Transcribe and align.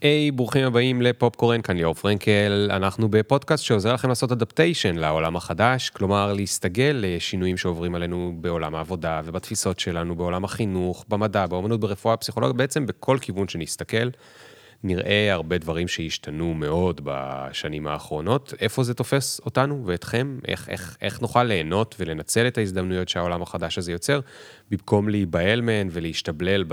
היי, 0.00 0.28
hey, 0.28 0.32
ברוכים 0.32 0.64
הבאים 0.64 1.02
לפופקורן, 1.02 1.62
כאן 1.62 1.76
ליאור 1.76 1.94
פרנקל. 1.94 2.68
אנחנו 2.72 3.08
בפודקאסט 3.08 3.64
שעוזר 3.64 3.94
לכם 3.94 4.08
לעשות 4.08 4.32
אדפטיישן 4.32 4.96
לעולם 4.96 5.36
החדש, 5.36 5.90
כלומר 5.90 6.32
להסתגל 6.32 6.96
לשינויים 7.00 7.56
שעוברים 7.56 7.94
עלינו 7.94 8.34
בעולם 8.40 8.74
העבודה 8.74 9.20
ובתפיסות 9.24 9.80
שלנו, 9.80 10.14
בעולם 10.14 10.44
החינוך, 10.44 11.04
במדע, 11.08 11.46
באמנות, 11.46 11.80
ברפואה, 11.80 12.16
פסיכולוגיה, 12.16 12.52
בעצם 12.52 12.86
בכל 12.86 13.18
כיוון 13.20 13.48
שנסתכל. 13.48 14.08
נראה 14.84 15.32
הרבה 15.32 15.58
דברים 15.58 15.88
שהשתנו 15.88 16.54
מאוד 16.54 17.00
בשנים 17.04 17.86
האחרונות. 17.86 18.54
איפה 18.60 18.82
זה 18.82 18.94
תופס 18.94 19.40
אותנו 19.40 19.82
ואתכם? 19.86 20.38
איך, 20.48 20.68
איך, 20.68 20.96
איך 21.02 21.20
נוכל 21.20 21.42
ליהנות 21.44 21.94
ולנצל 21.98 22.46
את 22.46 22.58
ההזדמנויות 22.58 23.08
שהעולם 23.08 23.42
החדש 23.42 23.78
הזה 23.78 23.92
יוצר, 23.92 24.20
במקום 24.70 25.08
להיבהל 25.08 25.60
מהן 25.60 25.88
ולהשתבלל 25.92 26.64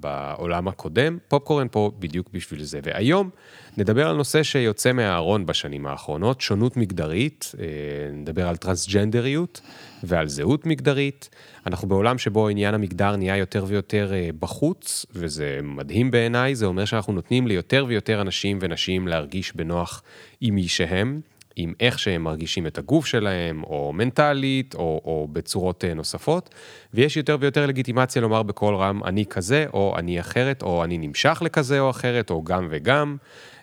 בעולם 0.00 0.68
הקודם? 0.68 1.18
פופקורן 1.28 1.66
פה 1.70 1.90
בדיוק 1.98 2.28
בשביל 2.32 2.62
זה. 2.62 2.80
והיום 2.82 3.30
נדבר 3.76 4.08
על 4.08 4.16
נושא 4.16 4.42
שיוצא 4.42 4.92
מהארון 4.92 5.46
בשנים 5.46 5.86
האחרונות, 5.86 6.40
שונות 6.40 6.76
מגדרית, 6.76 7.52
אה, 7.58 7.64
נדבר 8.12 8.48
על 8.48 8.56
טרנסג'נדריות 8.56 9.60
ועל 10.02 10.28
זהות 10.28 10.66
מגדרית. 10.66 11.28
אנחנו 11.66 11.88
בעולם 11.88 12.18
שבו 12.18 12.48
עניין 12.48 12.74
המגדר 12.74 13.16
נהיה 13.16 13.36
יותר 13.36 13.64
ויותר 13.68 14.12
אה, 14.12 14.28
בחוץ, 14.40 15.06
וזה 15.14 15.60
מדהים 15.62 16.10
בעיניי, 16.10 16.54
זה 16.54 16.66
אומר 16.66 16.84
שאנחנו 16.84 17.12
נותנים 17.12 17.46
ליותר 17.46 17.84
ויותר 17.88 18.20
אנשים 18.20 18.58
ונשים 18.60 19.08
להרגיש 19.08 19.56
בנוח 19.56 20.02
עם 20.40 20.54
מי 20.54 20.68
שהם. 20.68 21.20
עם 21.56 21.72
איך 21.80 21.98
שהם 21.98 22.24
מרגישים 22.24 22.66
את 22.66 22.78
הגוף 22.78 23.06
שלהם, 23.06 23.64
או 23.64 23.92
מנטלית, 23.92 24.74
או, 24.74 25.00
או 25.04 25.28
בצורות 25.32 25.84
אה, 25.84 25.94
נוספות, 25.94 26.54
ויש 26.94 27.16
יותר 27.16 27.36
ויותר 27.40 27.66
לגיטימציה 27.66 28.22
לומר 28.22 28.42
בקול 28.42 28.74
רם, 28.74 29.04
אני 29.04 29.26
כזה, 29.26 29.66
או 29.72 29.94
אני 29.98 30.20
אחרת, 30.20 30.62
או 30.62 30.84
אני 30.84 30.98
נמשך 30.98 31.42
לכזה 31.44 31.80
או 31.80 31.90
אחרת, 31.90 32.30
או 32.30 32.44
גם 32.44 32.68
וגם. 32.70 33.16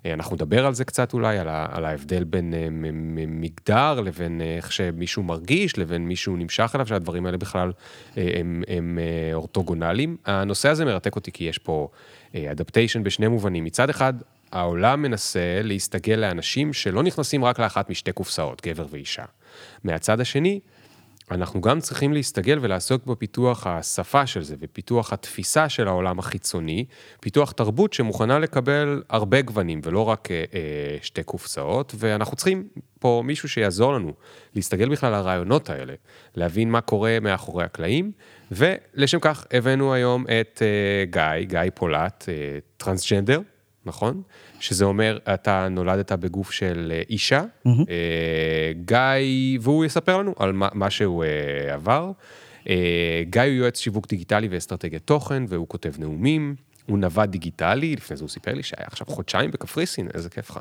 אה, 0.06 0.14
אנחנו 0.14 0.36
נדבר 0.36 0.66
על 0.66 0.74
זה 0.74 0.86
קצת 0.86 1.14
אולי, 1.14 1.38
על, 1.38 1.48
ה, 1.48 1.68
על 1.72 1.86
ההבדל 1.86 2.24
בין 2.24 2.54
אה, 2.54 2.68
מגדר 3.28 4.00
לבין 4.00 4.42
איך 4.42 4.72
שמישהו 4.72 5.24
מרגיש, 5.24 5.78
לבין 5.78 6.08
מישהו 6.08 6.36
נמשך 6.36 6.72
אליו, 6.76 6.88
שהדברים 6.88 7.26
האלה 7.26 7.38
בכלל 7.38 7.72
הם, 8.16 8.64
הם 8.68 9.00
אורתוגונליים. 9.34 10.18
הנושא 10.26 10.70
הזה 10.70 10.86
מרתק 10.86 11.16
אותי 11.16 11.32
כי 11.32 11.44
יש 11.44 11.58
פה 11.58 11.90
אדפטיישן 12.36 13.04
בשני 13.04 13.28
מובנים. 13.28 13.64
מצד 13.64 13.90
אחד, 13.90 14.14
העולם 14.52 15.02
מנסה 15.02 15.60
להסתגל 15.64 16.16
לאנשים 16.16 16.74
שלא 16.74 17.04
נכנסים 17.04 17.46
רק 17.46 17.60
לאחת 17.60 17.90
משתי 17.90 18.12
קופסאות, 18.12 18.68
גבר 18.68 18.86
ואישה. 18.90 19.24
מהצד 19.84 20.20
השני, 20.20 20.60
אנחנו 21.32 21.62
גם 21.62 21.80
צריכים 21.80 22.14
להסתגל 22.14 22.60
ולעסוק 22.62 23.06
בפיתוח 23.06 23.68
השפה 23.68 24.28
של 24.28 24.44
זה 24.44 24.56
ופיתוח 24.60 25.14
התפיסה 25.14 25.70
של 25.70 25.88
העולם 25.88 26.20
החיצוני, 26.20 26.86
פיתוח 27.20 27.52
תרבות 27.52 27.94
שמוכנה 27.94 28.40
לקבל 28.40 29.04
הרבה 29.10 29.42
גוונים 29.42 29.82
ולא 29.84 30.10
רק 30.10 30.32
אה, 30.32 30.44
אה, 30.54 30.98
שתי 31.02 31.24
קופסאות, 31.24 31.96
ואנחנו 31.98 32.36
צריכים 32.36 32.68
פה 33.00 33.22
מישהו 33.26 33.50
שיעזור 33.50 33.94
לנו 33.94 34.14
להסתגל 34.56 34.90
בכלל 34.90 35.12
לרעיונות 35.12 35.70
האלה, 35.70 35.94
להבין 36.36 36.72
מה 36.72 36.82
קורה 36.82 37.18
מאחורי 37.22 37.64
הקלעים, 37.64 38.12
ולשם 38.52 39.20
כך 39.20 39.46
הבאנו 39.52 39.94
היום 39.94 40.26
את 40.42 40.62
אה, 40.62 41.06
גיא, 41.06 41.46
גיא 41.48 41.72
פולט, 41.74 42.26
אה, 42.30 42.60
טרנסג'נדר. 42.78 43.42
נכון? 43.86 44.22
שזה 44.60 44.86
אומר, 44.86 45.20
אתה 45.34 45.68
נולדת 45.72 46.12
בגוף 46.12 46.52
של 46.52 46.92
אה, 46.96 47.02
אישה, 47.10 47.44
mm-hmm. 47.68 47.70
גיא, 48.86 49.60
והוא 49.62 49.86
יספר 49.86 50.18
לנו 50.18 50.34
על 50.40 50.54
מה, 50.54 50.68
מה 50.74 50.90
שהוא 50.90 51.24
אה, 51.24 51.74
עבר. 51.74 52.12
גיא 53.30 53.42
הוא 53.42 53.52
יועץ 53.52 53.80
שיווק 53.80 54.08
דיגיטלי 54.08 54.48
ואסטרטגיית 54.52 55.02
תוכן, 55.06 55.44
והוא 55.48 55.68
כותב 55.68 55.94
נאומים. 56.00 56.56
הוא 56.86 57.00
נווד 57.00 57.32
דיגיטלי, 57.32 57.96
לפני 57.96 58.18
זה 58.18 58.24
הוא 58.24 58.30
סיפר 58.30 58.54
לי 58.54 58.64
שהיה 58.64 58.88
עכשיו 58.88 59.08
חודשיים 59.08 59.52
בקפריסין, 59.52 60.08
איזה 60.14 60.30
כיף 60.30 60.50
לך. 60.50 60.60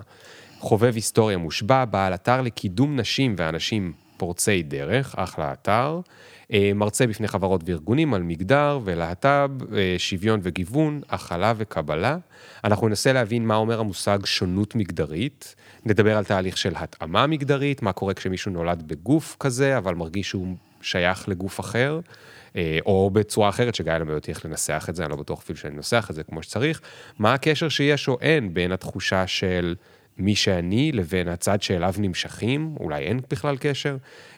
חובב 0.59 0.95
היסטוריה 0.95 1.39
מושבע, 1.39 1.85
בעל 1.85 2.15
אתר 2.15 2.43
לקידום 2.43 2.97
נשים 2.97 3.35
ואנשים 3.39 3.93
פורצי 4.17 4.63
דרך, 4.63 5.15
אחלה 5.19 5.53
אתר. 5.53 6.01
אה, 6.53 6.71
מרצה 6.75 7.07
בפני 7.07 7.29
חברות 7.29 7.61
וארגונים 7.65 8.15
על 8.15 8.23
מגדר 8.23 8.81
ולהט"ב, 8.85 9.51
אה, 9.75 9.95
שוויון 9.99 10.41
וגיוון, 10.43 11.01
הכלה 11.09 11.53
וקבלה. 11.57 12.19
אנחנו 12.65 12.89
ננסה 12.89 13.13
להבין 13.13 13.47
מה 13.47 13.57
אומר 13.57 13.81
המושג 13.81 14.19
שונות 14.25 14.75
מגדרית, 14.75 15.55
נדבר 15.87 16.17
על 16.17 16.25
תהליך 16.25 16.57
של 16.57 16.73
התאמה 16.77 17.27
מגדרית, 17.27 17.83
מה 17.83 17.93
קורה 17.93 18.15
כשמישהו 18.15 18.53
נולד 18.53 18.83
בגוף 18.87 19.37
כזה, 19.41 19.79
אבל 19.79 19.95
מרגיש 19.95 20.29
שהוא 20.29 20.57
שייך 20.83 21.29
לגוף 21.29 21.61
אחר. 21.61 22.01
אה, 22.57 22.79
או 22.87 23.11
בצורה 23.13 23.49
אחרת, 23.49 23.75
שגיא 23.75 23.93
אותי 24.15 24.31
איך 24.31 24.45
לנסח 24.45 24.87
את 24.89 24.97
זה, 24.97 25.05
אני 25.05 25.11
לא 25.11 25.17
בטוח 25.17 25.41
אפילו 25.43 25.59
שאני 25.59 25.77
אנסח 25.77 26.07
את 26.11 26.15
זה 26.15 26.23
כמו 26.23 26.43
שצריך, 26.43 26.81
מה 27.19 27.35
הקשר 27.35 27.69
שיש 27.69 28.09
או 28.09 28.19
אין 28.21 28.55
בין 28.55 28.73
התחושה 28.73 29.27
של 29.27 29.75
מי 30.19 30.35
שאני 30.35 30.93
לבין 30.93 31.29
הצד 31.29 31.63
שאליו 31.63 31.95
נמשכים, 31.99 32.75
אולי 32.81 33.05
אין 33.05 33.21
בכלל 33.31 33.57
קשר. 33.61 33.97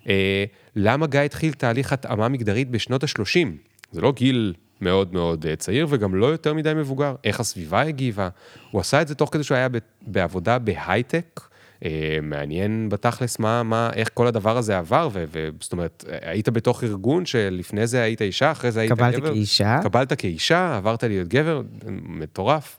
אה, 0.09 0.45
למה 0.77 1.07
גיא 1.07 1.21
התחיל 1.21 1.53
תהליך 1.53 1.93
התאמה 1.93 2.29
מגדרית 2.29 2.71
בשנות 2.71 3.05
ה-30? 3.05 3.49
זה 3.93 4.01
לא 4.01 4.13
גיל 4.13 4.55
מאוד 4.81 5.13
מאוד 5.13 5.47
אה, 5.47 5.57
צעיר 5.57 5.87
וגם 5.91 6.15
לא 6.15 6.27
יותר 6.27 6.55
מדי 6.55 6.73
מבוגר. 6.77 7.15
איך 7.25 7.41
הסביבה 7.41 7.81
הגיבה? 7.81 8.29
הוא 8.71 8.81
עשה 8.81 9.03
את 9.03 9.09
זה 9.09 9.15
תוך 9.15 9.33
כדי 9.33 9.43
שהוא 9.43 9.57
היה 9.57 9.69
בעבודה 10.03 10.59
בהייטק. 10.59 11.41
אה, 11.85 12.19
מעניין 12.23 12.89
בתכלס 12.89 13.39
מה, 13.39 13.63
מה, 13.63 13.91
איך 13.95 14.11
כל 14.15 14.27
הדבר 14.27 14.57
הזה 14.57 14.79
עבר, 14.79 15.09
וזאת 15.13 15.73
אומרת, 15.73 16.05
היית 16.23 16.49
בתוך 16.49 16.85
ארגון 16.85 17.27
שלפני 17.27 17.87
זה 17.87 18.03
היית 18.03 18.23
אישה, 18.23 18.51
אחרי 18.51 18.73
זה 18.73 18.81
היית 18.81 18.93
גבר. 18.93 19.11
קבלת 19.11 19.23
כאישה. 19.33 19.81
קבלת 19.83 20.13
כאישה, 20.13 20.77
עברת 20.77 21.05
להיות 21.05 21.29
גבר, 21.29 21.63
מטורף. 21.91 22.79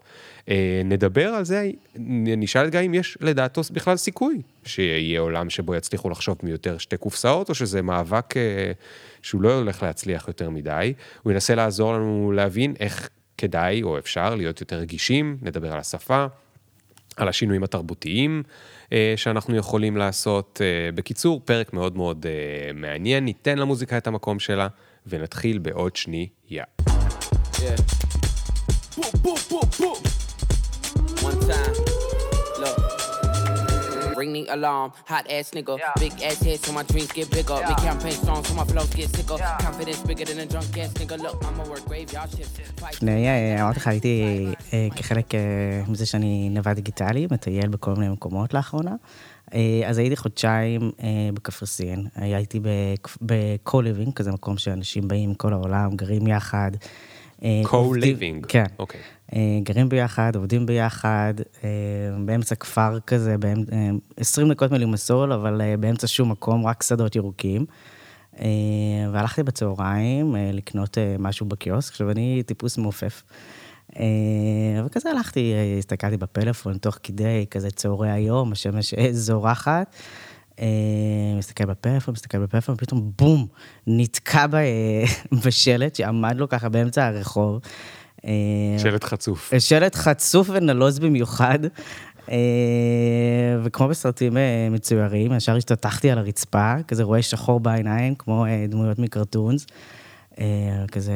אה, 0.50 0.82
נדבר 0.86 1.28
על 1.28 1.46
זה, 1.46 1.70
נשאל 2.38 2.70
גיא 2.70 2.80
אם 2.80 2.94
יש 2.94 3.18
לדעתו 3.22 3.62
בכלל 3.72 3.98
סיכוי 3.98 4.42
שיהיה 4.66 5.20
עולם 5.20 5.50
שבו 5.50 5.76
יצליחו 5.76 6.10
לחשוב 6.10 6.38
מיותר 6.44 6.78
שתי 6.78 6.98
קופסאות, 6.98 7.50
או 7.50 7.56
שזה 7.56 7.82
מאבק 7.82 8.38
אה, 8.38 8.72
שהוא 9.22 9.42
לא 9.42 9.58
הולך 9.58 9.84
להצליח 9.84 10.28
יותר 10.28 10.50
מדי. 10.50 10.94
הוא 11.24 11.32
ינסה 11.32 11.56
לעזור 11.56 11.94
לנו 11.94 12.32
להבין 12.36 12.74
איך 12.80 13.10
כדאי 13.38 13.84
או 13.84 13.98
אפשר 13.98 14.36
להיות 14.36 14.62
יותר 14.62 14.76
רגישים, 14.76 15.38
נדבר 15.42 15.74
על 15.74 15.80
השפה, 15.80 16.26
על 17.18 17.28
השינויים 17.28 17.64
התרבותיים 17.64 18.44
אה, 18.94 19.14
שאנחנו 19.16 19.56
יכולים 19.56 19.98
לעשות. 19.98 20.62
בקיצור, 20.96 21.42
פרק 21.46 21.74
מאוד 21.74 21.98
מאוד 21.98 22.26
מעניין, 22.74 23.26
ניתן 23.26 23.58
למוזיקה 23.58 23.98
את 23.98 24.08
המקום 24.08 24.40
שלה, 24.40 24.68
ונתחיל 25.08 25.58
בעוד 25.58 25.96
שנייה. 25.96 26.28
Yeah. 26.50 26.82
Yeah. 27.60 28.12
Ring 34.22 34.32
the 34.38 34.44
alarm. 34.56 34.90
Hot 35.12 35.26
ass 35.36 35.48
nigga, 35.58 35.74
yeah. 35.78 36.04
big 36.04 36.14
ass 36.28 36.40
head 36.46 36.60
so 36.66 36.70
my 36.78 36.84
dreams 36.92 37.12
get 37.18 37.28
bigger. 37.38 37.58
Yeah. 37.60 37.70
Big 37.70 37.80
campaign 37.88 38.16
strong 38.22 38.42
so 38.48 38.54
my 38.60 38.66
flows 38.72 38.92
get 39.00 39.10
sicker. 39.16 39.38
Yeah. 39.44 39.66
Confidence 39.66 40.02
bigger 40.10 40.26
than 40.30 40.40
a 40.46 40.48
drunk 40.52 40.78
ass 40.84 40.92
nigga. 41.00 41.16
Look, 41.26 41.38
I'ma 41.48 41.64
work 41.72 41.84
graveyard 41.90 42.30
shift. 42.36 42.56
לפני, 42.94 43.28
אמרתי 43.62 43.80
לך, 43.80 43.88
הייתי 43.88 44.46
כחלק 44.96 45.26
מזה 45.88 46.06
שאני 46.06 46.50
נווד 46.52 46.76
דיגיטלי, 46.76 47.28
מטייל 47.32 47.68
בכל 47.68 47.94
מיני 47.94 48.10
מקומות 48.10 48.54
לאחרונה. 48.54 48.96
אז 49.86 49.98
הייתי 49.98 50.16
חודשיים 50.16 50.92
בקפריסין, 51.34 52.08
הייתי 52.16 52.60
ב-co-living, 53.26 54.12
כזה 54.16 54.32
מקום 54.32 54.58
שאנשים 54.58 55.08
באים 55.08 55.32
מכל 55.32 55.54
העולם, 55.54 55.96
גרים 55.96 56.28
יחד. 56.28 56.72
co-living? 57.42 58.48
כן. 58.48 58.66
אוקיי. 58.80 59.02
אה, 59.36 59.60
גרים 59.64 59.90
ביחד, 59.90 60.36
עובדים 60.36 60.66
ביחד, 60.66 61.34
אה, 61.64 61.70
באמצע 62.26 62.56
כפר 62.56 63.00
כזה, 63.08 63.36
20 64.18 64.48
אה, 64.48 64.54
דקות 64.54 64.72
מלימסול, 64.72 65.34
אבל 65.34 65.62
באמצע 65.80 66.08
שום 66.08 66.32
מקום, 66.32 66.66
רק 66.66 66.84
שדות 66.84 67.16
ירוקים. 67.16 67.66
והלכתי 69.12 69.44
בצהריים 69.44 70.36
לקנות 70.54 70.98
משהו 71.20 71.46
בקיוסק, 71.46 71.92
עכשיו 71.92 72.12
אני 72.12 72.44
טיפוס 72.46 72.78
מעופף. 72.78 73.24
וכזה 74.86 75.10
הלכתי, 75.10 75.54
הסתכלתי 75.80 76.18
בפלאפון 76.18 76.78
תוך 76.78 76.98
כדי, 77.04 77.46
כזה 77.52 77.72
צהרי 77.72 78.12
היום, 78.12 78.52
השמש 78.52 78.94
זורחת. 79.12 79.96
מסתכל 81.38 81.66
בפלאפון, 81.66 82.14
מסתכל 82.14 82.38
בפלאפון, 82.38 82.76
פתאום 82.76 83.12
בום, 83.18 83.48
נתקע 83.88 84.46
בשלט 85.46 85.96
שעמד 85.96 86.38
לו 86.38 86.50
ככה 86.50 86.70
באמצע 86.70 87.08
הרחוב. 87.08 87.60
אה, 88.26 88.32
שלט 88.78 89.04
חצוף. 89.04 89.54
שלט 89.60 89.96
חצוף 89.96 90.50
ונלוז 90.54 91.00
במיוחד. 91.00 91.60
אה, 92.32 92.38
וכמו 93.64 93.88
בסרטים 93.88 94.38
אה, 94.38 94.68
מצוירים, 94.72 95.34
ישר 95.34 95.56
השתטחתי 95.56 96.12
על 96.12 96.18
הרצפה, 96.18 96.74
כזה 96.88 97.04
רואה 97.04 97.22
שחור 97.22 97.60
בעיניים, 97.60 98.16
כמו 98.16 98.46
דמויות 98.70 99.00
מקרטונס. 99.00 99.68
כזה 100.92 101.14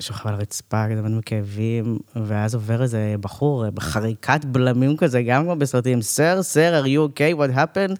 שוכב 0.00 0.28
על 0.28 0.34
הרצפה, 0.34 0.84
כזה 0.90 1.02
מאוד 1.02 1.12
מכאבים, 1.12 1.98
ואז 2.16 2.54
עובר 2.54 2.82
איזה 2.82 3.14
בחור 3.20 3.70
בחריקת 3.70 4.44
בלמים 4.44 4.96
כזה, 4.96 5.22
גם 5.22 5.44
כמו 5.44 5.56
בסרטים, 5.56 6.02
סר, 6.02 6.42
סר, 6.42 6.82
are 6.82 6.86
you 6.86 7.18
okay, 7.18 7.38
what 7.38 7.56
happened? 7.56 7.96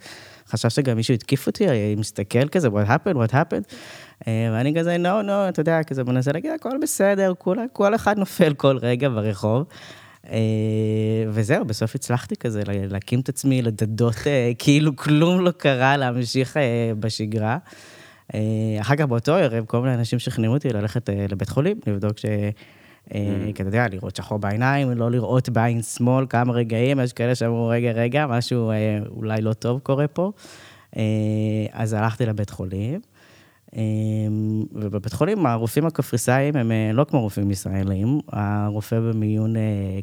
חשב 0.51 0.69
שגם 0.69 0.97
מישהו 0.97 1.15
התקיף 1.15 1.47
אותי, 1.47 1.67
מסתכל 1.97 2.49
כזה, 2.49 2.69
what 2.69 2.89
happened, 2.89 3.15
what 3.15 3.33
happened? 3.33 3.75
אה, 4.27 4.49
ואני 4.53 4.75
כזה, 4.79 4.97
no, 4.97 5.27
no, 5.27 5.49
אתה 5.49 5.61
יודע, 5.61 5.83
כזה 5.83 6.05
מנסה 6.05 6.33
להגיד, 6.33 6.51
הכל 6.51 6.79
בסדר, 6.83 7.33
כל, 7.39 7.57
כל 7.73 7.95
אחד 7.95 8.19
נופל 8.19 8.55
כל 8.55 8.79
רגע 8.83 9.09
ברחוב. 9.09 9.67
אה, 10.31 10.39
וזהו, 11.29 11.65
בסוף 11.65 11.95
הצלחתי 11.95 12.37
כזה 12.37 12.63
להקים 12.67 13.21
את 13.21 13.29
עצמי 13.29 13.63
לדדות, 13.63 14.15
אה, 14.27 14.53
כאילו 14.59 14.97
כלום 14.97 15.41
לא 15.45 15.51
קרה, 15.51 15.97
להמשיך 15.97 16.57
בשגרה. 17.01 17.59
אחר 18.81 18.97
כך 18.97 19.05
באותו 19.05 19.35
ערב, 19.35 19.65
כל 19.65 19.81
מיני 19.81 19.95
אנשים 19.95 20.19
שכנעו 20.19 20.55
אותי 20.55 20.69
ללכת 20.69 21.09
לבית 21.29 21.49
חולים, 21.49 21.81
לבדוק 21.87 22.19
ש... 22.19 22.25
Mm. 23.09 23.13
כי 23.55 23.63
אתה 23.63 23.69
יודע, 23.69 23.87
לראות 23.89 24.17
שחור 24.17 24.39
בעיניים, 24.39 24.91
לא 24.91 25.11
לראות 25.11 25.49
בעין 25.49 25.83
שמאל 25.83 26.27
כמה 26.29 26.53
רגעים, 26.53 27.01
יש 27.01 27.13
כאלה 27.13 27.35
שאמרו, 27.35 27.69
רגע, 27.69 27.93
רגע, 27.93 28.27
משהו 28.27 28.71
אולי 29.17 29.41
לא 29.41 29.53
טוב 29.53 29.81
קורה 29.81 30.09
פה. 30.09 30.33
אז 31.73 31.93
הלכתי 31.93 32.27
לבית 32.27 32.51
חולים, 32.51 33.01
ובבית 34.73 35.13
חולים 35.13 35.47
הרופאים 35.47 35.87
הקפריסאים 35.87 36.57
הם 36.57 36.73
לא 36.93 37.05
כמו 37.05 37.21
רופאים 37.21 37.51
ישראלים, 37.51 38.21
הרופא 38.29 39.01
במיון 39.01 39.55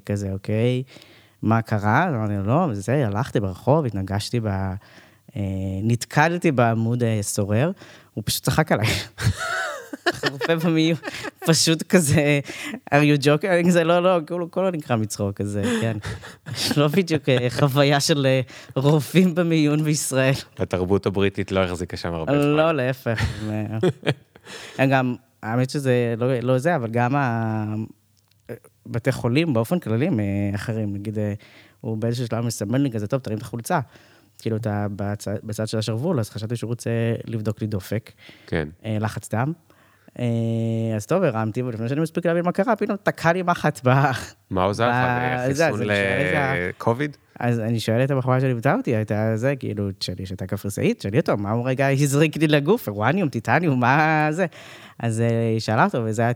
כזה, 0.06 0.34
אוקיי, 0.34 0.84
מה 1.42 1.62
קרה? 1.62 2.10
אמרתי 2.10 2.34
לו, 2.34 2.44
לא, 2.44 2.68
וזה, 2.70 3.08
הלכתי 3.08 3.40
ברחוב, 3.40 3.86
התנגשתי 3.86 4.40
ב... 4.44 4.74
נתקלתי 5.84 6.52
בעמוד 6.52 7.04
סורר, 7.22 7.72
הוא 8.14 8.24
פשוט 8.26 8.44
צחק 8.44 8.72
עליי. 8.72 8.88
רופא 10.32 10.56
במיון, 10.56 10.98
פשוט 11.40 11.84
כזה, 11.84 12.40
are 12.94 13.20
you 13.20 13.24
joking? 13.24 13.70
זה 13.70 13.84
לא, 13.84 14.04
לא, 14.04 14.20
כולו 14.28 14.50
לא 14.56 14.72
נקרא 14.72 14.96
מצחוק 14.96 15.36
כזה, 15.36 15.64
כן. 15.82 15.98
לא 16.78 16.88
בדיוק 16.88 17.30
אה, 17.30 17.48
חוויה 17.50 18.00
של 18.00 18.26
אה, 18.26 18.42
רופאים 18.76 19.36
במיון 19.36 19.84
בישראל. 19.84 20.34
התרבות 20.58 21.06
הבריטית 21.06 21.52
לא 21.52 21.60
החזיקה 21.60 21.98
שם 21.98 22.14
הרבה 22.14 22.42
זמן. 22.42 22.52
לא, 22.52 22.72
להפך. 22.72 23.24
גם, 24.90 25.16
האמת 25.44 25.70
שזה 25.70 26.14
לא, 26.18 26.40
לא 26.40 26.58
זה, 26.58 26.76
אבל 26.76 26.90
גם 26.92 27.16
בתי 28.86 29.12
חולים 29.12 29.54
באופן 29.54 29.80
כללי 29.80 30.08
הם 30.08 30.20
אה, 30.20 30.26
אחרים. 30.56 30.94
נגיד, 30.94 31.18
הוא 31.82 31.98
באיזשהו 31.98 32.28
שלב 32.28 32.46
מסמן 32.46 32.82
לי 32.82 32.92
כזה, 32.92 33.08
טוב, 33.08 33.20
תרים 33.20 33.38
את 33.38 33.44
החולצה. 33.44 33.80
כאילו, 34.40 34.58
אתה 34.58 34.88
בצד, 34.96 35.36
בצד 35.44 35.68
של 35.68 35.78
השרוול, 35.78 36.20
אז 36.20 36.30
חשבתי 36.30 36.56
שהוא 36.56 36.68
רוצה 36.68 36.90
לבדוק 37.26 37.62
לי 37.62 37.68
דופק. 37.68 38.12
כן. 38.48 38.68
לחץ 38.84 39.30
דם. 39.34 39.54
אה, 40.20 40.96
אז 40.96 41.06
טוב, 41.06 41.24
הרמתי, 41.24 41.62
ולפני 41.62 41.90
שאני 41.90 42.02
מספיק 42.02 42.26
להבין 42.26 42.46
מה 42.46 42.52
קרה, 42.52 42.76
פתאום 42.76 42.98
תקע 43.04 43.34
לי 43.34 43.42
מחט 43.42 43.80
ב... 43.84 43.90
מה 44.50 44.64
עוזר 44.64 44.90
לך? 44.90 44.96
חיסון 45.48 45.82
לקוביד? 45.84 47.18
אז 47.40 47.60
אני 47.60 47.80
שואל 47.80 48.04
את 48.04 48.12
הבחורה 48.12 48.40
שליוותה 48.40 48.76
אותי, 48.76 48.96
הייתה 48.96 49.32
זה, 49.36 49.56
כאילו, 49.56 49.92
תשאלי 49.92 50.26
שהייתה 50.26 50.46
קפריסאית, 50.46 51.00
תשאלי 51.00 51.20
אותו, 51.20 51.38
מה 51.38 51.52
הוא 51.52 51.70
רגע 51.70 51.88
הזריק 52.02 52.38
לי 52.38 52.48
לגוף, 52.48 52.88
אורניום, 52.88 53.30
טיטניום, 53.30 53.80
מה 53.80 54.28
זה? 54.32 54.46
אז 55.00 55.22
אה, 55.22 55.50
היא 55.52 55.60
שאלה 55.60 55.86
אותו, 55.86 56.04
וזה 56.04 56.22
היה 56.22 56.32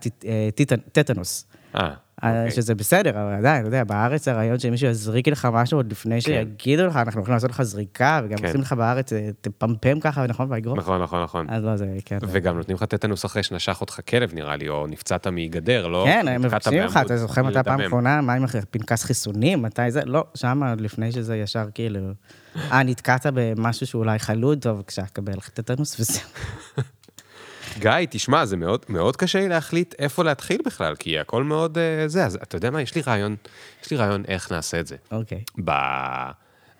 אה, 1.75 1.93
טטנוס. 2.21 2.35
אה. 2.35 2.39
אוקיי. 2.39 2.51
שזה 2.51 2.75
בסדר, 2.75 3.09
אבל 3.09 3.33
עדיין, 3.33 3.59
אתה 3.59 3.67
יודע, 3.67 3.83
בארץ 3.83 4.27
הרעיון 4.27 4.59
שמישהו 4.59 4.87
יזריק 4.87 5.27
לך 5.27 5.47
משהו 5.53 5.79
עוד 5.79 5.91
לפני 5.91 6.21
כן. 6.21 6.21
שיגידו 6.21 6.85
לך, 6.85 6.95
אנחנו 6.95 7.19
הולכים 7.19 7.33
לעשות 7.33 7.49
לך 7.49 7.61
זריקה, 7.61 8.21
וגם 8.23 8.37
כן. 8.37 8.45
עושים 8.45 8.61
לך 8.61 8.73
בארץ, 8.73 9.13
אה, 9.13 9.29
תפמפם 9.41 9.99
ככה, 9.99 10.27
נכון, 10.27 10.49
באגרוף? 10.49 10.77
נכון, 10.77 11.01
נכון, 11.01 11.23
נכון. 11.23 11.45
אז 11.49 11.63
לא, 11.63 11.75
זה 11.75 11.87
כן. 12.05 12.17
וגם 12.27 12.57
נותנים 12.57 12.77
לך 12.77 12.83
טטנוס 12.83 13.25
אחרי 13.25 13.43
שנשך 13.43 13.81
אותך 13.81 13.99
כלב, 14.09 14.33
נראה 14.33 14.55
לי, 14.55 14.69
או 14.69 14.87
נפצעת 14.87 15.27
מגדר, 15.27 15.87
לא? 15.87 16.03
כן, 16.07 16.27
הם 16.27 16.41
מבקשים 16.41 16.81
לך, 16.81 16.99
אתה 17.05 17.17
זוכר 17.17 17.43
מתי 17.43 17.63
פעם 17.63 17.81
אחרונה, 17.81 18.21
מה 18.21 18.33
עם 18.33 18.45
פנקס 18.71 19.03
חיסונים, 19.03 19.61
מתי 19.61 19.91
זה? 19.91 20.01
לא, 20.05 20.23
שם 20.35 20.61
לפני 20.79 21.11
שזה 21.11 21.37
ישר 21.37 21.65
כאילו... 21.73 21.99
אה, 22.71 22.83
נתקעת 22.83 23.25
במשהו 23.33 23.87
שאולי 23.87 24.19
חלוד, 24.19 24.59
טוב, 24.61 24.77
בבקשה, 24.77 25.05
קבל 25.13 25.33
טטנוס 25.53 25.99
וזהו. 25.99 26.23
גיא, 27.79 27.91
תשמע, 28.09 28.45
זה 28.45 28.57
מאוד, 28.57 28.85
מאוד 28.89 29.15
קשה 29.15 29.39
לי 29.39 29.47
להחליט 29.47 29.95
איפה 29.99 30.23
להתחיל 30.23 30.61
בכלל, 30.65 30.95
כי 30.95 31.19
הכל 31.19 31.43
מאוד 31.43 31.77
uh, 31.77 32.07
זה, 32.07 32.25
אז 32.25 32.35
אתה 32.43 32.55
יודע 32.55 32.71
מה, 32.71 32.81
יש 32.81 32.95
לי 32.95 33.01
רעיון, 33.01 33.35
יש 33.83 33.91
לי 33.91 33.97
רעיון 33.97 34.23
איך 34.27 34.51
נעשה 34.51 34.79
את 34.79 34.87
זה. 34.87 34.95
אוקיי. 35.11 35.43
Okay. 35.49 35.61
ב... 35.65 35.71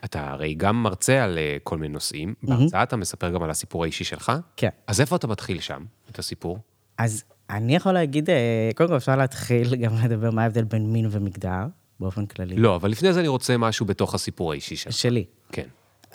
אתה 0.05 0.29
הרי 0.29 0.53
גם 0.53 0.83
מרצה 0.83 1.23
על 1.23 1.37
uh, 1.37 1.59
כל 1.63 1.77
מיני 1.77 1.93
נושאים, 1.93 2.29
mm-hmm. 2.29 2.47
בהרצאה 2.49 2.83
אתה 2.83 2.95
מספר 2.95 3.29
גם 3.29 3.43
על 3.43 3.49
הסיפור 3.49 3.83
האישי 3.83 4.03
שלך. 4.03 4.31
כן. 4.57 4.69
אז 4.87 5.01
איפה 5.01 5.15
אתה 5.15 5.27
מתחיל 5.27 5.59
שם, 5.59 5.83
את 6.11 6.19
הסיפור? 6.19 6.59
אז 6.97 7.23
אני 7.49 7.75
יכול 7.75 7.91
להגיד, 7.91 8.29
אה, 8.29 8.69
קודם 8.75 8.89
כל 8.89 8.97
אפשר 8.97 9.15
להתחיל 9.15 9.75
גם 9.83 9.91
לדבר 10.03 10.31
מה 10.31 10.43
ההבדל 10.43 10.63
בין 10.63 10.93
מין 10.93 11.07
ומגדר, 11.11 11.65
באופן 11.99 12.25
כללי. 12.25 12.55
לא, 12.55 12.75
אבל 12.75 12.89
לפני 12.89 13.13
זה 13.13 13.19
אני 13.19 13.27
רוצה 13.27 13.57
משהו 13.57 13.85
בתוך 13.85 14.15
הסיפור 14.15 14.51
האישי 14.51 14.75
שלך. 14.75 14.93
שלי. 14.93 15.25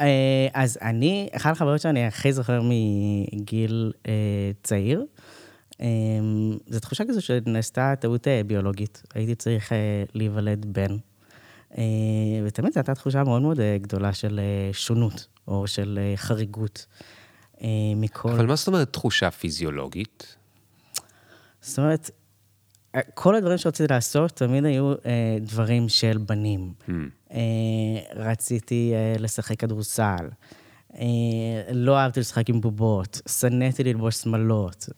אה, 0.01 0.49
אז 0.55 0.79
אני, 0.83 1.29
אחת 1.33 1.53
החברות 1.53 1.81
שאני 1.81 2.07
הכי 2.07 2.33
זוכר 2.33 2.61
מגיל 2.63 3.93
אה, 4.09 4.13
צעיר, 4.63 5.05
אה, 5.81 5.87
זו 6.69 6.81
תחושה 6.81 7.05
כזו 7.09 7.23
שנעשתה 7.23 7.95
טעות 8.01 8.27
ביולוגית. 8.47 9.03
הייתי 9.15 9.35
צריך 9.35 9.73
להיוולד 10.15 10.67
בן. 10.67 10.97
ותמיד 12.45 12.73
זו 12.73 12.81
הייתה 12.81 12.95
תחושה 12.95 13.25
מאוד 13.25 13.43
מאוד 13.43 13.61
גדולה 13.81 14.13
של 14.13 14.41
שונות, 14.73 15.27
או 15.49 15.67
של 15.67 15.99
חריגות 16.17 16.87
מכל... 17.97 18.29
אבל 18.29 18.47
מה 18.47 18.57
זאת 18.57 18.69
אומרת 18.69 18.93
תחושה 18.93 19.31
פיזיולוגית? 19.31 20.37
זאת 21.61 21.79
אומרת, 21.79 22.11
כל 23.15 23.35
הדברים 23.35 23.59
שרציתי 23.59 23.93
לעשות 23.93 24.31
תמיד 24.31 24.65
היו 24.65 24.93
אה, 24.93 25.37
דברים 25.41 25.89
של 25.89 26.19
בנים. 26.19 26.73
Hmm. 26.89 26.93
אה, 27.33 27.39
רציתי 28.15 28.93
אה, 28.95 29.15
לשחק 29.19 29.61
כדורסל, 29.61 30.29
אה, 30.95 31.03
לא 31.73 31.99
אהבתי 31.99 32.21
לשחק 32.21 32.49
עם 32.49 32.61
בובות, 32.61 33.21
שנאתי 33.29 33.85
ללבוש 33.85 34.17
שמלות, 34.17 34.89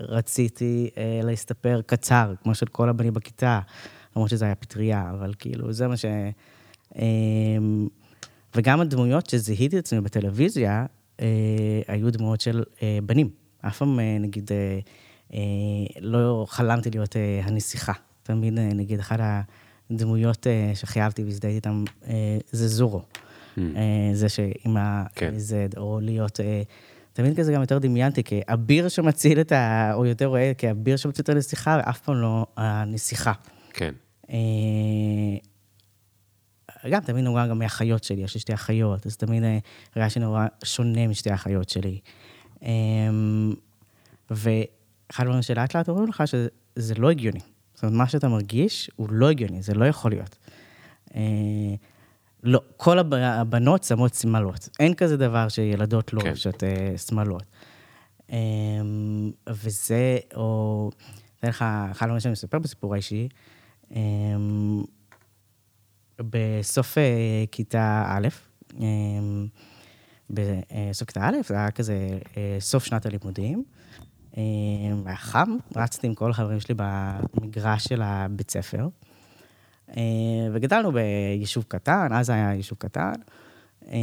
רציתי 0.00 0.90
להסתפר 1.22 1.80
קצר, 1.86 2.34
כמו 2.42 2.54
של 2.54 2.66
כל 2.66 2.88
הבנים 2.88 3.12
בכיתה, 3.12 3.60
למרות 4.16 4.30
שזה 4.30 4.44
היה 4.44 4.54
פטריה, 4.54 5.10
אבל 5.10 5.34
כאילו, 5.38 5.72
זה 5.72 5.88
מה 5.88 5.94
ש... 5.96 6.04
וגם 8.54 8.80
הדמויות 8.80 9.30
שזיהיתי 9.30 9.78
את 9.78 9.84
עצמי 9.84 10.00
בטלוויזיה, 10.00 10.86
היו 11.88 12.12
דמויות 12.12 12.40
של 12.40 12.62
בנים. 13.06 13.30
אף 13.60 13.78
פעם, 13.78 14.00
נגיד, 14.20 14.50
לא 16.00 16.46
חלמתי 16.48 16.90
להיות 16.90 17.16
הנסיכה. 17.42 17.92
תמיד, 18.22 18.58
נגיד, 18.58 19.00
אחת 19.00 19.20
הדמויות 19.94 20.46
שחייבתי 20.74 21.24
והזדהיתי 21.24 21.56
איתן 21.56 21.84
זה 22.50 22.68
זורו. 22.68 23.02
Mm. 23.56 23.60
זה 24.12 24.28
שעם 24.28 24.76
ה-Z, 24.76 25.14
כן. 25.14 25.34
או 25.76 26.00
להיות... 26.02 26.40
תמיד 27.12 27.36
כזה 27.36 27.52
גם 27.52 27.60
יותר 27.60 27.78
דמיינתי, 27.78 28.22
כאביר 28.22 28.88
שמציל 28.88 29.40
את 29.40 29.52
ה... 29.52 29.90
או 29.94 30.06
יותר 30.06 30.26
רואה 30.26 30.52
כאביר 30.58 30.96
שמציל 30.96 31.22
את 31.22 31.28
הנסיכה, 31.28 31.80
ואף 31.80 32.00
פעם 32.00 32.16
לא 32.16 32.46
הנסיכה. 32.56 33.32
כן. 33.72 33.94
גם 36.90 37.00
תמיד 37.00 37.24
נורא 37.24 37.46
גם 37.46 37.58
מהאחיות 37.58 38.04
שלי, 38.04 38.22
יש 38.22 38.34
לי 38.34 38.40
שתי 38.40 38.54
אחיות, 38.54 39.06
אז 39.06 39.16
תמיד 39.16 39.42
הרגשתי 39.96 40.20
נורא 40.20 40.46
שונה 40.64 41.08
משתי 41.08 41.30
האחיות 41.30 41.68
שלי. 41.68 41.98
ו... 44.30 44.50
אחד 45.10 45.24
הדברים 45.24 45.42
שלאט 45.42 45.76
לאט 45.76 45.88
אומרים 45.88 46.08
לך 46.08 46.22
שזה 46.26 46.94
לא 46.94 47.10
הגיוני. 47.10 47.40
זאת 47.82 47.88
אומרת, 47.88 47.98
מה 47.98 48.08
שאתה 48.08 48.28
מרגיש 48.28 48.90
הוא 48.96 49.08
לא 49.10 49.30
הגיוני, 49.30 49.62
זה 49.62 49.74
לא 49.74 49.84
יכול 49.84 50.10
להיות. 50.10 50.38
אה, 51.14 51.20
לא, 52.42 52.60
כל 52.76 52.98
הבנות 53.12 53.84
שמות 53.84 54.14
שמלות. 54.14 54.68
אין 54.80 54.94
כזה 54.94 55.16
דבר 55.16 55.48
שילדות 55.48 56.12
לא 56.12 56.20
כן. 56.20 56.28
לובשות 56.28 56.64
אה, 56.64 56.98
שמלות. 56.98 57.42
אה, 58.30 58.36
וזה, 59.48 60.18
או, 60.34 60.90
אתן 61.38 61.48
לך, 61.48 61.64
אחד 61.90 62.06
הדברים 62.06 62.20
שאני 62.20 62.32
מספר 62.32 62.58
בסיפור 62.58 62.94
האישי, 62.94 63.28
אה, 63.94 64.00
בסוף 66.18 66.98
אה, 66.98 67.44
כיתה 67.52 68.04
א', 68.08 68.28
אה, 68.80 68.86
בסוף 70.30 71.08
כיתה 71.08 71.28
א', 71.28 71.36
זה 71.48 71.54
היה 71.54 71.70
כזה 71.70 72.18
סוף 72.58 72.84
שנת 72.84 73.06
הלימודים. 73.06 73.64
היה 74.36 75.16
חם, 75.16 75.56
רצתי 75.76 76.06
עם 76.06 76.14
כל 76.14 76.30
החברים 76.30 76.60
שלי 76.60 76.74
במגרש 76.78 77.84
של 77.84 78.02
הבית 78.02 78.50
ספר. 78.50 78.88
אה, 79.96 80.02
וגדלנו 80.52 80.92
ביישוב 80.92 81.64
קטן, 81.68 82.08
אז 82.12 82.30
היה 82.30 82.54
יישוב 82.54 82.78
קטן, 82.78 83.12
אה, 83.88 83.98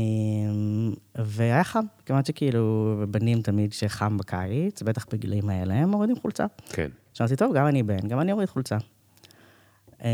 והיה 1.15 1.63
חם, 1.63 1.86
כמעט 2.05 2.25
שכאילו 2.25 2.95
בנים 3.09 3.41
תמיד 3.41 3.74
שחם 3.74 4.17
בקיץ, 4.17 4.81
בטח 4.81 5.05
בגילים 5.12 5.50
האלה, 5.50 5.74
הם 5.74 5.89
מורידים 5.89 6.15
חולצה. 6.15 6.45
כן. 6.69 6.88
שאלתי, 7.13 7.36
טוב, 7.36 7.55
גם 7.55 7.67
אני 7.67 7.83
בן, 7.83 8.07
גם 8.07 8.19
אני 8.19 8.31
אוריד 8.31 8.50
חולצה. 8.50 8.77
אה, 10.03 10.09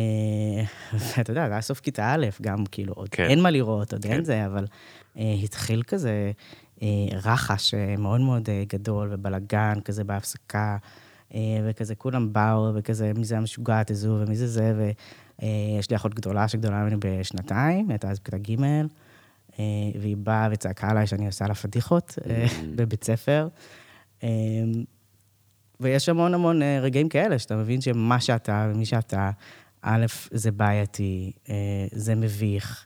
ואתה 1.18 1.32
יודע, 1.32 1.48
זה 1.48 1.52
היה 1.54 1.62
סוף 1.62 1.80
כיתה 1.80 2.14
א', 2.14 2.26
גם 2.42 2.66
כאילו, 2.66 2.94
עוד 2.94 3.10
כן. 3.10 3.24
אין 3.24 3.42
מה 3.42 3.50
לראות, 3.50 3.94
עוד 3.94 4.04
כן. 4.04 4.12
אין 4.12 4.24
זה, 4.24 4.46
אבל 4.46 4.66
התחיל 5.16 5.84
כזה 5.84 6.10
אה, 6.10 6.32
רחש 7.12 7.74
אה, 7.74 7.96
מאוד 7.98 8.22
מאוד 8.22 8.50
אה, 8.50 8.64
גדול 8.68 9.10
ובלאגן 9.12 9.80
כזה 9.86 10.04
בהפסקה, 10.04 10.78
וכזה 11.64 11.96
כולם 11.96 12.34
באו, 12.34 12.72
וכזה 12.76 13.12
מי 13.18 13.26
זה 13.26 13.38
המשוגעת 13.38 13.92
הזו 13.92 14.18
ומי 14.20 14.36
זה 14.36 14.48
זה, 14.48 14.94
ויש 15.40 15.90
לי 15.90 15.96
אחות 15.96 16.14
גדולה 16.14 16.48
שגדולה 16.48 16.84
ממני 16.84 16.96
בשנתיים, 17.00 17.90
הייתה 17.90 18.10
אז 18.10 18.20
בכיתה 18.20 18.38
ג', 18.38 18.56
והיא 20.00 20.18
באה 20.18 20.50
וצעקה 20.52 20.90
עליי 20.90 21.08
שאני 21.08 21.26
עושה 21.26 21.48
לה 21.48 21.56
פדיחות 21.56 22.10
mm-hmm. 22.10 22.64
בבית 22.76 23.04
ספר. 23.04 23.48
ויש 25.80 26.10
המון 26.10 26.34
המון 26.34 26.62
רגעים 26.82 27.10
כאלה, 27.10 27.40
שאתה 27.40 27.56
מבין 27.56 27.82
שמה 27.82 28.20
שאתה 28.20 28.72
ומי 28.74 28.86
שאתה, 28.86 29.32
א', 29.82 30.06
זה 30.32 30.52
בעייתי, 30.52 31.32
אה, 31.50 31.88
זה 31.92 32.16
מביך. 32.16 32.86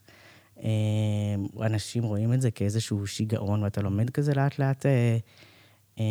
אה, 0.63 1.65
אנשים 1.65 2.03
רואים 2.03 2.33
את 2.33 2.41
זה 2.41 2.51
כאיזשהו 2.51 3.07
שיגעון, 3.07 3.63
ואתה 3.63 3.81
לומד 3.81 4.09
כזה 4.09 4.33
לאט-לאט 4.33 4.85
אה, 4.85 5.17
אה, 5.99 6.03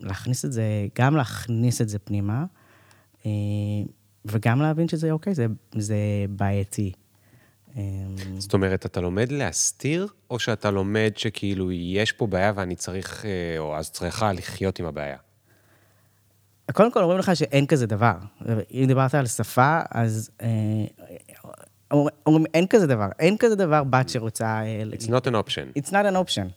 להכניס 0.00 0.44
את 0.44 0.52
זה, 0.52 0.86
גם 0.98 1.16
להכניס 1.16 1.80
את 1.80 1.88
זה 1.88 1.98
פנימה, 1.98 2.44
וגם 4.24 4.62
להבין 4.62 4.88
שזה 4.88 5.10
אוקיי, 5.10 5.34
זה, 5.34 5.46
זה 5.74 5.96
בעייתי. 6.28 6.92
זאת 8.38 8.54
אומרת, 8.54 8.86
אתה 8.86 9.00
לומד 9.00 9.32
להסתיר, 9.32 10.06
או 10.30 10.38
שאתה 10.38 10.70
לומד 10.70 11.12
שכאילו 11.16 11.72
יש 11.72 12.12
פה 12.12 12.26
בעיה 12.26 12.52
ואני 12.56 12.76
צריך, 12.76 13.24
או 13.58 13.76
אז 13.76 13.90
צריכה 13.90 14.32
לחיות 14.32 14.78
עם 14.78 14.86
הבעיה? 14.86 15.16
קודם 16.72 16.92
כל 16.92 17.02
אומרים 17.02 17.18
לך 17.18 17.36
שאין 17.36 17.66
כזה 17.66 17.86
דבר. 17.86 18.14
אם 18.70 18.84
דיברת 18.86 19.14
על 19.14 19.26
שפה, 19.26 19.80
אז 19.90 20.30
אה, 20.40 20.48
אומרים, 21.90 22.44
אין 22.54 22.66
כזה 22.66 22.86
דבר. 22.86 23.08
אין 23.18 23.36
כזה 23.38 23.54
דבר 23.54 23.84
בת 23.84 24.08
שרוצה... 24.08 24.62
אה, 24.62 24.82
It's 24.92 25.06
not 25.06 25.26
an 25.26 25.34
option. 25.34 25.78
It's 25.78 25.90
not 25.90 26.06
an 26.12 26.16
option. 26.24 26.48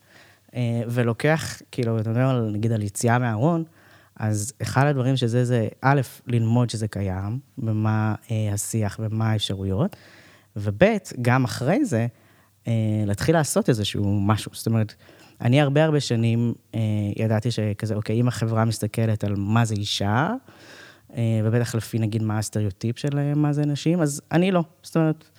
אה, 0.56 0.82
ולוקח, 0.88 1.62
כאילו, 1.72 2.00
אתה 2.00 2.10
אומר, 2.10 2.50
נגיד 2.50 2.72
על 2.72 2.84
יציאה 2.84 3.20
מהארון, 3.20 3.64
אז 4.16 4.54
אחד 4.62 4.86
הדברים 4.86 5.18
שזה, 5.18 5.46
זה, 5.46 5.68
א', 5.82 6.02
ללמוד 6.28 6.70
שזה 6.70 6.88
קיים, 6.88 7.40
ומה 7.58 8.16
אה, 8.32 8.54
השיח 8.54 9.00
ומה 9.00 9.32
האפשרויות, 9.32 9.96
וב', 10.56 10.84
גם 11.22 11.44
אחרי 11.44 11.86
זה, 11.86 12.08
להתחיל 13.06 13.36
לעשות 13.36 13.70
איזשהו 13.70 14.22
משהו. 14.22 14.52
זאת 14.54 14.68
אומרת, 14.68 14.94
אני 15.42 15.62
הרבה 15.62 15.84
הרבה 15.84 16.00
שנים 16.00 16.54
ידעתי 17.16 17.52
שכזה, 17.52 17.96
אוקיי, 17.96 18.20
אם 18.20 18.28
החברה 18.28 18.66
מסתכלת 18.66 19.24
על 19.24 19.34
מה 19.38 19.66
זה 19.66 19.76
אישה, 19.76 20.34
ובטח 21.44 21.76
לפי, 21.76 22.00
נגיד, 22.00 22.24
מה 22.24 22.38
הסטריאוטיפ 22.38 22.98
של 22.98 23.20
אה, 23.20 23.34
מה 23.36 23.54
זה 23.54 23.66
נשים, 23.66 24.02
אז 24.02 24.22
אני 24.32 24.52
לא. 24.52 24.64
זאת 24.84 24.98
אומרת, 24.98 25.30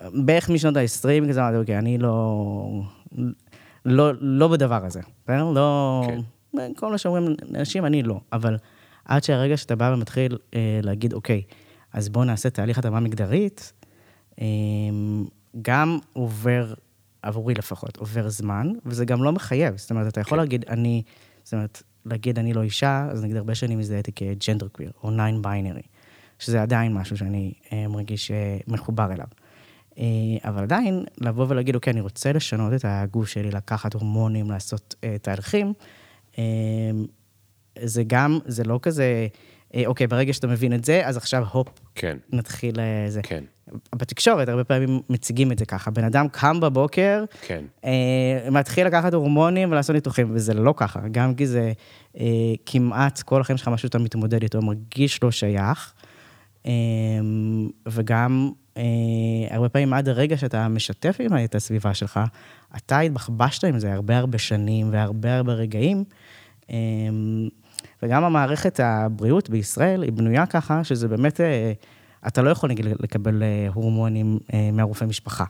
בערך 0.00 0.50
משנות 0.50 0.76
ה-20, 0.76 1.28
כזה 1.28 1.40
אמרתי, 1.40 1.56
אוקיי, 1.56 1.78
אני 1.78 1.98
לא... 1.98 2.82
לא, 3.84 4.12
לא 4.20 4.48
בדבר 4.48 4.84
הזה, 4.84 5.00
בסדר? 5.24 5.50
לא... 5.52 6.02
כן. 6.06 6.20
כל 6.76 6.90
מה 6.90 6.98
שאומרים 6.98 7.36
נשים, 7.48 7.86
אני 7.86 8.02
לא. 8.02 8.20
אבל 8.32 8.56
עד 9.04 9.24
שהרגע 9.24 9.56
שאתה 9.56 9.76
בא 9.76 9.90
ומתחיל 9.94 10.38
אה, 10.54 10.80
להגיד, 10.82 11.12
אוקיי, 11.12 11.42
אז 11.92 12.08
בואו 12.08 12.24
נעשה 12.24 12.50
תהליך 12.50 12.78
התאמה 12.78 13.00
מגדרית, 13.00 13.72
אה, 14.40 14.46
גם 15.62 15.98
עובר, 16.12 16.74
עבורי 17.22 17.54
לפחות, 17.54 17.96
עובר 17.96 18.28
זמן, 18.28 18.72
וזה 18.86 19.04
גם 19.04 19.22
לא 19.22 19.32
מחייב. 19.32 19.76
זאת 19.76 19.90
אומרת, 19.90 20.12
אתה 20.12 20.20
יכול 20.20 20.38
כן. 20.38 20.42
להגיד, 20.42 20.64
אני, 20.68 21.02
זאת 21.44 21.54
אומרת, 21.54 21.82
להגיד 22.06 22.38
אני 22.38 22.52
לא 22.52 22.62
אישה, 22.62 23.08
אז 23.10 23.24
נגיד 23.24 23.36
הרבה 23.36 23.54
שנים 23.54 23.78
הזדהיתי 23.78 24.12
כג'נדר 24.12 24.68
קוויר, 24.68 24.90
או 25.02 25.10
ניין 25.10 25.42
ביינרי, 25.42 25.82
שזה 26.38 26.62
עדיין 26.62 26.94
משהו 26.94 27.16
שאני 27.16 27.52
אה, 27.72 27.88
מרגיש 27.88 28.30
אה, 28.30 28.58
מחובר 28.66 29.12
אליו. 29.12 29.26
אה, 29.98 30.04
אבל 30.44 30.62
עדיין, 30.62 31.04
לבוא 31.20 31.46
ולהגיד, 31.48 31.74
אוקיי, 31.74 31.92
אני 31.92 32.00
רוצה 32.00 32.32
לשנות 32.32 32.72
את 32.74 32.84
הגוף 32.84 33.28
שלי, 33.28 33.50
לקחת 33.50 33.94
הורמונים, 33.94 34.50
לעשות 34.50 34.94
תהליכים, 35.22 35.72
זה 37.82 38.02
גם, 38.06 38.38
זה 38.46 38.64
לא 38.64 38.78
כזה, 38.82 39.26
אוקיי, 39.86 40.06
ברגע 40.06 40.32
שאתה 40.32 40.46
מבין 40.46 40.72
את 40.72 40.84
זה, 40.84 41.06
אז 41.06 41.16
עכשיו, 41.16 41.44
הופ, 41.52 41.68
כן, 41.94 42.16
נתחיל 42.32 42.74
זה. 43.08 43.22
כן, 43.22 43.44
בתקשורת, 43.94 44.48
הרבה 44.48 44.64
פעמים 44.64 45.00
מציגים 45.10 45.52
את 45.52 45.58
זה 45.58 45.66
ככה. 45.66 45.90
בן 45.90 46.04
אדם 46.04 46.28
קם 46.28 46.60
בבוקר, 46.60 47.24
כן. 47.46 47.64
אה, 47.84 48.50
מתחיל 48.50 48.86
לקחת 48.86 49.14
הורמונים 49.14 49.72
ולעשות 49.72 49.94
ניתוחים, 49.94 50.30
וזה 50.34 50.54
לא 50.54 50.74
ככה. 50.76 51.00
גם 51.10 51.34
כי 51.34 51.46
זה 51.46 51.72
אה, 52.20 52.24
כמעט 52.66 53.22
כל 53.22 53.40
החיים 53.40 53.56
שלך 53.56 53.68
משהו 53.68 53.88
שאתה 53.88 53.98
מתמודד 53.98 54.42
איתו, 54.42 54.62
מרגיש 54.62 55.22
לא 55.22 55.30
שייך. 55.30 55.92
אה, 56.66 56.72
וגם 57.86 58.50
אה, 58.76 58.82
הרבה 59.50 59.68
פעמים 59.68 59.92
עד 59.92 60.08
הרגע 60.08 60.36
שאתה 60.36 60.68
משתף 60.68 61.16
עם 61.20 61.44
את 61.44 61.54
הסביבה 61.54 61.94
שלך, 61.94 62.20
אתה 62.76 63.00
התבחבשת 63.00 63.64
עם 63.64 63.78
זה 63.78 63.92
הרבה 63.92 64.18
הרבה 64.18 64.38
שנים 64.38 64.88
והרבה 64.92 65.36
הרבה 65.36 65.52
רגעים. 65.52 66.04
אה, 66.70 66.76
וגם 68.02 68.24
המערכת 68.24 68.80
הבריאות 68.82 69.50
בישראל 69.50 70.02
היא 70.02 70.12
בנויה 70.12 70.46
ככה, 70.46 70.84
שזה 70.84 71.08
באמת, 71.08 71.40
אה, 71.40 71.72
אתה 72.28 72.42
לא 72.42 72.50
יכול 72.50 72.70
נגיד 72.70 72.86
לקבל 72.86 73.42
אה, 73.42 73.68
הורמונים 73.74 74.38
אה, 74.54 74.70
מהרופא 74.72 75.04
משפחה. 75.04 75.44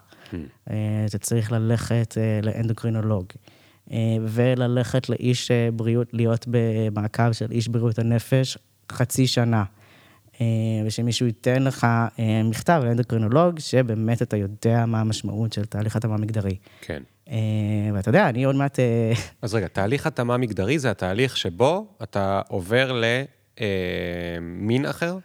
אה, 0.71 0.77
אתה 1.07 1.19
צריך 1.19 1.53
ללכת 1.53 2.17
לאנדוקרינולוג, 2.43 3.27
וללכת 4.27 5.09
לאיש 5.09 5.51
בריאות, 5.73 6.09
להיות 6.13 6.47
במעקב 6.51 7.33
של 7.33 7.51
איש 7.51 7.69
בריאות 7.69 7.99
הנפש 7.99 8.59
חצי 8.93 9.27
שנה. 9.27 9.65
ושמישהו 10.87 11.27
ייתן 11.27 11.63
לך 11.63 11.87
מכתב 12.45 12.83
לאנדוקרינולוג, 12.85 13.59
שבאמת 13.59 14.23
אתה 14.23 14.37
יודע 14.37 14.87
מה 14.87 15.01
המשמעות 15.01 15.53
של 15.53 15.65
תהליך 15.65 15.97
התאמה 15.97 16.17
מגדרי. 16.17 16.57
כן. 16.81 17.03
ואתה 17.95 18.09
יודע, 18.09 18.29
אני 18.29 18.45
עוד 18.45 18.55
מעט... 18.55 18.79
אז 19.43 19.55
רגע, 19.55 19.69
תהליך 19.69 20.07
התאמה 20.07 20.37
מגדרי 20.37 20.79
זה 20.79 20.91
התהליך 20.91 21.37
שבו 21.37 21.87
אתה 22.03 22.41
עובר 22.49 23.01
למין 23.61 24.87
אחר? 24.87 25.19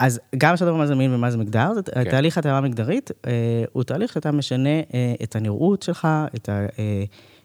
אז 0.00 0.20
גם 0.38 0.54
כשאתה 0.54 0.70
אומר 0.70 0.80
מה 0.80 0.86
זה 0.86 0.94
מין 0.94 1.14
ומה 1.14 1.30
זה 1.30 1.38
מגדר, 1.38 1.74
זה 1.74 1.82
כן. 1.82 2.10
תהליך 2.10 2.38
התאמה 2.38 2.60
מגדרית, 2.60 3.10
אה, 3.26 3.64
הוא 3.72 3.82
תהליך 3.82 4.12
שאתה 4.12 4.32
משנה 4.32 4.68
אה, 4.68 5.14
את 5.22 5.36
הנראות 5.36 5.82
שלך, 5.82 6.08
את 6.34 6.48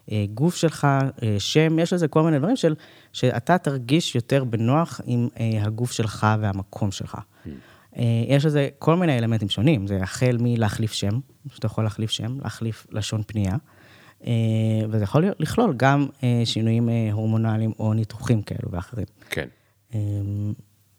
הגוף 0.08 0.56
שלך, 0.56 0.84
אה, 1.22 1.36
שם, 1.38 1.78
יש 1.78 1.92
לזה 1.92 2.08
כל 2.08 2.22
מיני 2.22 2.38
דברים 2.38 2.56
של, 2.56 2.74
שאתה 3.12 3.58
תרגיש 3.58 4.14
יותר 4.14 4.44
בנוח 4.44 5.00
עם 5.04 5.28
אה, 5.40 5.62
הגוף 5.62 5.92
שלך 5.92 6.26
והמקום 6.40 6.90
שלך. 6.90 7.18
אה, 7.96 8.02
יש 8.28 8.44
לזה 8.44 8.68
כל 8.78 8.96
מיני 8.96 9.18
אלמנטים 9.18 9.48
שונים, 9.48 9.86
זה 9.86 9.98
החל 10.02 10.36
מלהחליף 10.40 10.92
שם, 10.92 11.18
שאתה 11.52 11.66
יכול 11.66 11.84
להחליף 11.84 12.10
שם, 12.10 12.38
להחליף 12.42 12.86
לשון 12.90 13.22
פנייה, 13.26 13.56
אה, 14.26 14.32
וזה 14.90 15.04
יכול 15.04 15.24
לכלול 15.38 15.74
גם 15.76 16.06
אה, 16.22 16.42
שינויים 16.44 16.88
אה, 16.88 17.08
הורמונליים 17.12 17.72
או 17.78 17.94
ניתוחים 17.94 18.42
כאלו 18.42 18.70
ואחרים. 18.70 19.06
כן. 19.30 19.48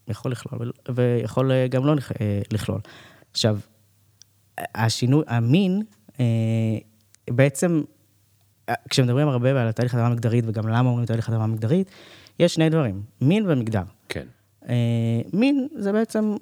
יכול 0.08 0.32
לכלול, 0.32 0.72
ויכול 0.96 1.52
אה, 1.52 1.68
גם 1.68 1.86
לא 1.86 1.92
אה, 2.22 2.42
לכלול. 2.54 2.80
עכשיו, 3.32 3.60
השינוי, 4.58 5.24
המין, 5.28 5.82
אה, 6.20 6.26
בעצם, 7.30 7.82
כשמדברים 8.90 9.28
הרבה 9.28 9.62
על 9.62 9.68
התהליך 9.68 9.94
התאמה 9.94 10.10
מגדרית, 10.10 10.46
וגם 10.48 10.68
למה 10.68 10.90
אומרים 10.90 11.06
תהליך 11.06 11.30
התאמה 11.30 11.48
מגדרית, 11.48 11.92
יש 12.40 12.54
שני 12.54 12.70
דברים, 12.70 13.02
מין 13.22 13.44
ומגדר. 13.48 13.84
כן. 14.10 14.26
מין 15.34 15.68
זה 15.76 15.92
בעצם 15.92 16.36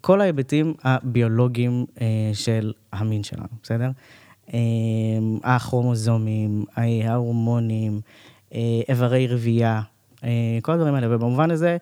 כל 0.00 0.20
ההיבטים 0.20 0.74
הביולוגיים 0.82 1.86
של 2.32 2.72
המין 2.92 3.22
שלנו, 3.22 3.48
בסדר? 3.62 3.90
הכרומוזומים, 5.44 6.64
ההורמונים, 7.04 8.00
איברי 8.88 9.26
רבייה, 9.26 9.82
כל 10.62 10.72
הדברים 10.72 10.94
האלה, 10.94 11.16
ובמובן 11.16 11.50
הזה, 11.50 11.76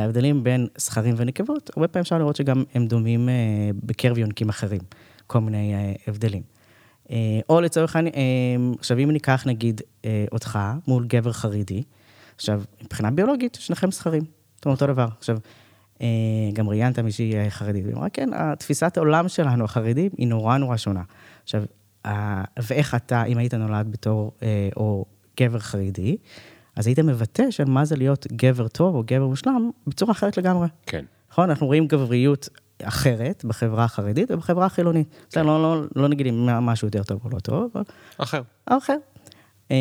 ההבדלים 0.00 0.44
בין 0.44 0.66
זכרים 0.76 1.14
ונקבות, 1.16 1.70
הרבה 1.76 1.88
פעמים 1.88 2.02
אפשר 2.02 2.18
לראות 2.18 2.36
שגם 2.36 2.64
הם 2.74 2.86
דומים 2.86 3.28
אה, 3.28 3.34
בקרב 3.82 4.18
יונקים 4.18 4.48
אחרים, 4.48 4.80
כל 5.26 5.40
מיני 5.40 5.74
אה, 5.74 5.92
הבדלים. 6.06 6.42
אה, 7.10 7.16
או 7.48 7.60
לצורך 7.60 7.96
העניין, 7.96 8.14
אה, 8.14 8.78
עכשיו 8.78 8.98
אם 8.98 9.10
ניקח 9.10 9.42
נגיד 9.46 9.80
אה, 10.04 10.24
אותך 10.32 10.58
מול 10.86 11.06
גבר 11.06 11.32
חרדי, 11.32 11.82
עכשיו, 12.36 12.62
מבחינה 12.84 13.10
ביולוגית, 13.10 13.58
שניכם 13.60 13.90
זכרים, 13.90 14.22
אומרת, 14.66 14.82
אותו 14.82 14.92
דבר. 14.92 15.08
עכשיו, 15.18 15.38
אה, 16.02 16.06
גם 16.52 16.68
ראיינת 16.68 16.98
מישהי 16.98 17.36
אה, 17.36 17.50
חרדית, 17.50 17.84
והיא 17.84 17.96
אמרה, 17.96 18.08
כן, 18.08 18.54
תפיסת 18.58 18.96
העולם 18.96 19.28
שלנו, 19.28 19.64
החרדים, 19.64 20.10
היא 20.18 20.26
נורא 20.26 20.56
נורא 20.56 20.76
שונה. 20.76 21.02
עכשיו, 21.42 21.62
ואיך 22.58 22.94
אתה, 22.94 23.24
אם 23.24 23.38
היית 23.38 23.54
נולד 23.54 23.92
בתור, 23.92 24.32
אה, 24.42 24.68
או 24.76 25.04
גבר 25.40 25.58
חרדי, 25.58 26.16
אז 26.76 26.86
היית 26.86 26.98
מבטא 26.98 27.50
של 27.50 27.64
מה 27.64 27.84
זה 27.84 27.96
להיות 27.96 28.26
גבר 28.32 28.68
טוב 28.68 28.94
או 28.94 29.02
גבר 29.06 29.26
מושלם 29.26 29.70
בצורה 29.86 30.12
אחרת 30.12 30.36
לגמרי. 30.36 30.68
כן. 30.86 31.04
נכון? 31.30 31.50
אנחנו 31.50 31.66
רואים 31.66 31.86
גבריות 31.86 32.48
אחרת 32.82 33.44
בחברה 33.44 33.84
החרדית 33.84 34.30
ובחברה 34.30 34.66
החילונית. 34.66 35.08
בסדר, 35.28 35.42
לא, 35.42 35.62
לא, 35.62 35.86
לא 35.96 36.08
נגיד 36.08 36.26
אם 36.26 36.46
משהו 36.46 36.86
יותר 36.88 37.02
טוב 37.02 37.20
או 37.24 37.30
לא 37.30 37.38
טוב, 37.38 37.70
אחר. 38.18 38.42
אחר. 38.66 38.96
אה, 39.70 39.76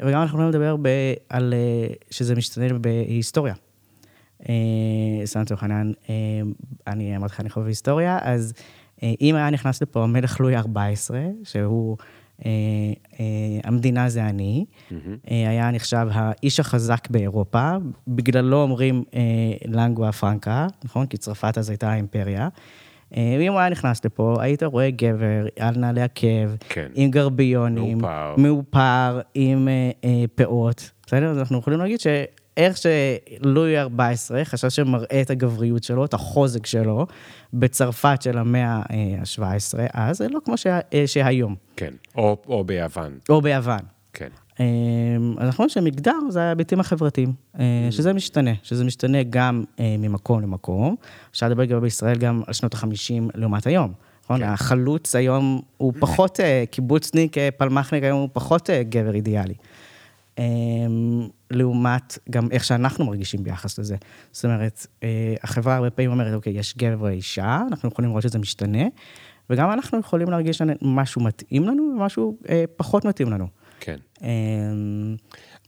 וגם 0.00 0.22
אנחנו 0.22 0.26
יכולים 0.26 0.48
לדבר 0.48 0.76
ב, 0.82 0.88
על 1.28 1.54
אה, 1.54 1.94
שזה 2.10 2.34
משתנה 2.34 2.78
בהיסטוריה. 2.78 3.54
סתם 5.24 5.40
לצורך 5.40 5.62
העניין, 5.62 5.92
אני 6.86 7.16
אמרתי 7.16 7.32
לך, 7.32 7.40
אני 7.40 7.50
חושב 7.50 7.64
בהיסטוריה, 7.64 8.18
אז 8.22 8.52
אה, 9.02 9.12
אם 9.20 9.34
היה 9.34 9.50
נכנס 9.50 9.82
לפה 9.82 10.02
המלך 10.02 10.40
לואי 10.40 10.56
ה-14, 10.56 11.14
שהוא, 11.44 11.96
המדינה 13.64 14.08
זה 14.08 14.24
אני, 14.24 14.64
אה, 15.30 15.48
היה 15.48 15.70
נחשב 15.70 16.06
האיש 16.12 16.60
החזק 16.60 17.10
באירופה, 17.10 17.72
בגללו 18.08 18.62
אומרים 18.62 19.04
אה, 19.14 19.20
לנגואה 19.64 20.12
פרנקה, 20.12 20.66
נכון? 20.84 21.06
כי 21.06 21.16
צרפת 21.16 21.58
אז 21.58 21.70
הייתה 21.70 21.90
האימפריה. 21.90 22.48
אה, 23.16 23.36
ואם 23.38 23.52
הוא 23.52 23.60
היה 23.60 23.68
נכנס 23.68 24.04
לפה, 24.04 24.36
היית 24.40 24.62
רואה 24.62 24.90
גבר 24.90 25.46
על 25.58 25.74
נעלי 25.76 26.02
עקב, 26.02 26.56
כן. 26.68 26.86
עם 26.94 27.10
גרביונים, 27.10 27.98
מאופר. 27.98 28.34
מאופר, 28.38 29.20
עם 29.34 29.68
אה, 29.68 29.90
אה, 30.04 30.24
פאות, 30.34 30.90
בסדר? 31.06 31.30
אז 31.30 31.38
אנחנו 31.38 31.58
יכולים 31.58 31.78
להגיד 31.78 32.00
איך 32.58 32.76
שלואי 32.76 33.78
ה-14 33.78 34.44
חשב 34.44 34.68
שמראה 34.68 35.20
את 35.22 35.30
הגבריות 35.30 35.84
שלו, 35.84 36.04
את 36.04 36.14
החוזק 36.14 36.66
שלו, 36.66 37.06
בצרפת 37.52 38.22
של 38.22 38.38
המאה 38.38 38.74
ה-17, 38.74 39.78
אז 39.92 40.18
זה 40.18 40.28
לא 40.28 40.38
כמו 40.44 40.56
שה, 40.56 40.78
שהיום. 41.06 41.54
כן, 41.76 41.94
או, 42.16 42.36
או 42.48 42.64
ביוון. 42.64 43.18
או 43.28 43.40
ביוון. 43.40 43.80
כן. 44.12 44.28
אז 44.58 44.64
אנחנו 45.40 45.56
רואים 45.58 45.68
שמגדר 45.68 46.18
זה 46.28 46.42
ההיבטים 46.42 46.80
החברתיים, 46.80 47.32
שזה 47.90 48.12
משתנה, 48.12 48.50
שזה 48.62 48.84
משתנה 48.84 49.22
גם 49.30 49.64
ממקום 49.80 50.40
למקום. 50.40 50.96
אפשר 51.30 51.48
לדבר 51.48 51.64
גם 51.64 51.80
בישראל 51.80 52.18
גם 52.18 52.42
על 52.46 52.54
שנות 52.54 52.74
ה-50 52.74 53.30
לעומת 53.34 53.66
היום. 53.66 53.92
נכון? 54.24 54.38
כן. 54.38 54.44
החלוץ 54.48 55.14
היום 55.16 55.60
הוא 55.76 55.92
פחות 56.00 56.40
קיבוצניק, 56.70 57.36
פלמחניק 57.56 58.04
היום 58.04 58.20
הוא 58.20 58.28
פחות 58.32 58.70
גבר 58.88 59.14
אידיאלי. 59.14 59.54
לעומת 61.50 62.18
גם 62.30 62.48
איך 62.50 62.64
שאנחנו 62.64 63.04
מרגישים 63.04 63.42
ביחס 63.42 63.78
לזה. 63.78 63.96
זאת 64.32 64.44
אומרת, 64.44 64.86
החברה 65.42 65.76
הרבה 65.76 65.90
פעמים 65.90 66.10
אומרת, 66.10 66.34
אוקיי, 66.34 66.52
יש 66.52 66.76
גבר 66.76 67.02
ואישה, 67.02 67.60
אנחנו 67.68 67.88
יכולים 67.88 68.10
לראות 68.10 68.22
שזה 68.22 68.38
משתנה, 68.38 68.84
וגם 69.50 69.72
אנחנו 69.72 69.98
יכולים 69.98 70.30
להרגיש 70.30 70.58
שמשהו 70.58 71.22
מתאים 71.22 71.64
לנו 71.64 71.82
ומשהו 71.82 72.38
פחות 72.76 73.04
מתאים 73.04 73.30
לנו. 73.30 73.46
כן. 73.80 73.96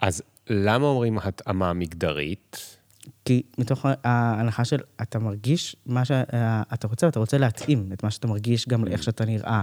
אז 0.01 0.23
למה 0.49 0.87
אומרים 0.87 1.19
התאמה 1.19 1.73
מגדרית? 1.73 2.77
כי 3.25 3.43
מתוך 3.59 3.87
ההנחה 4.05 4.65
של 4.65 4.79
אתה 5.03 5.19
מרגיש 5.19 5.77
מה 5.87 6.05
שאתה 6.05 6.87
רוצה, 6.89 7.07
ואתה 7.07 7.19
רוצה 7.19 7.39
להתאים 7.39 7.91
את 7.93 8.05
מה 8.05 8.11
שאתה 8.11 8.27
מרגיש 8.27 8.69
גם 8.69 8.85
לאיך 8.85 9.03
שאתה 9.03 9.25
נראה, 9.25 9.63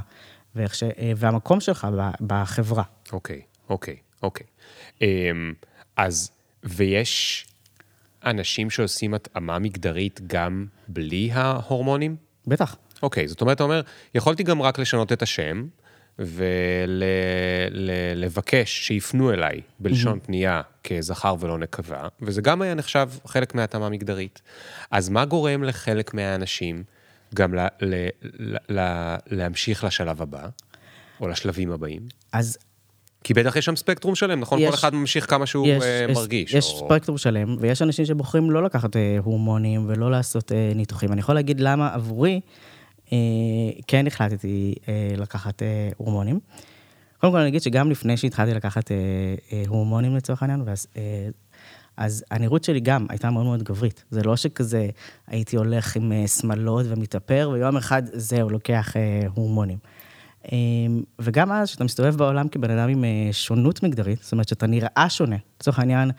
ואיך 0.56 0.76
ש... 0.76 0.84
והמקום 1.18 1.60
שלך 1.60 1.88
בחברה. 2.22 2.84
אוקיי, 3.12 3.42
אוקיי, 3.70 3.96
אוקיי. 4.24 4.48
אז, 5.98 6.32
ויש 6.64 7.46
אנשים 8.26 8.70
שעושים 8.70 9.14
התאמה 9.14 9.60
מגדרית 9.60 10.22
גם 10.28 10.66
בלי 10.88 11.30
ההורמונים? 11.34 12.16
בטח. 12.48 12.76
אוקיי, 13.04 13.28
זאת 13.28 13.42
אומרת, 13.42 13.56
אתה 13.56 13.64
אומר, 13.64 13.82
יכולתי 14.16 14.44
גם 14.44 14.62
רק 14.62 14.80
לשנות 14.80 15.12
את 15.12 15.22
השם, 15.22 15.68
ולבקש 18.20 18.88
שיפנו 18.88 19.34
אליי 19.34 19.62
בלשון 19.80 20.20
פנייה 20.20 20.62
כזכר 20.84 21.36
ולא 21.40 21.58
נקבה, 21.58 22.08
וזה 22.22 22.42
גם 22.42 22.62
היה 22.62 22.74
נחשב 22.74 23.10
חלק 23.26 23.56
מהתאמה 23.56 23.90
מגדרית. 23.90 24.42
אז 24.92 25.10
מה 25.10 25.26
גורם 25.26 25.64
לחלק 25.64 26.14
מהאנשים 26.14 26.84
גם 27.36 27.56
ל- 27.56 27.68
ל- 27.82 28.08
ל- 28.70 29.16
להמשיך 29.28 29.84
לשלב 29.84 30.22
הבא, 30.22 30.48
או 31.20 31.28
לשלבים 31.28 31.72
הבאים? 31.72 32.08
אז... 32.32 32.58
כי 33.24 33.34
בטח 33.34 33.56
יש 33.56 33.66
שם 33.66 33.76
ספקטרום 33.76 34.16
שלם, 34.16 34.40
נכון? 34.40 34.60
יש, 34.60 34.70
כל 34.70 34.74
אחד 34.76 34.96
ממשיך 34.96 35.30
כמה 35.30 35.46
שהוא 35.46 35.68
יש, 35.68 35.84
uh, 35.84 36.12
יש, 36.12 36.18
מרגיש. 36.18 36.54
יש 36.54 36.66
או... 36.66 36.86
ספקטרום 36.86 37.18
שלם, 37.18 37.56
ויש 37.60 37.82
אנשים 37.82 38.06
שבוחרים 38.06 38.52
לא 38.52 38.64
לקחת 38.64 38.96
uh, 38.96 39.00
הורמונים 39.24 39.86
ולא 39.88 40.12
לעשות 40.12 40.52
uh, 40.52 40.76
ניתוחים. 40.76 41.12
אני 41.12 41.20
יכול 41.20 41.36
להגיד 41.36 41.60
למה 41.60 41.94
עבורי, 41.94 42.42
כן 43.88 44.08
החלטתי 44.08 44.76
לקחת 45.18 45.62
הורמונים. 45.98 46.40
קודם 47.22 47.34
כל 47.34 47.40
אני 47.40 47.50
אגיד 47.50 47.62
שגם 47.62 47.92
לפני 47.92 48.18
שהתחלתי 48.18 48.54
לקחת 48.54 48.92
הורמונים 49.68 50.16
לצורך 50.16 50.44
העניין, 50.44 50.62
ואז, 50.66 50.88
אז 51.98 52.24
הנראות 52.32 52.64
שלי 52.64 52.80
גם 52.80 53.06
הייתה 53.10 53.30
מאוד 53.30 53.46
מאוד 53.46 53.64
גברית. 53.64 54.04
זה 54.10 54.24
לא 54.24 54.36
שכזה 54.36 54.88
הייתי 55.28 55.56
הולך 55.56 55.96
עם 55.96 56.12
שמלות 56.28 56.86
ומתאפר, 56.90 57.50
ויום 57.54 57.78
אחד 57.78 58.04
זהו, 58.14 58.50
לוקח 58.50 58.94
הורמונים. 59.36 59.78
וגם 61.20 61.52
אז, 61.52 61.68
כשאתה 61.68 61.84
מסתובב 61.84 62.16
בעולם 62.16 62.48
כבן 62.48 62.70
אדם 62.70 62.90
עם 62.90 63.04
שונות 63.32 63.84
מגדרית, 63.84 64.24
זאת 64.24 64.32
אומרת 64.32 64.48
שאתה 64.48 64.68
נראה 64.68 65.06
שונה, 65.10 65.36
לצורך 65.60 65.80
העניין, 65.80 66.12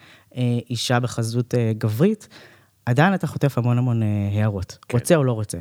אישה 0.70 1.00
בחזות 1.00 1.54
גברית, 1.78 2.28
עדיין 2.86 3.14
אתה 3.14 3.26
חוטף 3.26 3.58
המון 3.58 3.78
המון 3.78 4.02
הערות, 4.32 4.78
כן. 4.88 4.98
רוצה 4.98 5.16
או 5.16 5.24
לא 5.24 5.32
רוצה. 5.32 5.58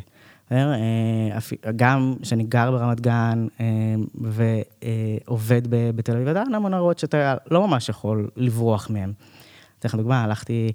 גם 1.76 2.14
כשאני 2.22 2.44
גר 2.44 2.72
ברמת 2.72 3.02
גן 3.02 3.48
ועובד 4.16 5.62
בתל 5.68 6.16
אביב, 6.16 6.28
עדיין 6.28 6.54
המון 6.54 6.74
הרעות 6.74 7.00
שאתה 7.00 7.36
לא 7.52 7.68
ממש 7.68 7.90
יכול 7.90 8.30
לברוח 8.36 8.90
מהן. 8.90 9.14
אתן 9.80 9.90
לך 9.90 9.96
דוגמה, 9.96 10.24
הלכתי 10.24 10.72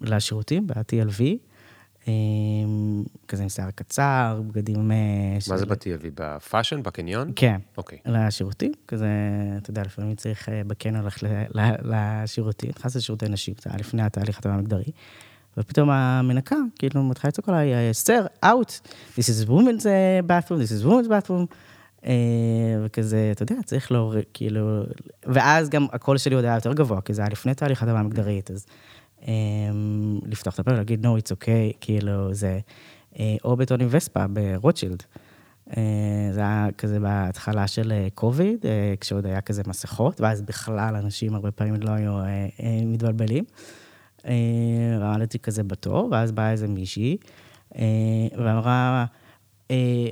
לשירותים 0.00 0.66
ב-TLV, 0.66 1.22
כזה 3.28 3.42
עם 3.42 3.48
שיער 3.48 3.70
קצר, 3.70 4.42
בגדים... 4.46 4.88
מה 5.48 5.56
זה 5.56 5.66
ב-TLV? 5.66 6.04
בפאשן? 6.14 6.82
בקניון? 6.82 7.32
כן. 7.36 7.56
אוקיי. 7.76 7.98
לשירותים, 8.06 8.72
כזה, 8.88 9.08
אתה 9.62 9.70
יודע, 9.70 9.82
לפעמים 9.82 10.14
צריך 10.14 10.48
בקניון 10.66 11.04
ללכת 11.04 11.26
לשירותים, 11.82 12.70
נכנס 12.78 12.96
לשירותי 12.96 13.28
נשים, 13.28 13.54
זה 13.62 13.70
היה 13.70 13.78
לפני 13.78 14.02
התהליך 14.02 14.38
הטבע 14.38 14.52
המגדרי. 14.52 14.92
ופתאום 15.56 15.90
המנקה, 15.90 16.56
כאילו, 16.78 17.02
מתחילה 17.02 17.28
לצעוק 17.28 17.48
עליי, 17.48 17.72
סר, 17.92 18.26
out, 18.44 18.88
this 19.16 19.22
is 19.22 19.48
women's 19.48 19.84
bathroom, 20.26 20.58
this 20.58 20.82
is 20.82 20.86
women's 20.86 21.08
bathroom. 21.08 21.54
וכזה, 22.84 23.28
אתה 23.32 23.42
יודע, 23.42 23.54
צריך 23.64 23.92
להוריד, 23.92 24.24
כאילו, 24.34 24.82
ואז 25.26 25.68
גם 25.68 25.86
הקול 25.92 26.18
שלי 26.18 26.34
עוד 26.34 26.44
היה 26.44 26.54
יותר 26.54 26.72
גבוה, 26.72 27.00
כי 27.00 27.14
זה 27.14 27.22
היה 27.22 27.28
לפני 27.30 27.54
תהליך 27.54 27.82
הדמה 27.82 28.00
המגדרית, 28.00 28.50
אז 28.50 28.66
לפתוח 30.26 30.54
את 30.54 30.58
הפה 30.58 30.70
ולהגיד, 30.72 31.06
no, 31.06 31.08
it's 31.08 31.32
okay, 31.32 31.76
כאילו, 31.80 32.34
זה, 32.34 32.60
או 33.44 33.56
בטוני 33.56 33.84
וספה 33.90 34.24
ברוטשילד. 34.26 35.02
זה 36.32 36.40
היה 36.40 36.68
כזה 36.78 37.00
בהתחלה 37.00 37.66
של 37.66 37.92
קוביד, 38.14 38.64
כשעוד 39.00 39.26
היה 39.26 39.40
כזה 39.40 39.62
מסכות, 39.66 40.20
ואז 40.20 40.42
בכלל 40.42 40.96
אנשים 40.96 41.34
הרבה 41.34 41.50
פעמים 41.50 41.74
לא 41.80 41.90
היו 41.90 42.18
מתבלבלים. 42.86 43.44
רעדתי 44.98 45.38
כזה 45.38 45.62
בתור, 45.62 46.08
ואז 46.10 46.32
באה 46.32 46.50
איזה 46.50 46.68
מישהי, 46.68 47.16
ואמרה, 48.38 49.04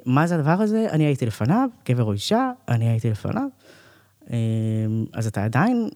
מה 0.06 0.26
זה 0.26 0.34
הדבר 0.34 0.50
הזה? 0.50 0.86
אני 0.90 1.04
הייתי 1.04 1.26
לפניו, 1.26 1.68
גבר 1.88 2.04
או 2.04 2.12
אישה, 2.12 2.50
אני 2.68 2.88
הייתי 2.88 3.10
לפניו. 3.10 3.48
אז 5.12 5.26
אתה 5.26 5.44
עדיין 5.44 5.88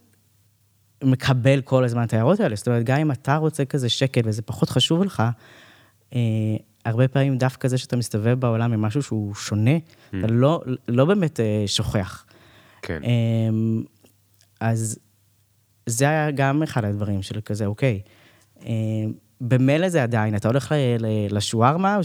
מקבל 1.02 1.60
כל 1.60 1.84
הזמן 1.84 2.04
את 2.04 2.12
ההערות 2.12 2.40
האלה. 2.40 2.56
זאת 2.56 2.68
אומרת, 2.68 2.84
גם 2.84 2.98
אם 2.98 3.10
אתה 3.12 3.36
רוצה 3.36 3.64
כזה 3.64 3.88
שקט 3.88 4.22
וזה 4.24 4.42
פחות 4.42 4.70
חשוב 4.70 5.04
לך, 5.04 5.22
הרבה 6.84 7.08
פעמים 7.08 7.38
דווקא 7.38 7.68
זה 7.68 7.78
שאתה 7.78 7.96
מסתובב 7.96 8.40
בעולם 8.40 8.72
עם 8.72 8.82
משהו 8.82 9.02
שהוא 9.02 9.34
שונה, 9.34 9.76
אתה 10.08 10.26
לא, 10.26 10.62
לא 10.88 11.04
באמת 11.04 11.40
שוכח. 11.66 12.24
כן. 12.82 13.00
אז 14.60 14.98
זה 15.86 16.08
היה 16.08 16.30
גם 16.30 16.62
אחד 16.62 16.84
הדברים 16.84 17.22
של 17.22 17.40
כזה, 17.40 17.66
אוקיי, 17.66 18.00
במילא 19.40 19.88
זה 19.88 20.02
עדיין, 20.02 20.36
אתה 20.36 20.48
הולך 20.48 20.74
לשווארמה, 21.30 21.98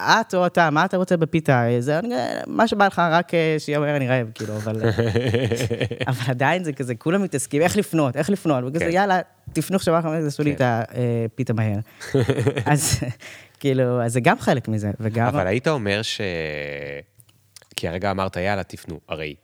את 0.00 0.34
או 0.34 0.46
אתה, 0.46 0.70
מה 0.70 0.84
אתה 0.84 0.96
רוצה 0.96 1.16
בפיתה? 1.16 1.64
זה 1.78 2.00
מה 2.46 2.68
שבא 2.68 2.86
לך, 2.86 2.98
רק 2.98 3.32
שיהיה 3.58 3.78
מהר 3.78 3.96
אני 3.96 4.08
רעב, 4.08 4.30
כאילו, 4.34 4.56
אבל... 4.56 4.82
אבל 6.08 6.20
עדיין 6.28 6.64
זה 6.64 6.72
כזה, 6.72 6.94
כולם 6.94 7.22
מתעסקים, 7.22 7.62
איך 7.62 7.76
לפנות, 7.76 8.16
איך 8.16 8.30
לפנות, 8.30 8.64
וכזה, 8.66 8.84
יאללה, 8.84 9.20
תפנו 9.52 9.76
עכשיו, 9.76 10.02
תעשו 10.24 10.42
לי 10.42 10.54
את 10.54 10.60
הפיתה 10.64 11.52
מהר. 11.52 11.78
אז 12.72 13.00
כאילו, 13.60 14.02
אז 14.02 14.12
זה 14.12 14.20
גם 14.20 14.38
חלק 14.38 14.68
מזה, 14.68 14.90
וגם... 15.00 15.26
אבל 15.26 15.46
היית 15.46 15.68
אומר 15.68 16.02
ש... 16.02 16.20
כי 17.76 17.88
הרגע 17.88 18.10
אמרת, 18.10 18.36
יאללה, 18.36 18.62
תפנו. 18.62 19.00
הרי 19.08 19.34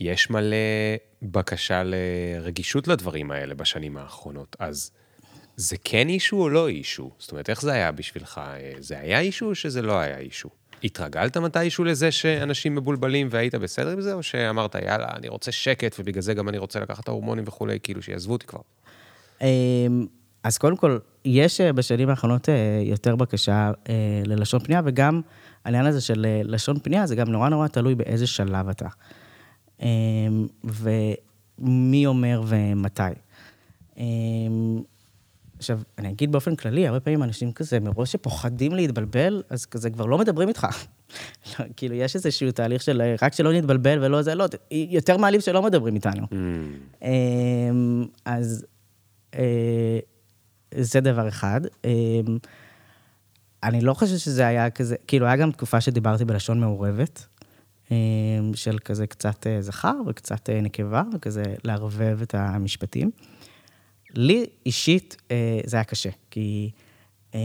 יש 0.00 0.30
מלא 0.30 0.56
בקשה 1.22 1.82
לרגישות 1.84 2.88
לדברים 2.88 3.30
האלה 3.30 3.54
בשנים 3.54 3.96
האחרונות, 3.96 4.56
אז 4.58 4.90
זה 5.62 5.76
כן 5.84 6.08
אישו 6.08 6.36
או 6.36 6.48
לא 6.48 6.68
אישו? 6.68 7.10
זאת 7.18 7.30
אומרת, 7.30 7.50
איך 7.50 7.62
זה 7.62 7.72
היה 7.72 7.92
בשבילך? 7.92 8.40
זה 8.78 8.98
היה 8.98 9.20
אישו 9.20 9.46
או 9.46 9.54
שזה 9.54 9.82
לא 9.82 9.98
היה 9.98 10.18
אישו? 10.18 10.48
התרגלת 10.84 11.36
מתישהו 11.36 11.84
לזה 11.84 12.10
שאנשים 12.10 12.74
מבולבלים 12.74 13.28
והיית 13.30 13.54
בסדר 13.54 13.90
עם 13.90 14.00
זה, 14.00 14.12
או 14.14 14.22
שאמרת, 14.22 14.74
יאללה, 14.74 15.08
אני 15.16 15.28
רוצה 15.28 15.52
שקט, 15.52 15.96
ובגלל 15.98 16.22
זה 16.22 16.34
גם 16.34 16.48
אני 16.48 16.58
רוצה 16.58 16.80
לקחת 16.80 17.08
ההורמונים 17.08 17.44
וכולי, 17.46 17.78
כאילו 17.82 18.02
שיעזבו 18.02 18.32
אותי 18.32 18.46
כבר? 18.46 18.60
אז 20.42 20.58
קודם 20.58 20.76
כל, 20.76 20.98
יש 21.24 21.60
בשנים 21.60 22.08
האחרונות 22.08 22.48
יותר 22.84 23.16
בקשה 23.16 23.70
ללשון 24.26 24.60
פנייה, 24.60 24.82
וגם 24.84 25.20
העניין 25.64 25.86
הזה 25.86 26.00
של 26.00 26.26
לשון 26.44 26.78
פנייה, 26.78 27.06
זה 27.06 27.14
גם 27.14 27.28
נורא 27.28 27.48
נורא 27.48 27.68
תלוי 27.68 27.94
באיזה 27.94 28.26
שלב 28.26 28.68
אתה. 28.68 28.88
ומי 30.64 32.06
אומר 32.06 32.42
ומתי. 32.46 33.02
עכשיו, 35.62 35.80
אני 35.98 36.08
אגיד 36.08 36.32
באופן 36.32 36.56
כללי, 36.56 36.86
הרבה 36.86 37.00
פעמים 37.00 37.22
אנשים 37.22 37.52
כזה, 37.52 37.80
מראש 37.80 38.12
שפוחדים 38.12 38.72
להתבלבל, 38.72 39.42
אז 39.50 39.66
כזה 39.66 39.90
כבר 39.90 40.06
לא 40.06 40.18
מדברים 40.18 40.48
איתך. 40.48 40.66
כאילו, 41.76 41.94
יש 41.94 42.16
איזשהו 42.16 42.50
תהליך 42.50 42.82
של 42.82 43.02
רק 43.22 43.32
שלא 43.32 43.52
נתבלבל 43.52 44.04
ולא 44.04 44.22
זה, 44.22 44.34
לא, 44.34 44.44
יותר 44.70 45.16
מעליב 45.16 45.40
שלא 45.40 45.62
מדברים 45.62 45.94
איתנו. 45.94 46.26
Mm. 47.02 47.06
אז 48.24 48.64
זה 50.76 51.00
דבר 51.00 51.28
אחד. 51.28 51.60
אני 53.62 53.80
לא 53.80 53.94
חושב 53.94 54.16
שזה 54.16 54.46
היה 54.46 54.70
כזה, 54.70 54.96
כאילו, 55.06 55.26
היה 55.26 55.36
גם 55.36 55.50
תקופה 55.50 55.80
שדיברתי 55.80 56.24
בלשון 56.24 56.60
מעורבת. 56.60 57.26
אה, 57.92 57.96
של 58.54 58.78
כזה 58.78 59.06
קצת 59.06 59.46
אה, 59.46 59.62
זכר 59.62 59.94
וקצת 60.06 60.50
אה, 60.50 60.60
נקבה, 60.60 61.02
וכזה 61.14 61.42
לערבב 61.64 62.18
את 62.22 62.34
המשפטים. 62.34 63.10
לי 64.14 64.46
אישית 64.66 65.16
אה, 65.30 65.60
זה 65.64 65.76
היה 65.76 65.84
קשה, 65.84 66.10
כי 66.30 66.70
אה, 67.34 67.40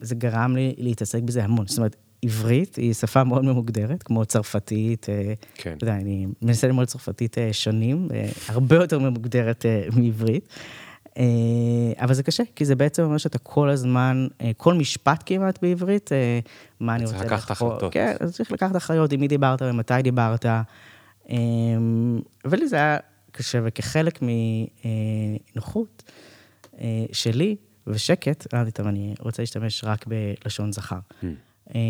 זה 0.00 0.14
גרם 0.14 0.56
לי 0.56 0.74
להתעסק 0.78 1.22
בזה 1.22 1.44
המון. 1.44 1.66
זאת 1.66 1.78
אומרת, 1.78 1.96
עברית 2.24 2.76
היא 2.76 2.94
שפה 2.94 3.24
מאוד 3.24 3.44
ממוגדרת, 3.44 4.02
כמו 4.02 4.24
צרפתית. 4.24 5.06
אה, 5.08 5.34
כן. 5.54 5.74
אתה 5.76 5.84
יודע, 5.84 5.96
אני 5.96 6.26
מנסה 6.42 6.66
ללמוד 6.66 6.86
צרפתית 6.88 7.38
אה, 7.38 7.52
שנים, 7.52 8.08
אה, 8.14 8.28
הרבה 8.48 8.76
יותר 8.76 8.98
ממוגדרת 8.98 9.66
אה, 9.66 9.86
מעברית. 9.96 10.48
אה, 11.18 11.24
אבל 12.00 12.14
זה 12.14 12.22
קשה, 12.22 12.42
כי 12.56 12.64
זה 12.64 12.74
בעצם 12.74 13.02
אומר 13.02 13.18
שאתה 13.18 13.38
כל 13.38 13.68
הזמן, 13.70 14.26
כל 14.56 14.74
משפט 14.74 15.22
כמעט 15.26 15.58
בעברית, 15.62 16.10
מה 16.80 16.94
אני 16.94 17.04
צריך 17.04 17.22
רוצה 17.22 17.34
לקחת. 17.34 17.50
החלטות. 17.50 17.92
כן, 17.92 18.16
אז 18.20 18.34
צריך 18.34 18.52
לקחת 18.52 18.76
אחריות, 18.76 19.12
עם 19.12 19.20
מי 19.20 19.28
דיברת 19.28 19.62
ומתי 19.62 20.02
דיברת. 20.02 20.46
ולי 22.44 22.68
זה 22.68 22.76
היה 22.76 22.98
וכחלק 23.64 24.18
מנוחות 25.54 26.02
אה, 26.80 27.04
שלי 27.12 27.56
ושקט, 27.86 28.54
אמרתי, 28.54 28.70
טוב, 28.70 28.86
אני 28.86 29.14
רוצה 29.20 29.42
להשתמש 29.42 29.84
רק 29.84 30.06
בלשון 30.06 30.72
זכר. 30.72 30.98
Hmm. 31.22 31.24
אה, 31.74 31.80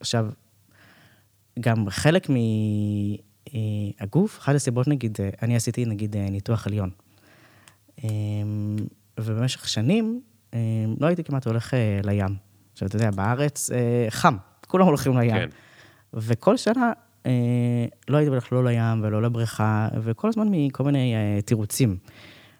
עכשיו, 0.00 0.26
גם 1.60 1.90
חלק 1.90 2.28
מהגוף, 3.50 4.38
אחת 4.38 4.54
הסיבות, 4.54 4.88
נגיד, 4.88 5.18
אה, 5.20 5.30
אני 5.42 5.56
עשיתי, 5.56 5.84
נגיד, 5.84 6.16
אה, 6.16 6.30
ניתוח 6.30 6.66
עליון. 6.66 6.90
אה, 8.04 8.08
ובמשך 9.20 9.68
שנים 9.68 10.20
אה, 10.54 10.58
לא 11.00 11.06
הייתי 11.06 11.24
כמעט 11.24 11.46
הולך 11.46 11.74
אה, 11.74 12.00
לים. 12.04 12.36
עכשיו, 12.72 12.88
אתה 12.88 12.96
יודע, 12.96 13.10
בארץ 13.10 13.70
אה, 13.70 14.06
חם, 14.10 14.36
כולם 14.66 14.86
הולכים 14.86 15.18
לים. 15.18 15.30
כן. 15.30 15.48
וכל 16.14 16.56
שנה 16.56 16.86
אה, 16.86 16.92
לא 18.08 18.16
הייתי 18.16 18.30
הולך 18.30 18.52
לא 18.52 18.64
לים 18.64 19.00
ולא 19.02 19.22
לבריכה, 19.22 19.88
וכל 20.02 20.28
הזמן 20.28 20.48
מכל 20.50 20.84
מיני 20.84 21.14
אה, 21.14 21.42
תירוצים. 21.42 21.96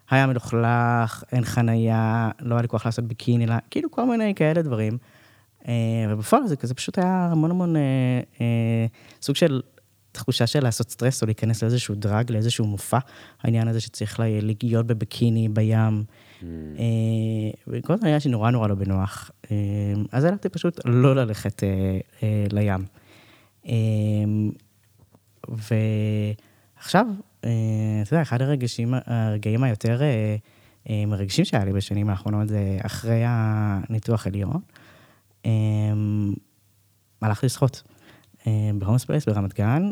היה 0.09 0.27
מלוכלך, 0.27 1.23
אין 1.31 1.43
חנייה, 1.45 2.29
לא 2.41 2.55
היה 2.55 2.61
לי 2.61 2.67
כוח 2.67 2.85
לעשות 2.85 3.05
ביקיני, 3.05 3.45
לא- 3.45 3.55
כאילו 3.71 3.91
כל 3.91 4.05
מיני 4.05 4.35
כאלה 4.35 4.61
דברים. 4.61 4.97
אה, 5.67 5.73
ובפועל 6.09 6.47
זה 6.47 6.55
כזה 6.55 6.73
פשוט 6.73 6.97
היה 6.97 7.29
המון 7.31 7.51
המון 7.51 7.75
אה, 7.75 7.81
אה, 8.41 8.85
סוג 9.21 9.35
של 9.35 9.61
תחושה 10.11 10.47
של 10.47 10.63
לעשות 10.63 10.89
סטרס 10.91 11.21
או 11.21 11.27
להיכנס 11.27 11.63
לאיזשהו 11.63 11.95
דרג, 11.95 12.31
לאיזשהו 12.31 12.65
מופע. 12.65 12.97
העניין 13.43 13.67
הזה 13.67 13.79
שצריך 13.81 14.19
לה- 14.19 14.25
להיות 14.63 14.87
בביקיני 14.87 15.49
בים. 15.49 16.03
אה, 16.43 16.47
וכל 17.67 17.93
הזמן 17.93 18.07
היה 18.07 18.19
שנורא 18.19 18.51
נורא 18.51 18.67
לא 18.67 18.75
בנוח. 18.75 19.31
אה, 19.51 19.55
אז 20.11 20.23
הלכתי 20.23 20.49
פשוט 20.49 20.79
לא 20.85 21.15
ללכת 21.15 21.63
אה, 21.63 21.69
אה, 22.23 22.45
לים. 22.51 22.85
אה, 23.67 23.73
ועכשיו, 25.49 27.05
אה, 27.45 27.49
אתה 28.01 28.13
יודע, 28.13 28.21
אחד 28.21 28.41
הרגשים, 28.41 28.93
הרגעים 29.05 29.63
היותר 29.63 30.01
אה, 30.01 30.35
אה, 30.89 31.05
מרגשים 31.07 31.45
שהיה 31.45 31.65
לי 31.65 31.73
בשנים 31.73 32.09
האחרונות 32.09 32.47
זה 32.47 32.77
אחרי 32.81 33.23
הניתוח 33.25 34.27
עליון. 34.27 34.61
אה, 35.45 35.51
הלכתי 37.21 37.45
לשחות 37.45 37.83
בהומס 38.79 39.05
פלייס 39.05 39.25
ברמת 39.25 39.53
גן, 39.53 39.91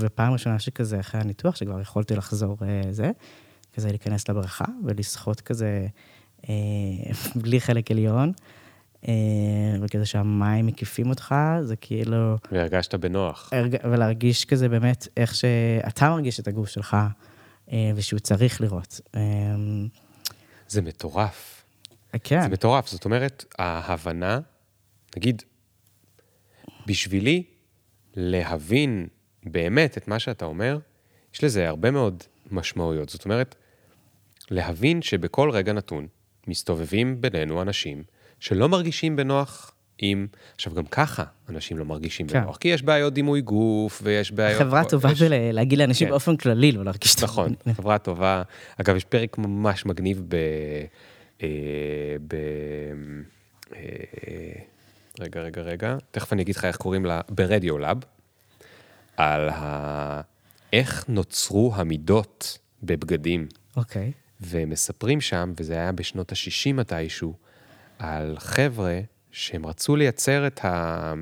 ופעם 0.00 0.32
ראשונה 0.32 0.58
שכזה 0.58 1.00
אחרי 1.00 1.20
הניתוח, 1.20 1.56
שכבר 1.56 1.80
יכולתי 1.80 2.16
לחזור 2.16 2.56
זה, 2.90 3.10
כזה 3.74 3.88
להיכנס 3.88 4.28
לבריכה 4.28 4.64
ולשחות 4.84 5.40
כזה 5.40 5.86
בלי 7.42 7.60
חלק 7.60 7.90
עליון, 7.90 8.32
וכזה 9.82 10.06
שהמים 10.06 10.66
מקיפים 10.66 11.10
אותך, 11.10 11.34
זה 11.62 11.76
כאילו... 11.76 12.36
והרגשת 12.52 12.94
בנוח. 12.94 13.50
הרג- 13.52 13.84
ולהרגיש 13.92 14.44
כזה 14.44 14.68
באמת 14.68 15.08
איך 15.16 15.34
שאתה 15.34 16.10
מרגיש 16.10 16.40
את 16.40 16.48
הגוף 16.48 16.68
שלך, 16.68 16.96
אה, 17.72 17.90
ושהוא 17.96 18.20
צריך 18.20 18.60
להיראות. 18.60 19.00
אה, 19.14 19.20
זה 20.68 20.82
מטורף. 20.82 21.64
כן, 22.24 22.42
זה 22.42 22.48
מטורף. 22.48 22.88
זאת 22.88 23.04
אומרת, 23.04 23.44
ההבנה, 23.58 24.40
נגיד, 25.16 25.42
בשבילי, 26.86 27.42
להבין 28.14 29.06
באמת 29.44 29.98
את 29.98 30.08
מה 30.08 30.18
שאתה 30.18 30.44
אומר, 30.44 30.78
יש 31.34 31.44
לזה 31.44 31.68
הרבה 31.68 31.90
מאוד 31.90 32.22
משמעויות. 32.50 33.08
זאת 33.08 33.24
אומרת, 33.24 33.54
להבין 34.50 35.02
שבכל 35.02 35.50
רגע 35.50 35.72
נתון 35.72 36.06
מסתובבים 36.46 37.20
בינינו 37.20 37.62
אנשים 37.62 38.02
שלא 38.44 38.68
מרגישים 38.68 39.16
בנוח 39.16 39.72
עם... 39.98 40.26
עכשיו, 40.54 40.74
גם 40.74 40.86
ככה 40.86 41.24
אנשים 41.48 41.78
לא 41.78 41.84
מרגישים 41.84 42.26
כן. 42.26 42.40
בנוח, 42.40 42.56
כי 42.56 42.68
יש 42.68 42.82
בעיות 42.82 43.14
דימוי 43.14 43.40
גוף 43.40 44.00
ויש 44.04 44.32
בעיות... 44.32 44.58
חברה 44.58 44.84
טובה 44.84 45.12
יש- 45.12 45.18
זה 45.18 45.28
להגיד 45.52 45.78
לאנשים 45.78 46.06
כן. 46.06 46.10
באופן 46.10 46.36
כללי 46.36 46.72
לא 46.72 46.84
להרגיש 46.84 47.14
טוב. 47.14 47.24
נכון, 47.24 47.54
חברה 47.76 47.98
טובה. 47.98 48.42
אגב, 48.80 48.96
יש 48.96 49.04
פרק 49.04 49.38
ממש 49.38 49.86
מגניב 49.86 50.22
ב... 50.28 50.34
אה, 51.42 51.48
ב... 52.28 52.34
אה, 53.74 53.80
רגע, 55.20 55.40
רגע, 55.40 55.62
רגע. 55.62 55.96
תכף 56.10 56.32
אני 56.32 56.42
אגיד 56.42 56.56
לך 56.56 56.64
איך 56.64 56.76
קוראים 56.76 57.04
לה, 57.04 57.20
ברדיו 57.28 57.78
לאב, 57.78 57.98
על 59.16 59.48
ה... 59.48 60.20
איך 60.72 61.04
נוצרו 61.08 61.72
המידות 61.74 62.58
בבגדים. 62.82 63.46
אוקיי. 63.76 64.12
ומספרים 64.40 65.20
שם, 65.20 65.52
וזה 65.56 65.74
היה 65.74 65.92
בשנות 65.92 66.32
ה-60 66.32 66.72
מתישהו, 66.72 67.34
על 68.04 68.36
חבר'ה 68.38 69.00
שהם 69.30 69.66
רצו 69.66 69.96
לייצר 69.96 70.46
את 70.46 70.64
ה... 70.64 71.14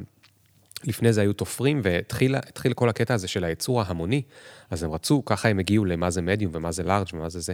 לפני 0.84 1.12
זה 1.12 1.20
היו 1.20 1.32
תופרים, 1.32 1.80
והתחיל 1.84 2.36
התחיל 2.36 2.72
כל 2.72 2.88
הקטע 2.88 3.14
הזה 3.14 3.28
של 3.28 3.44
הייצור 3.44 3.82
ההמוני. 3.82 4.22
אז 4.70 4.82
הם 4.82 4.90
רצו, 4.90 5.24
ככה 5.24 5.48
הם 5.48 5.58
הגיעו 5.58 5.84
למה 5.84 6.10
זה 6.10 6.22
מדיום 6.22 6.52
ומה 6.54 6.72
זה 6.72 6.82
לארג' 6.82 7.06
ומה 7.12 7.28
זה 7.28 7.40
זה, 7.40 7.52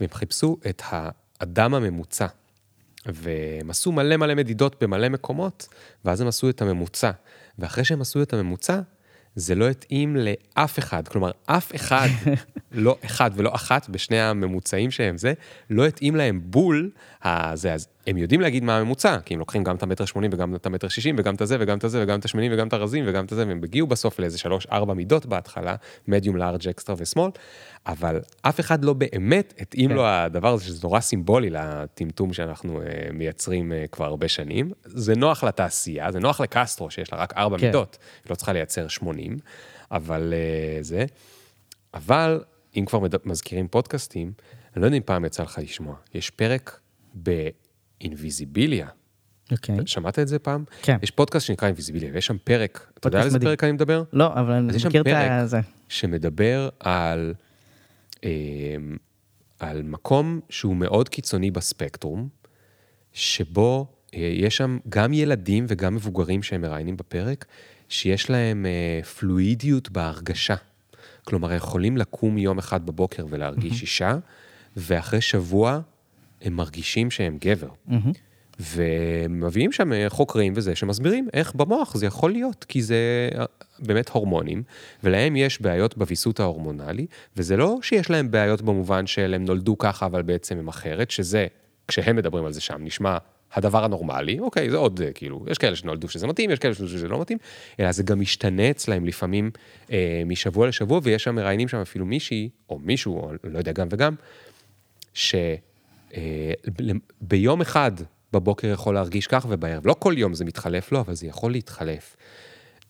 והם 0.00 0.10
חיפשו 0.12 0.56
את 0.68 0.82
האדם 0.86 1.74
הממוצע. 1.74 2.26
והם 3.06 3.70
עשו 3.70 3.92
מלא 3.92 4.16
מלא 4.16 4.34
מדידות 4.34 4.82
במלא 4.82 5.08
מקומות, 5.08 5.68
ואז 6.04 6.20
הם 6.20 6.28
עשו 6.28 6.50
את 6.50 6.62
הממוצע. 6.62 7.10
ואחרי 7.58 7.84
שהם 7.84 8.00
עשו 8.00 8.22
את 8.22 8.32
הממוצע, 8.32 8.80
זה 9.36 9.54
לא 9.54 9.68
התאים 9.68 10.16
לאף 10.16 10.78
אחד. 10.78 11.08
כלומר, 11.08 11.30
אף 11.46 11.74
אחד, 11.74 12.08
לא 12.72 12.98
אחד 13.04 13.30
ולא 13.34 13.54
אחת 13.54 13.88
בשני 13.88 14.20
הממוצעים 14.20 14.90
שהם 14.90 15.18
זה, 15.18 15.32
לא 15.70 15.86
התאים 15.86 16.16
להם 16.16 16.40
בול 16.44 16.90
הזה. 17.24 17.74
אז 17.74 17.88
הם 18.06 18.16
יודעים 18.16 18.40
להגיד 18.40 18.64
מה 18.64 18.76
הממוצע, 18.76 19.20
כי 19.24 19.34
הם 19.34 19.40
לוקחים 19.40 19.64
גם 19.64 19.76
את 19.76 19.82
המטר 19.82 20.04
שמונים 20.04 20.30
וגם 20.34 20.54
את 20.54 20.66
המטר 20.66 20.88
שישים 20.88 21.16
וגם 21.18 21.34
את 21.34 21.40
הזה 21.40 21.56
וגם 21.60 21.78
את 21.78 21.84
הזה 21.84 22.02
וגם 22.02 22.18
את 22.18 22.24
השמנים 22.24 22.52
וגם 22.54 22.68
את 22.68 22.72
הרזים 22.72 23.04
וגם 23.06 23.24
את 23.24 23.32
הזה, 23.32 23.46
והם 23.46 23.60
הגיעו 23.64 23.86
בסוף 23.86 24.18
לאיזה 24.18 24.38
שלוש, 24.38 24.66
ארבע 24.72 24.94
מידות 24.94 25.26
בהתחלה, 25.26 25.76
מדיום, 26.08 26.36
לארג', 26.36 26.68
אקסטרה 26.68 26.96
ושמאל, 26.98 27.30
אבל 27.86 28.20
אף 28.42 28.60
אחד 28.60 28.84
לא 28.84 28.92
באמת 28.92 29.54
התאים 29.58 29.90
כן. 29.90 29.96
לו 29.96 30.06
הדבר 30.06 30.52
הזה, 30.52 30.64
שזה 30.64 30.80
נורא 30.82 31.00
סימבולי 31.00 31.50
לטמטום 31.50 32.32
שאנחנו 32.32 32.82
אה, 32.82 32.86
מייצרים 33.12 33.72
אה, 33.72 33.84
כבר 33.92 34.04
הרבה 34.04 34.28
שנים. 34.28 34.72
זה 34.84 35.14
נוח 35.14 35.44
לתעשייה, 35.44 36.12
זה 36.12 36.20
נוח 36.20 36.40
לקסטרו, 36.40 36.90
שיש 36.90 37.12
לה 37.12 37.18
רק 37.18 37.32
ארבע 37.36 37.58
כן. 37.58 37.66
מידות, 37.66 37.98
היא 38.24 38.30
לא 38.30 38.34
צריכה 38.34 38.52
לייצר 38.52 38.88
80, 38.88 39.36
אבל 39.90 40.34
אה, 40.36 40.82
זה. 40.82 41.04
אבל 41.94 42.40
אם 42.76 42.84
כבר. 42.86 43.00
מזכירים 43.24 43.68
פודקאסטים, 43.68 44.32
אני 44.74 44.82
לא 44.82 44.86
יודע 44.86 44.96
אם 44.96 45.02
פעם 45.04 45.24
יצא 45.24 45.42
לך 45.42 45.58
לשמוע, 45.62 45.94
יש 46.14 46.30
פרק 46.30 46.80
באינביזיביליה. 48.00 48.86
אוקיי. 49.52 49.76
שמעת 49.86 50.18
את 50.18 50.28
זה 50.28 50.38
פעם? 50.38 50.64
כן. 50.82 50.96
יש 51.02 51.10
פודקאסט 51.10 51.46
שנקרא 51.46 51.68
אינביזיביליה, 51.68 52.10
ויש 52.12 52.26
שם 52.26 52.36
פרק, 52.44 52.90
אתה 52.98 53.08
יודע 53.08 53.18
על 53.18 53.24
איזה. 53.26 53.40
פרק 53.40 53.64
אני 53.64 53.72
מדבר? 53.72 54.02
לא, 54.12 54.32
אבל 54.32 54.52
אני 54.52 54.68
אז 54.68 54.76
יש 54.76 54.82
שם 54.82 54.88
מכיר 54.88 55.00
את 55.00 55.06
פרק 55.06 55.44
זה. 55.44 55.60
שמדבר 55.88 56.68
על, 56.80 57.34
אה, 58.24 58.30
על 59.58 59.82
מקום 59.82 60.40
שהוא 60.48 60.76
מאוד 60.76 61.08
קיצוני 61.08 61.50
בספקטרום, 61.50 62.28
שבו 63.12 63.86
אה, 64.14 64.32
יש 64.34 64.56
שם 64.56 64.78
גם 64.88 65.12
ילדים 65.12 65.64
וגם 65.68 65.94
מבוגרים 65.94 66.42
שהם 66.42 66.60
מראיינים 66.60 66.96
בפרק, 66.96 67.44
שיש 67.88 68.30
להם 68.30 68.66
אה, 68.66 69.04
פלואידיות 69.04 69.90
בהרגשה. 69.90 70.56
כלומר, 71.24 71.52
יכולים 71.52 71.96
לקום 71.96 72.38
יום 72.38 72.58
אחד 72.58 72.86
בבוקר 72.86 73.26
ולהרגיש 73.30 73.82
אישה, 73.82 74.18
ואחרי 74.76 75.20
שבוע 75.20 75.80
הם 76.42 76.52
מרגישים 76.56 77.10
שהם 77.10 77.38
גבר. 77.40 77.68
ומביאים 78.60 79.72
שם 79.72 79.92
אה, 79.92 80.06
חוקרים 80.08 80.52
וזה, 80.56 80.76
שמסבירים 80.76 81.28
איך 81.32 81.54
במוח 81.54 81.96
זה 81.96 82.06
יכול 82.06 82.32
להיות, 82.32 82.64
כי 82.68 82.82
זה 82.82 83.28
אה, 83.38 83.44
באמת 83.78 84.08
הורמונים, 84.08 84.62
ולהם 85.04 85.36
יש 85.36 85.62
בעיות 85.62 85.98
בוויסות 85.98 86.40
ההורמונלי, 86.40 87.06
וזה 87.36 87.56
לא 87.56 87.78
שיש 87.82 88.10
להם 88.10 88.30
בעיות 88.30 88.62
במובן 88.62 89.06
של 89.06 89.34
הם 89.34 89.44
נולדו 89.44 89.78
ככה, 89.78 90.06
אבל 90.06 90.22
בעצם 90.22 90.58
הם 90.58 90.68
אחרת, 90.68 91.10
שזה, 91.10 91.46
כשהם 91.88 92.16
מדברים 92.16 92.44
על 92.44 92.52
זה 92.52 92.60
שם, 92.60 92.76
נשמע 92.80 93.18
הדבר 93.52 93.84
הנורמלי, 93.84 94.38
אוקיי, 94.38 94.70
זה 94.70 94.76
עוד, 94.76 95.00
אה, 95.00 95.12
כאילו, 95.12 95.44
יש 95.50 95.58
כאלה 95.58 95.76
שנולדו 95.76 96.08
שזה 96.08 96.26
מתאים, 96.26 96.50
יש 96.50 96.58
כאלה 96.58 96.74
שנולדו 96.74 96.92
שזה 96.92 97.08
לא 97.08 97.20
מתאים, 97.20 97.38
אלא 97.80 97.92
זה 97.92 98.02
גם 98.02 98.20
משתנה 98.20 98.70
אצלהם 98.70 99.06
לפעמים 99.06 99.50
אה, 99.92 100.22
משבוע 100.26 100.68
לשבוע, 100.68 101.00
ויש 101.02 101.24
שם 101.24 101.34
מראיינים 101.34 101.68
שם 101.68 101.78
אפילו 101.78 102.06
מישהי, 102.06 102.48
או 102.68 102.78
מישהו, 102.78 103.18
או 103.18 103.32
לא 103.44 103.58
יודע, 103.58 103.72
גם 103.72 103.88
וגם, 103.90 104.14
שביום 106.12 107.60
אחד 107.60 107.92
בבוקר 108.32 108.68
יכול 108.68 108.94
להרגיש 108.94 109.26
כך 109.26 109.46
ובערב. 109.48 109.86
לא 109.86 109.96
כל 109.98 110.14
יום 110.16 110.34
זה 110.34 110.44
מתחלף 110.44 110.92
לו, 110.92 111.00
אבל 111.00 111.14
זה 111.14 111.26
יכול 111.26 111.52
להתחלף. 111.52 112.16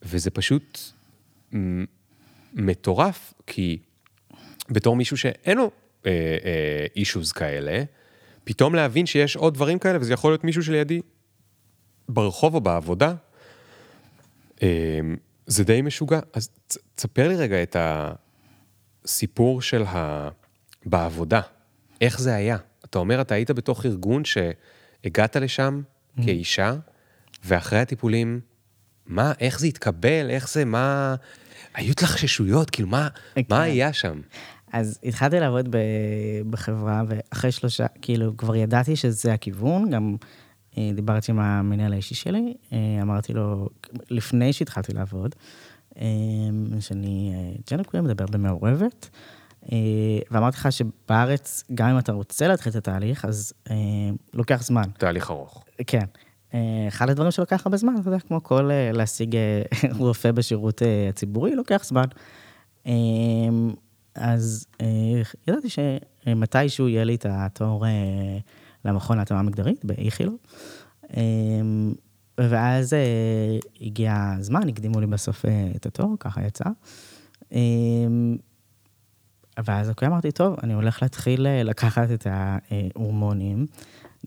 וזה 0.02 0.30
פשוט 0.30 0.78
מטורף, 2.54 3.34
כי 3.46 3.78
בתור 4.70 4.96
מישהו 4.96 5.16
שאין 5.16 5.58
לו 5.58 5.70
אישוז 6.96 7.32
כאלה, 7.32 7.82
פתאום 8.44 8.74
להבין 8.74 9.06
שיש 9.06 9.36
עוד 9.36 9.54
דברים 9.54 9.78
כאלה, 9.78 9.98
וזה 10.00 10.12
יכול 10.12 10.32
להיות 10.32 10.44
מישהו 10.44 10.62
שלידי 10.62 11.00
ברחוב 12.08 12.54
או 12.54 12.60
בעבודה, 12.60 13.14
אה, 14.62 15.00
זה 15.46 15.64
די 15.64 15.82
משוגע. 15.82 16.20
אז 16.32 16.50
תספר 16.94 17.28
לי 17.28 17.36
רגע 17.36 17.62
את 17.62 17.76
הסיפור 19.04 19.62
של 19.62 19.82
ה... 19.82 20.28
בעבודה. 20.86 21.40
איך 22.00 22.20
זה 22.20 22.34
היה? 22.34 22.56
אתה 22.90 22.98
אומר, 22.98 23.20
אתה 23.20 23.34
היית 23.34 23.50
בתוך 23.50 23.86
ארגון 23.86 24.22
שהגעת 24.24 25.36
לשם 25.36 25.82
כאישה, 26.24 26.74
ואחרי 27.44 27.78
הטיפולים, 27.78 28.40
מה, 29.06 29.32
איך 29.40 29.60
זה 29.60 29.66
התקבל, 29.66 30.30
איך 30.30 30.48
זה, 30.48 30.64
מה... 30.64 31.14
היו 31.74 31.90
התלחששויות, 31.90 32.70
כאילו, 32.70 32.88
מה, 32.88 33.08
כן. 33.34 33.42
מה 33.48 33.62
היה 33.62 33.92
שם? 33.92 34.20
אז 34.72 34.98
התחלתי 35.04 35.40
לעבוד 35.40 35.68
ב- 35.70 36.50
בחברה, 36.50 37.02
ואחרי 37.08 37.52
שלושה, 37.52 37.86
כאילו, 38.02 38.36
כבר 38.36 38.56
ידעתי 38.56 38.96
שזה 38.96 39.32
הכיוון, 39.32 39.90
גם 39.90 40.16
אה, 40.78 40.90
דיברתי 40.94 41.32
עם 41.32 41.40
המנהל 41.40 41.92
האישי 41.92 42.14
שלי, 42.14 42.54
אה, 42.72 42.78
אמרתי 43.02 43.32
לו, 43.32 43.68
לפני 44.10 44.52
שהתחלתי 44.52 44.92
לעבוד, 44.92 45.34
אה, 45.98 46.06
שאני 46.80 47.32
ג'נר 47.70 47.82
קוויר, 47.82 48.02
מדבר 48.02 48.26
במעורבת, 48.26 49.10
ואמרתי 50.30 50.56
לך 50.56 50.72
שבארץ, 50.72 51.64
גם 51.74 51.88
אם 51.88 51.98
אתה 51.98 52.12
רוצה 52.12 52.48
להתחיל 52.48 52.70
את 52.70 52.76
התהליך, 52.76 53.24
אז 53.24 53.52
אה, 53.70 53.76
לוקח 54.34 54.62
זמן. 54.62 54.82
תהליך 54.98 55.30
ארוך. 55.30 55.64
כן. 55.86 56.04
אה, 56.54 56.84
אחד 56.88 57.10
הדברים 57.10 57.30
שלוקח 57.30 57.66
הרבה 57.66 57.76
זמן, 57.76 57.94
אתה 58.00 58.08
יודע, 58.08 58.20
כמו 58.20 58.42
כל 58.42 58.70
אה, 58.70 58.92
להשיג 58.92 59.36
אה, 59.36 59.62
רופא 59.98 60.32
בשירות 60.32 60.82
אה, 60.82 61.08
הציבורי, 61.08 61.54
לוקח 61.54 61.84
זמן. 61.84 62.04
אה, 62.86 62.92
אז 64.14 64.66
אה, 64.80 64.86
ידעתי 65.48 65.68
שמתישהו 65.68 66.88
יהיה 66.88 67.04
לי 67.04 67.14
את 67.14 67.26
התור 67.28 67.86
אה, 67.86 67.90
למכון 68.84 69.18
להתאמה 69.18 69.42
מגדרית 69.42 69.84
באיכילוב. 69.84 70.36
אה, 71.16 71.22
ואז 72.38 72.94
אה, 72.94 73.58
הגיע 73.80 74.34
הזמן, 74.38 74.68
הקדימו 74.68 75.00
לי 75.00 75.06
בסוף 75.06 75.44
אה, 75.44 75.70
את 75.76 75.86
התור, 75.86 76.16
ככה 76.20 76.40
יצא. 76.46 76.64
ואז 79.64 79.88
אוקיי, 79.88 80.08
אמרתי, 80.08 80.32
טוב, 80.32 80.56
אני 80.62 80.74
הולך 80.74 81.02
להתחיל 81.02 81.46
אה, 81.46 81.62
לקחת 81.62 82.10
את 82.10 82.26
ההורמונים. 82.30 83.66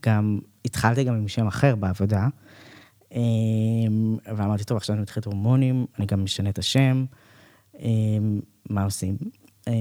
גם 0.04 0.38
התחלתי 0.64 1.04
גם 1.04 1.14
עם 1.14 1.28
שם 1.28 1.46
אחר 1.46 1.76
בעבודה, 1.76 2.28
אה, 3.14 3.20
ואמרתי, 4.36 4.64
טוב, 4.64 4.76
עכשיו 4.76 4.94
אני 4.94 5.02
מתחיל 5.02 5.20
את 5.20 5.26
הורמונים, 5.26 5.86
אני 5.98 6.06
גם 6.06 6.24
משנה 6.24 6.50
את 6.50 6.58
השם, 6.58 7.04
אה, 7.80 7.88
מה 8.70 8.84
עושים? 8.84 9.16
אה, 9.68 9.72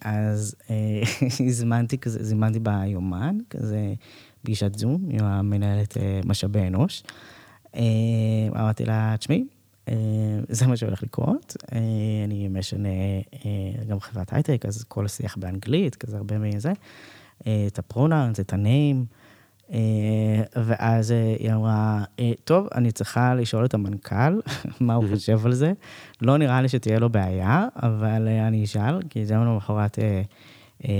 אז 0.00 0.56
אה, 0.70 1.02
הזמנתי 1.48 1.98
כזה, 1.98 2.24
זימנתי 2.24 2.58
ביומן, 2.58 3.38
כזה 3.50 3.94
פגישת 4.42 4.78
זום 4.78 5.06
עם 5.10 5.24
המנהלת 5.24 5.96
משאבי 6.24 6.66
אנוש. 6.66 7.02
אמרתי 8.56 8.84
לה, 8.84 9.14
תשמעי, 9.18 9.44
זה 10.48 10.66
מה 10.66 10.76
שהולך 10.76 11.02
לקרות. 11.02 11.56
אה, 11.72 11.78
אני 12.24 12.48
משנה 12.48 12.88
אה, 12.88 13.84
גם 13.88 14.00
חברת 14.00 14.32
הייטק, 14.32 14.66
אז 14.66 14.84
כל 14.84 15.04
השיח 15.04 15.36
באנגלית, 15.36 15.94
כזה 15.94 16.16
הרבה 16.16 16.38
מזה. 16.38 16.72
אה, 17.46 17.64
את 17.66 17.78
הפרונאונס, 17.78 18.40
את 18.40 18.52
הניים. 18.52 19.04
אה, 19.72 19.78
ואז 20.56 21.12
אה, 21.12 21.36
היא 21.38 21.52
אמרה, 21.52 22.04
אה, 22.20 22.32
טוב, 22.44 22.68
אני 22.74 22.92
צריכה 22.92 23.34
לשאול 23.34 23.64
את 23.64 23.74
המנכ"ל 23.74 24.40
מה 24.80 24.94
הוא 24.94 25.04
חושב 25.14 25.46
על 25.46 25.52
זה. 25.52 25.72
לא 26.20 26.36
נראה 26.36 26.62
לי 26.62 26.68
שתהיה 26.68 26.98
לו 26.98 27.10
בעיה, 27.10 27.66
אבל 27.82 28.28
אה, 28.28 28.48
אני 28.48 28.64
אשאל, 28.64 29.02
כי 29.10 29.26
זה 29.26 29.34
יום 29.34 29.46
למחרת 29.46 29.98
אה, 29.98 30.22
אה, 30.84 30.92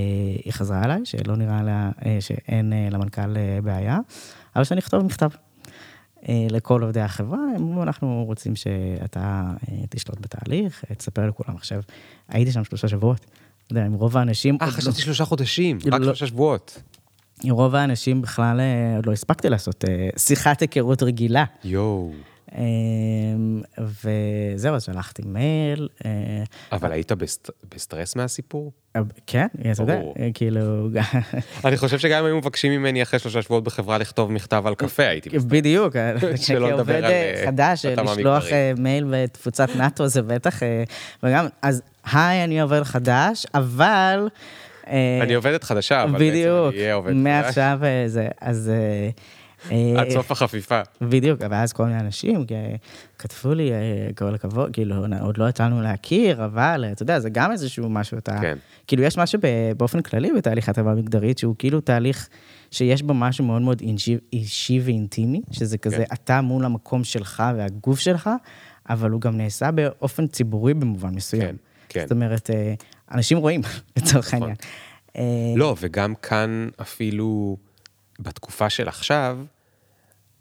היא 0.45 0.53
חזרה 0.53 0.83
אליי, 0.83 1.01
שלא 1.03 1.35
נראה 1.35 1.63
לה, 1.63 1.91
אה, 2.05 2.17
שאין 2.19 2.73
אה, 2.73 2.87
למנכ"ל 2.91 3.37
אה, 3.37 3.59
בעיה, 3.63 3.99
אבל 4.55 4.63
שאני 4.63 4.79
אכתוב 4.79 5.05
מכתב. 5.05 5.29
אה, 6.29 6.47
לכל 6.49 6.81
עובדי 6.81 7.01
החברה, 7.01 7.39
הם 7.55 7.61
אמרו, 7.63 7.83
אנחנו 7.83 8.23
רוצים 8.27 8.55
שאתה 8.55 9.19
אה, 9.71 9.77
תשלוט 9.89 10.19
בתהליך, 10.21 10.83
אה, 10.89 10.95
תספר 10.95 11.27
לכולם. 11.27 11.55
עכשיו, 11.55 11.81
הייתי 12.29 12.51
שם 12.51 12.63
שלושה 12.63 12.87
שבועות. 12.87 13.19
אתה 13.19 13.73
יודע, 13.73 13.85
עם 13.85 13.93
רוב 13.93 14.17
האנשים... 14.17 14.57
אה, 14.61 14.65
לא- 14.67 14.71
חשבתי 14.71 15.01
שלושה 15.01 15.25
חודשים, 15.25 15.77
רק 15.85 15.99
לא- 15.99 16.05
שלושה 16.05 16.27
שבועות. 16.27 16.81
עם 17.43 17.53
רוב 17.53 17.75
האנשים 17.75 18.21
בכלל 18.21 18.59
עוד 18.95 19.05
לא 19.05 19.11
הספקתי 19.11 19.49
לעשות 19.49 19.83
שיחת 20.17 20.61
היכרות 20.61 21.03
רגילה. 21.03 21.45
יואו. 21.63 22.11
אה, 22.57 22.61
וזהו, 24.03 24.75
אז 24.75 24.83
שלחתי 24.83 25.21
מייל. 25.25 25.87
אה, 26.05 26.09
אבל 26.71 26.91
היית 26.91 27.11
בסט- 27.11 27.49
בסטרס 27.75 28.15
מהסיפור? 28.15 28.71
כן, 29.27 29.47
אתה 29.71 29.83
יודע. 29.83 29.99
אה, 30.19 30.29
כאילו... 30.33 30.89
אני 31.65 31.77
חושב 31.77 31.99
שגם 31.99 32.19
אם 32.19 32.25
היו 32.25 32.37
מבקשים 32.37 32.71
ממני 32.71 33.03
אחרי 33.03 33.19
שלושה 33.19 33.41
שבועות 33.41 33.63
בחברה 33.63 33.97
לכתוב 33.97 34.31
מכתב 34.31 34.63
על 34.67 34.75
קפה, 34.75 35.03
הייתי 35.03 35.29
בסטרס. 35.29 35.43
בדיוק, 35.51 35.95
כעובד 36.47 36.89
אה, 37.03 37.09
אה, 37.09 37.43
חדש, 37.45 37.85
לשלוח. 37.85 38.45
אה, 38.51 38.71
מייל 38.77 39.05
בתפוצת 39.11 39.69
נאט"ו 39.75 40.07
זה 40.07 40.21
בטח, 40.21 40.63
אה, 40.63 40.83
וגם, 41.23 41.45
אז 41.61 41.81
היי, 42.11 42.43
אני 42.43 42.61
עובד 42.61 42.83
חדש, 42.83 43.45
אבל... 43.53 44.27
אה, 44.87 45.19
אני 45.21 45.33
עובדת 45.33 45.63
חדשה, 45.63 46.03
אבל 46.03 46.11
בעצם 46.11 46.25
בדיוק, 46.25 46.73
אני 46.73 46.81
אהיה 46.81 46.93
עובד 46.93 47.11
חדש. 47.11 47.17
מעכשיו 47.19 47.79
אה, 47.83 48.03
זה, 48.07 48.27
אז... 48.41 48.71
אה, 49.71 50.01
עד 50.01 50.09
סוף 50.09 50.31
החפיפה. 50.31 50.81
בדיוק, 51.01 51.41
ואז 51.49 51.73
כל 51.73 51.85
מיני 51.85 51.99
אנשים 51.99 52.45
כתבו 53.19 53.53
לי, 53.53 53.71
אה, 53.71 53.77
כל 54.15 54.35
הכבוד, 54.35 54.73
כאילו, 54.73 54.95
עוד 55.21 55.37
לא 55.37 55.49
יצאנו 55.49 55.81
להכיר, 55.81 56.45
אבל 56.45 56.85
אה, 56.87 56.91
אתה 56.91 57.03
יודע, 57.03 57.19
זה 57.19 57.29
גם 57.29 57.51
איזשהו 57.51 57.89
משהו, 57.89 58.17
אתה... 58.17 58.37
כן. 58.41 58.57
כאילו, 58.87 59.03
יש 59.03 59.17
משהו 59.17 59.39
באופן 59.77 60.01
כללי 60.01 60.31
בתהליך 60.37 60.69
הטבה 60.69 60.93
מגדרית, 60.93 61.37
שהוא 61.37 61.55
כאילו 61.59 61.81
תהליך 61.81 62.29
שיש 62.71 63.01
בו 63.01 63.13
משהו 63.13 63.45
מאוד 63.45 63.61
מאוד 63.61 63.81
אישי, 63.81 64.17
אישי 64.33 64.79
ואינטימי, 64.83 65.41
שזה 65.51 65.77
כזה 65.77 65.95
כן. 65.95 66.13
אתה 66.13 66.41
מול 66.41 66.65
המקום 66.65 67.03
שלך 67.03 67.43
והגוף 67.57 67.99
שלך, 67.99 68.29
אבל 68.89 69.09
הוא 69.09 69.21
גם 69.21 69.37
נעשה 69.37 69.71
באופן 69.71 70.27
ציבורי 70.27 70.73
במובן 70.73 71.15
מסוים. 71.15 71.41
כן, 71.41 71.55
כן. 71.89 72.01
זאת 72.01 72.11
אומרת, 72.11 72.49
אנשים 73.11 73.37
רואים, 73.37 73.61
לצורך 73.97 74.33
נכון. 74.33 74.49
העניין. 75.15 75.57
לא, 75.57 75.75
וגם 75.79 76.15
כאן 76.15 76.69
אפילו 76.81 77.57
בתקופה 78.23 78.69
של 78.69 78.87
עכשיו, 78.87 79.37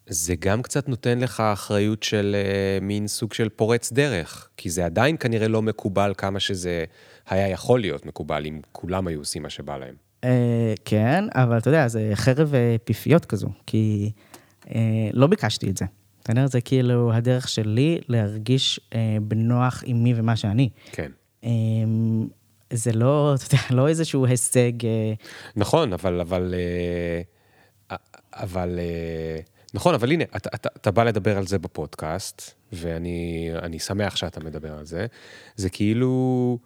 זה 0.07 0.35
גם 0.39 0.63
קצת 0.63 0.89
נותן 0.89 1.19
לך 1.19 1.41
אחריות 1.41 2.03
של 2.03 2.37
אה, 2.39 2.79
מין 2.81 3.09
סוג 3.09 3.33
של 3.33 3.49
פורץ 3.49 3.93
דרך, 3.93 4.49
כי 4.57 4.71
זה 4.71 4.85
עדיין 4.85 5.17
כנראה 5.21 5.49
לא 5.49 5.63
מקובל 5.63 6.13
כמה 6.17 6.41
שזה 6.41 6.85
היה 7.29 7.49
יכול 7.49 7.81
להיות 7.81 8.07
מקובל 8.07 8.47
אם 8.47 8.61
כולם 8.73 9.07
היו 9.07 9.21
עושים 9.21 9.43
מה 9.43 9.51
שבא 9.51 9.77
להם. 9.77 9.95
אה, 10.25 10.75
כן, 10.85 11.25
אבל 11.35 11.59
אתה 11.59 11.69
יודע, 11.69 11.89
זה 11.89 12.11
חרב 12.15 12.55
אה, 12.55 12.77
פיפיות 12.85 13.25
כזו, 13.25 13.49
כי 13.67 14.13
לא 15.13 15.27
ביקשתי 15.27 15.71
את 15.71 15.77
זה. 15.77 15.85
אתה 16.23 16.33
יודע, 16.33 16.47
זה 16.47 16.61
כאילו 16.61 17.13
הדרך 17.13 17.49
שלי 17.49 17.99
להרגיש 18.09 18.81
בנוח 19.23 19.83
עם 19.87 20.03
מי 20.03 20.15
ומה 20.17 20.37
שאני. 20.37 20.69
כן. 20.93 21.11
אה, 21.45 21.51
זה 22.73 22.93
לא, 22.93 23.35
אתה 23.35 23.55
יודע, 23.55 23.65
לא 23.71 23.89
איזשהו 23.89 24.27
הישג, 24.27 24.73
נכון, 25.57 25.93
אבל, 25.93 26.21
אבל, 26.21 26.55
אבל, 28.35 28.79
אה, 28.79 29.41
נכון, 29.75 29.95
אבל 29.95 30.13
הנה, 30.13 30.25
אתה, 30.37 30.51
אתה, 30.55 30.69
אתה 30.77 30.91
בא 30.91 31.05
לדבר 31.05 31.39
על 31.39 31.47
זה 31.47 31.59
בפודקאסט, 31.59 32.51
ואני 32.73 33.51
אני 33.63 33.79
שמח 33.79 34.17
שאתה 34.17 34.41
מדבר 34.41 34.79
על 34.79 34.85
זה. 34.85 35.07
זה 35.57 35.71
כאילו, 35.71 36.59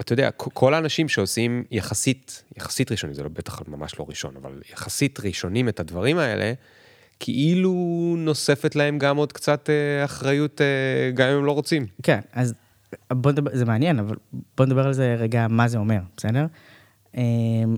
אתה 0.00 0.12
יודע, 0.12 0.30
כל 0.30 0.74
האנשים 0.74 1.08
שעושים 1.08 1.64
יחסית, 1.70 2.44
יחסית 2.56 2.90
ראשונים, 2.90 3.14
זה 3.14 3.22
לא 3.22 3.28
בטח 3.28 3.62
ממש 3.68 3.98
לא 3.98 4.06
ראשון, 4.08 4.36
אבל 4.36 4.60
יחסית 4.72 5.20
ראשונים 5.20 5.68
את 5.68 5.80
הדברים 5.80 6.18
האלה, 6.18 6.52
כאילו 7.20 7.74
נוספת 8.18 8.76
להם 8.76 8.98
גם 8.98 9.16
עוד 9.16 9.32
קצת 9.32 9.70
אה, 9.70 10.04
אחריות, 10.04 10.60
אה, 10.60 11.10
גם 11.14 11.28
אם 11.28 11.36
הם 11.36 11.44
לא 11.44 11.52
רוצים. 11.52 11.86
כן, 12.02 12.20
אז 12.32 12.54
בוא 13.12 13.32
נדבר, 13.32 13.50
זה 13.54 13.64
מעניין, 13.64 13.98
אבל 13.98 14.16
בוא 14.56 14.66
נדבר 14.66 14.86
על 14.86 14.92
זה 14.92 15.14
רגע, 15.18 15.46
מה 15.48 15.68
זה 15.68 15.78
אומר, 15.78 16.00
בסדר? 16.16 16.46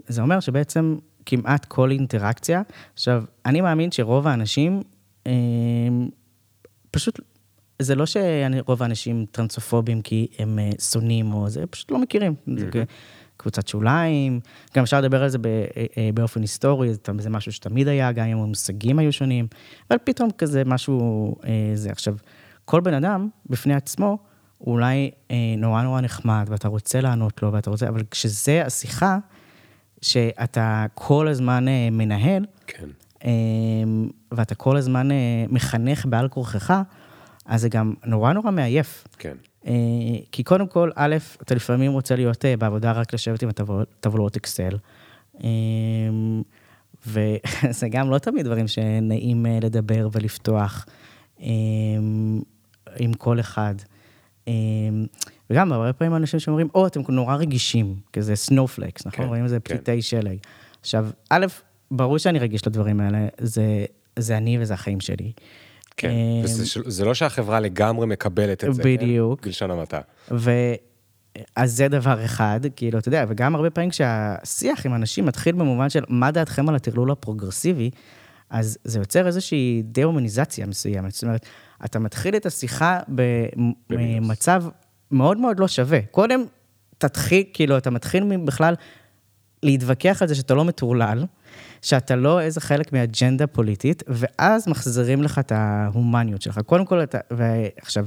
זה 0.09 0.23
אומר 0.23 0.41
שבעצם 0.41 0.97
כמעט 1.27 1.65
כל 1.65 1.91
אינטראקציה, 1.91 2.63
עכשיו, 2.95 3.25
אני 3.47 3.61
מאמין 3.61 3.91
שרוב 3.93 4.27
האנשים, 4.27 4.83
אה, 5.27 5.33
פשוט, 6.91 7.21
זה 7.83 7.95
לא 7.95 8.05
שרוב 8.07 8.83
האנשים 8.83 9.27
טרנסופובים 9.31 10.03
כי 10.03 10.27
הם 10.39 10.59
אה, 10.59 10.71
שונאים 10.81 11.33
או 11.33 11.49
זה, 11.49 11.67
פשוט 11.67 11.91
לא 11.91 11.99
מכירים. 11.99 12.35
זה 12.57 12.67
כ- 12.73 12.77
קבוצת 13.37 13.69
שוליים, 13.69 14.41
גם 14.77 14.83
אפשר 14.83 15.01
לדבר 15.01 15.23
על 15.23 15.29
זה 15.29 15.39
ב- 15.39 15.47
אה, 15.47 15.65
אה, 15.99 16.11
באופן 16.15 16.41
היסטורי, 16.41 16.89
זה 17.19 17.31
משהו 17.31 17.53
שתמיד 17.53 17.89
היה, 17.89 18.13
גם 18.13 18.27
אם 18.27 18.39
המושגים 18.39 18.99
היו 18.99 19.13
שונים, 19.13 19.47
אבל 19.91 19.99
פתאום 20.05 20.31
כזה 20.39 20.63
משהו, 20.67 21.35
זה. 21.75 21.91
עכשיו, 21.91 22.15
כל 22.65 22.81
בן 22.81 22.95
אדם 22.95 23.29
בפני 23.47 23.75
עצמו, 23.75 24.19
הוא 24.59 24.73
אולי 24.73 25.11
אה, 25.31 25.37
נורא 25.59 25.83
נורא 25.83 26.01
נחמד, 26.01 26.47
ואתה 26.51 26.69
רוצה 26.69 27.01
לענות 27.01 27.43
לו, 27.43 27.53
ואתה 27.53 27.71
רוצה, 27.71 27.89
אבל 27.89 28.03
כשזה 28.11 28.67
השיחה, 28.67 29.19
שאתה 30.05 30.87
כל 30.95 31.29
הזמן 31.29 31.69
אה, 31.69 31.89
מנהל, 31.93 32.45
כן. 32.67 32.89
אה, 33.25 33.31
ואתה 34.33 34.55
כל 34.55 34.77
הזמן 34.77 35.11
אה, 35.11 35.17
מחנך 35.49 36.07
בעל 36.07 36.29
כורחך, 36.29 36.75
אז 37.47 37.61
זה 37.61 37.69
גם 37.69 37.95
נורא 38.07 38.33
נורא 38.33 38.51
מעייף. 38.51 39.07
כן. 39.19 39.37
אה, 39.67 39.73
כי 40.33 40.43
קודם 40.43 40.67
כל, 40.67 40.91
א', 40.95 41.17
אתה 41.43 41.55
לפעמים 41.55 41.93
רוצה 41.93 42.17
להיות 42.17 42.45
בעבודה 42.59 42.93
רק 42.93 43.15
לשבת 43.15 43.43
עם 43.43 43.49
הטבלאות 43.49 44.37
אקסל. 44.37 44.79
אה, 45.45 45.49
וזה 47.07 47.89
גם 47.91 48.11
לא 48.11 48.19
תמיד 48.19 48.47
דברים 48.47 48.69
שנעים 48.69 49.47
לדבר 49.63 50.09
ולפתוח 50.13 50.87
אה, 51.41 51.47
עם 52.99 53.15
כל 53.15 53.41
אחד. 53.41 53.75
וגם 55.55 55.73
הרבה 55.73 55.93
פעמים 55.93 56.17
אנשים 56.17 56.41
שאומרים, 56.41 56.69
או, 56.75 56.87
אתם 56.87 57.01
נורא 57.09 57.37
רגישים, 57.37 57.97
כזה 58.13 58.37
סנופלקס, 58.37 59.07
נכון? 59.07 59.25
כן, 59.25 59.29
רואים 59.29 59.45
איזה 59.45 59.61
כן. 59.61 59.75
פליטי 59.75 60.03
שלג. 60.03 60.37
עכשיו, 60.81 61.07
א', 61.31 61.47
ברור 61.91 62.19
שאני 62.19 62.39
רגיש 62.39 62.67
לדברים 62.67 63.01
האלה, 63.01 63.29
זה, 63.39 63.85
זה 64.19 64.37
אני 64.37 64.59
וזה 64.61 64.75
החיים 64.75 65.01
שלי. 65.01 65.33
כן, 65.97 66.09
אה, 66.09 66.45
וזה 66.45 66.81
זה 66.87 67.05
לא 67.05 67.15
שהחברה 67.15 67.61
לגמרי 67.61 68.07
מקבלת 68.07 68.65
את 68.65 68.75
זה. 68.75 68.83
בדיוק. 68.83 69.41
כן? 69.41 69.47
בלשון 69.47 69.71
המעטה. 69.71 70.01
ו... 70.31 70.51
אז 71.57 71.77
זה 71.77 71.89
דבר 71.89 72.25
אחד, 72.25 72.61
כאילו, 72.77 72.99
אתה 72.99 73.09
יודע, 73.09 73.25
וגם 73.29 73.55
הרבה 73.55 73.71
פעמים 73.71 73.91
כשהשיח 73.91 74.87
עם 74.87 74.95
אנשים 74.95 75.27
מתחיל 75.27 75.55
במובן 75.55 75.91
של 75.91 76.05
מה 76.09 76.31
דעתכם 76.31 76.69
על 76.69 76.75
הטרלול 76.75 77.11
הפרוגרסיבי, 77.11 77.91
אז 78.51 78.79
זה 78.85 78.99
יוצר 78.99 79.27
איזושהי 79.27 79.83
דה-הומניזציה 79.85 80.67
מסוימת. 80.67 81.13
זאת 81.13 81.23
אומרת, 81.23 81.47
אתה 81.85 81.99
מתחיל 81.99 82.37
את 82.37 82.47
השיחה. 82.47 83.01
במצב 83.91 84.65
מאוד 85.11 85.39
מאוד 85.39 85.61
לא 85.61 85.69
שווה. 85.69 86.03
קודם 86.11 86.45
תתחיל, 86.99 87.43
כאילו, 87.53 87.79
אתה 87.79 87.91
מתחיל 87.91 88.37
בכלל 88.37 88.75
להתווכח 89.63 90.23
על 90.23 90.29
זה 90.29 90.35
שאתה 90.35 90.55
לא 90.55 90.65
מטורלל, 90.65 91.25
שאתה 91.83 92.17
לא 92.17 92.41
איזה 92.41 92.61
חלק 92.61 92.93
מאג'נדה 92.93 93.47
פוליטית, 93.47 94.03
ואז 94.07 94.69
מחזירים 94.69 95.23
לך 95.23 95.39
את 95.39 95.53
ההומניות 95.53 96.43
שלך. 96.43 96.61
קודם 96.67 96.85
כל, 96.85 97.03
אתה, 97.03 97.19
ועכשיו, 97.31 98.07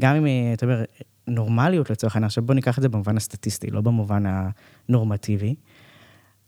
גם 0.00 0.16
אם, 0.16 0.52
אתה 0.52 0.66
אומר, 0.66 0.84
נורמליות 1.26 1.90
לצורך 1.90 2.16
העניין, 2.16 2.26
עכשיו 2.26 2.44
בוא 2.44 2.54
ניקח 2.54 2.78
את 2.78 2.82
זה 2.82 2.88
במובן 2.88 3.16
הסטטיסטי, 3.16 3.70
לא 3.70 3.80
במובן 3.80 4.22
הנורמטיבי. 4.88 5.54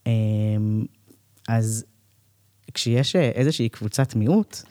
אמ, 0.06 0.84
אז 1.48 1.84
כשיש 2.74 3.16
איזושהי 3.16 3.68
קבוצת 3.68 4.14
מיעוט, 4.14 4.62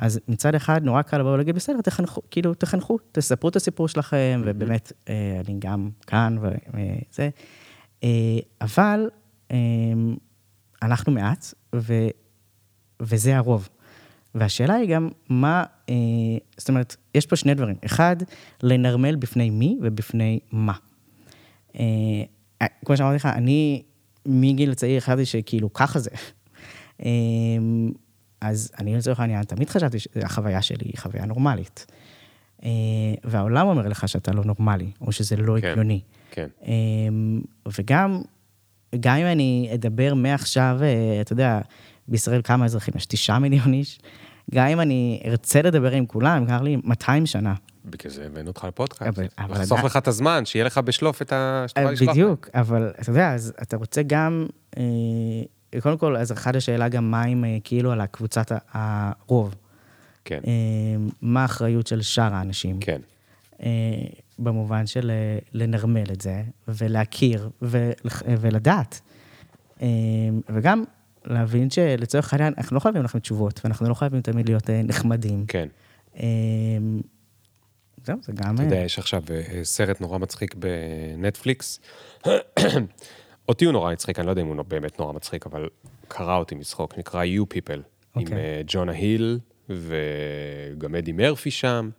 אז 0.00 0.20
מצד 0.28 0.54
אחד 0.54 0.84
נורא 0.84 1.02
קל 1.02 1.18
לבוא 1.18 1.30
ולהגיד, 1.30 1.54
בסדר, 1.54 1.80
תחנכו, 1.80 2.22
כאילו, 2.30 2.54
תחנכו, 2.54 2.98
תספרו 3.12 3.48
את 3.48 3.56
הסיפור 3.56 3.88
שלכם, 3.88 4.42
ובאמת, 4.46 4.92
אה, 5.08 5.40
אני 5.46 5.56
גם 5.58 5.90
כאן 6.06 6.38
וזה. 6.40 7.28
אה, 8.04 8.38
אבל 8.60 9.10
אנחנו 10.82 11.12
מעט, 11.12 11.54
ו, 11.74 11.94
וזה 13.02 13.36
הרוב. 13.36 13.68
והשאלה 14.34 14.74
היא 14.74 14.94
גם 14.94 15.08
מה, 15.28 15.64
אה, 15.88 15.94
זאת 16.56 16.68
אומרת, 16.68 16.96
יש 17.14 17.26
פה 17.26 17.36
שני 17.36 17.54
דברים. 17.54 17.76
אחד, 17.84 18.16
לנרמל 18.62 19.16
בפני 19.16 19.50
מי 19.50 19.78
ובפני 19.82 20.40
מה. 20.52 20.74
אה, 21.78 21.84
כמו 22.84 22.96
שאמרתי 22.96 23.16
לך, 23.16 23.26
אני 23.26 23.82
מגיל 24.26 24.74
צעיר 24.74 24.98
החלטתי 24.98 25.26
שכאילו 25.26 25.72
ככה 25.72 25.98
זה. 25.98 26.10
אה, 27.04 27.08
אז 28.40 28.72
אני 28.78 28.96
לצורך 28.96 29.20
העניין 29.20 29.42
תמיד 29.42 29.70
חשבתי 29.70 29.98
שהחוויה 29.98 30.62
שלי 30.62 30.84
היא 30.84 30.98
חוויה 30.98 31.26
נורמלית. 31.26 31.86
אה, 32.64 32.70
והעולם 33.24 33.66
אומר 33.66 33.88
לך 33.88 34.08
שאתה 34.08 34.32
לא 34.32 34.44
נורמלי, 34.44 34.90
או 35.00 35.12
שזה 35.12 35.36
לא 35.36 35.60
כן. 35.60 35.68
הגיוני. 35.68 36.00
כן. 36.30 36.48
אה, 36.66 36.72
וגם, 37.78 38.22
גם 39.00 39.16
אם 39.16 39.26
אני 39.26 39.70
אדבר 39.74 40.14
מעכשיו, 40.14 40.78
אה, 40.82 41.20
אתה 41.20 41.32
יודע, 41.32 41.60
בישראל 42.08 42.42
כמה 42.42 42.64
אזרחים? 42.64 42.94
יש 42.96 43.06
תשעה 43.06 43.38
מיליון 43.38 43.72
איש. 43.72 43.98
גם 44.54 44.66
אם 44.66 44.80
אני 44.80 45.22
ארצה 45.24 45.62
לדבר 45.62 45.90
עם 45.90 46.06
כולם, 46.06 46.42
ייקח 46.42 46.60
לי 46.60 46.76
200 46.84 47.26
שנה. 47.26 47.54
בגלל 47.84 48.12
זה 48.12 48.26
הבאנו 48.26 48.48
אותך 48.48 48.64
לפודקאסט. 48.64 49.18
לחסוך 49.48 49.84
לך 49.84 49.96
את 49.96 50.08
הזמן, 50.08 50.44
שיהיה 50.44 50.64
לך 50.64 50.78
בשלוף 50.78 51.22
את 51.22 51.32
ה... 51.32 51.64
שתוכל 51.68 51.86
אה, 51.86 51.92
לשלוח. 51.92 52.10
בדיוק, 52.10 52.48
אבל 52.54 52.92
אתה 53.00 53.10
יודע, 53.10 53.34
אז 53.34 53.52
אתה 53.62 53.76
רוצה 53.76 54.02
גם, 54.02 54.46
קודם 55.80 55.98
כל, 55.98 56.16
אז 56.16 56.32
אחת 56.32 56.56
השאלה 56.56 56.88
גם 56.88 57.10
מה 57.10 57.22
עם, 57.22 57.44
אה, 57.44 57.58
כאילו, 57.64 57.92
על 57.92 58.00
הקבוצת 58.00 58.52
הרוב. 58.72 59.54
כן, 60.24 60.40
אה, 60.46 60.52
מה 61.22 61.42
האחריות 61.42 61.86
של 61.86 62.02
שאר 62.02 62.34
האנשים? 62.34 62.80
כן. 62.80 63.00
אה, 63.62 63.68
במובן 64.38 64.86
של 64.86 65.10
לנרמל 65.52 66.12
את 66.12 66.20
זה, 66.20 66.42
ולהכיר, 66.68 67.50
ולדעת. 68.40 69.00
אה, 69.82 69.88
וגם 70.48 70.84
להבין 71.24 71.70
שלצורך 71.70 72.32
העניין, 72.32 72.54
אנחנו 72.58 72.74
לא 72.74 72.80
חייבים 72.80 73.02
לכם 73.02 73.18
תשובות, 73.18 73.60
ואנחנו 73.64 73.88
לא 73.88 73.94
חייבים 73.94 74.20
תמיד 74.20 74.48
להיות 74.48 74.70
נחמדים. 74.70 75.44
כן. 75.48 75.68
אה, 76.16 76.26
זהו, 78.04 78.16
זה 78.22 78.32
גם... 78.32 78.54
אתה 78.54 78.62
יודע, 78.62 78.76
יש 78.76 78.98
עכשיו 78.98 79.22
סרט 79.62 80.00
נורא 80.00 80.18
מצחיק 80.18 80.54
בנטפליקס. 80.54 81.80
אותי 83.50 83.64
הוא 83.64 83.72
נורא 83.72 83.92
מצחיק, 83.92 84.18
אני 84.18 84.26
לא 84.26 84.32
יודע 84.32 84.42
אם 84.42 84.46
הוא 84.46 84.62
באמת 84.62 84.98
נורא 84.98 85.12
מצחיק, 85.12 85.46
אבל 85.46 85.68
קרא 86.08 86.36
אותי 86.36 86.54
מצחוק, 86.54 86.98
נקרא 86.98 87.24
You 87.24 87.54
People, 87.54 87.80
עם 88.16 88.22
אוקיי. 88.22 88.36
אה, 88.36 88.62
ג'ונה 88.66 88.92
היל 88.92 89.38
וגם 89.68 90.94
אדי 90.94 91.12
מרפי 91.12 91.50
שם. 91.50 91.90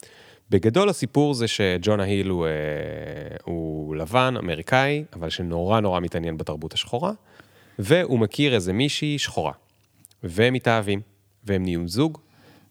בגדול 0.49 0.89
הסיפור 0.89 1.33
זה 1.33 1.47
שג'ונה 1.47 2.03
היל 2.03 2.29
הוא, 2.29 2.45
אה, 2.45 2.51
הוא 3.43 3.95
לבן, 3.95 4.33
אמריקאי, 4.37 5.03
אבל 5.13 5.29
שנורא 5.29 5.79
נורא 5.79 5.99
מתעניין 5.99 6.37
בתרבות 6.37 6.73
השחורה, 6.73 7.11
והוא 7.79 8.19
מכיר 8.19 8.55
איזה 8.55 8.73
מישהי 8.73 9.19
שחורה. 9.19 9.53
והם 10.23 10.53
מתאהבים, 10.53 11.01
והם 11.43 11.63
נהיו 11.63 11.87
זוג, 11.87 12.17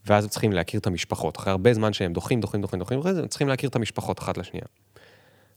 ואז 0.06 0.24
הם 0.24 0.30
צריכים 0.30 0.52
להכיר 0.52 0.80
את 0.80 0.86
המשפחות. 0.86 1.36
אחרי 1.36 1.50
הרבה 1.50 1.74
זמן 1.74 1.92
שהם 1.92 2.12
דוחים, 2.12 2.40
דוחים, 2.40 2.60
דוחים, 2.60 2.78
דוחים, 2.78 3.00
הם 3.06 3.26
צריכים 3.26 3.48
להכיר 3.48 3.68
את 3.70 3.76
המשפחות 3.76 4.18
אחת 4.18 4.38
לשנייה. 4.38 4.66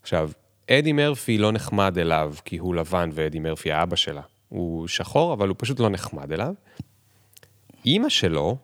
עכשיו, 0.02 0.30
אדי 0.72 0.92
מרפי 0.92 1.38
לא 1.38 1.52
נחמד 1.52 1.98
אליו 1.98 2.34
כי 2.46 2.58
הוא 2.58 2.76
לבן 2.76 3.10
ואדי 3.14 3.40
מרפי 3.40 3.72
האבא 3.72 3.96
שלה. 3.96 4.22
הוא 4.50 4.88
שחור, 4.88 5.34
אבל 5.34 5.48
הוא 5.48 5.56
פשוט 5.60 5.80
לא 5.80 5.90
נחמד 5.90 6.32
אליו. 6.32 6.54
אימא 7.86 8.10
שלו 8.10 8.58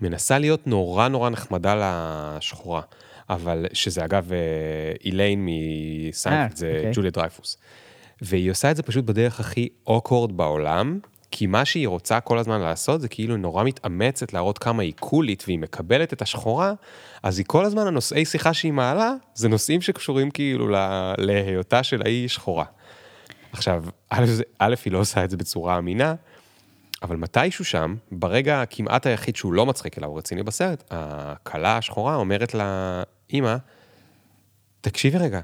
מנסה 0.00 0.38
להיות 0.38 0.66
נורא 0.66 1.08
נורא 1.08 1.30
נחמדה 1.30 1.74
לשחורה, 2.36 2.82
אבל 3.30 3.66
שזה 3.72 4.04
אגב 4.04 4.32
אה, 4.32 4.38
איליין 5.04 5.46
מסיינפלד, 5.48 6.50
אה, 6.50 6.56
זה 6.56 6.74
אוקיי. 6.76 6.92
ג'וליה 6.94 7.10
דרייפוס. 7.10 7.58
והיא 8.22 8.50
עושה 8.50 8.70
את 8.70 8.76
זה 8.76 8.82
פשוט 8.82 9.04
בדרך 9.04 9.40
הכי 9.40 9.68
awkward 9.86 10.36
בעולם, 10.36 10.98
כי 11.30 11.46
מה 11.46 11.64
שהיא 11.64 11.88
רוצה 11.88 12.20
כל 12.20 12.38
הזמן 12.38 12.60
לעשות 12.60 13.00
זה 13.00 13.08
כאילו 13.08 13.36
נורא 13.36 13.64
מתאמצת 13.64 14.32
להראות 14.32 14.58
כמה 14.58 14.82
היא 14.82 14.92
קולית 15.00 15.44
והיא 15.46 15.58
מקבלת 15.58 16.12
את 16.12 16.22
השחורה, 16.22 16.72
אז 17.22 17.38
היא 17.38 17.46
כל 17.46 17.64
הזמן, 17.64 17.86
הנושאי 17.86 18.24
שיחה 18.24 18.54
שהיא 18.54 18.72
מעלה, 18.72 19.14
זה 19.34 19.48
נושאים 19.48 19.80
שקשורים 19.80 20.30
כאילו 20.30 20.68
ל- 20.68 21.14
להיותה 21.18 21.82
של 21.82 22.02
האישה 22.02 22.28
שחורה. 22.28 22.64
עכשיו, 23.52 23.84
א', 24.10 24.24
א', 24.58 24.74
היא 24.84 24.92
לא 24.92 24.98
עושה 24.98 25.24
את 25.24 25.30
זה 25.30 25.36
בצורה 25.36 25.78
אמינה, 25.78 26.14
אבל 27.02 27.16
מתישהו 27.16 27.64
שם, 27.64 27.94
ברגע 28.12 28.62
כמעט 28.70 29.06
היחיד 29.06 29.36
שהוא 29.36 29.52
לא 29.52 29.66
מצחיק 29.66 29.98
אלא 29.98 30.06
הוא 30.06 30.18
רציני 30.18 30.42
בסרט, 30.42 30.84
הכלה 30.90 31.76
השחורה 31.76 32.14
אומרת 32.16 32.54
לה, 32.54 33.02
אמא, 33.32 33.56
תקשיבי 34.80 35.18
רגע, 35.18 35.40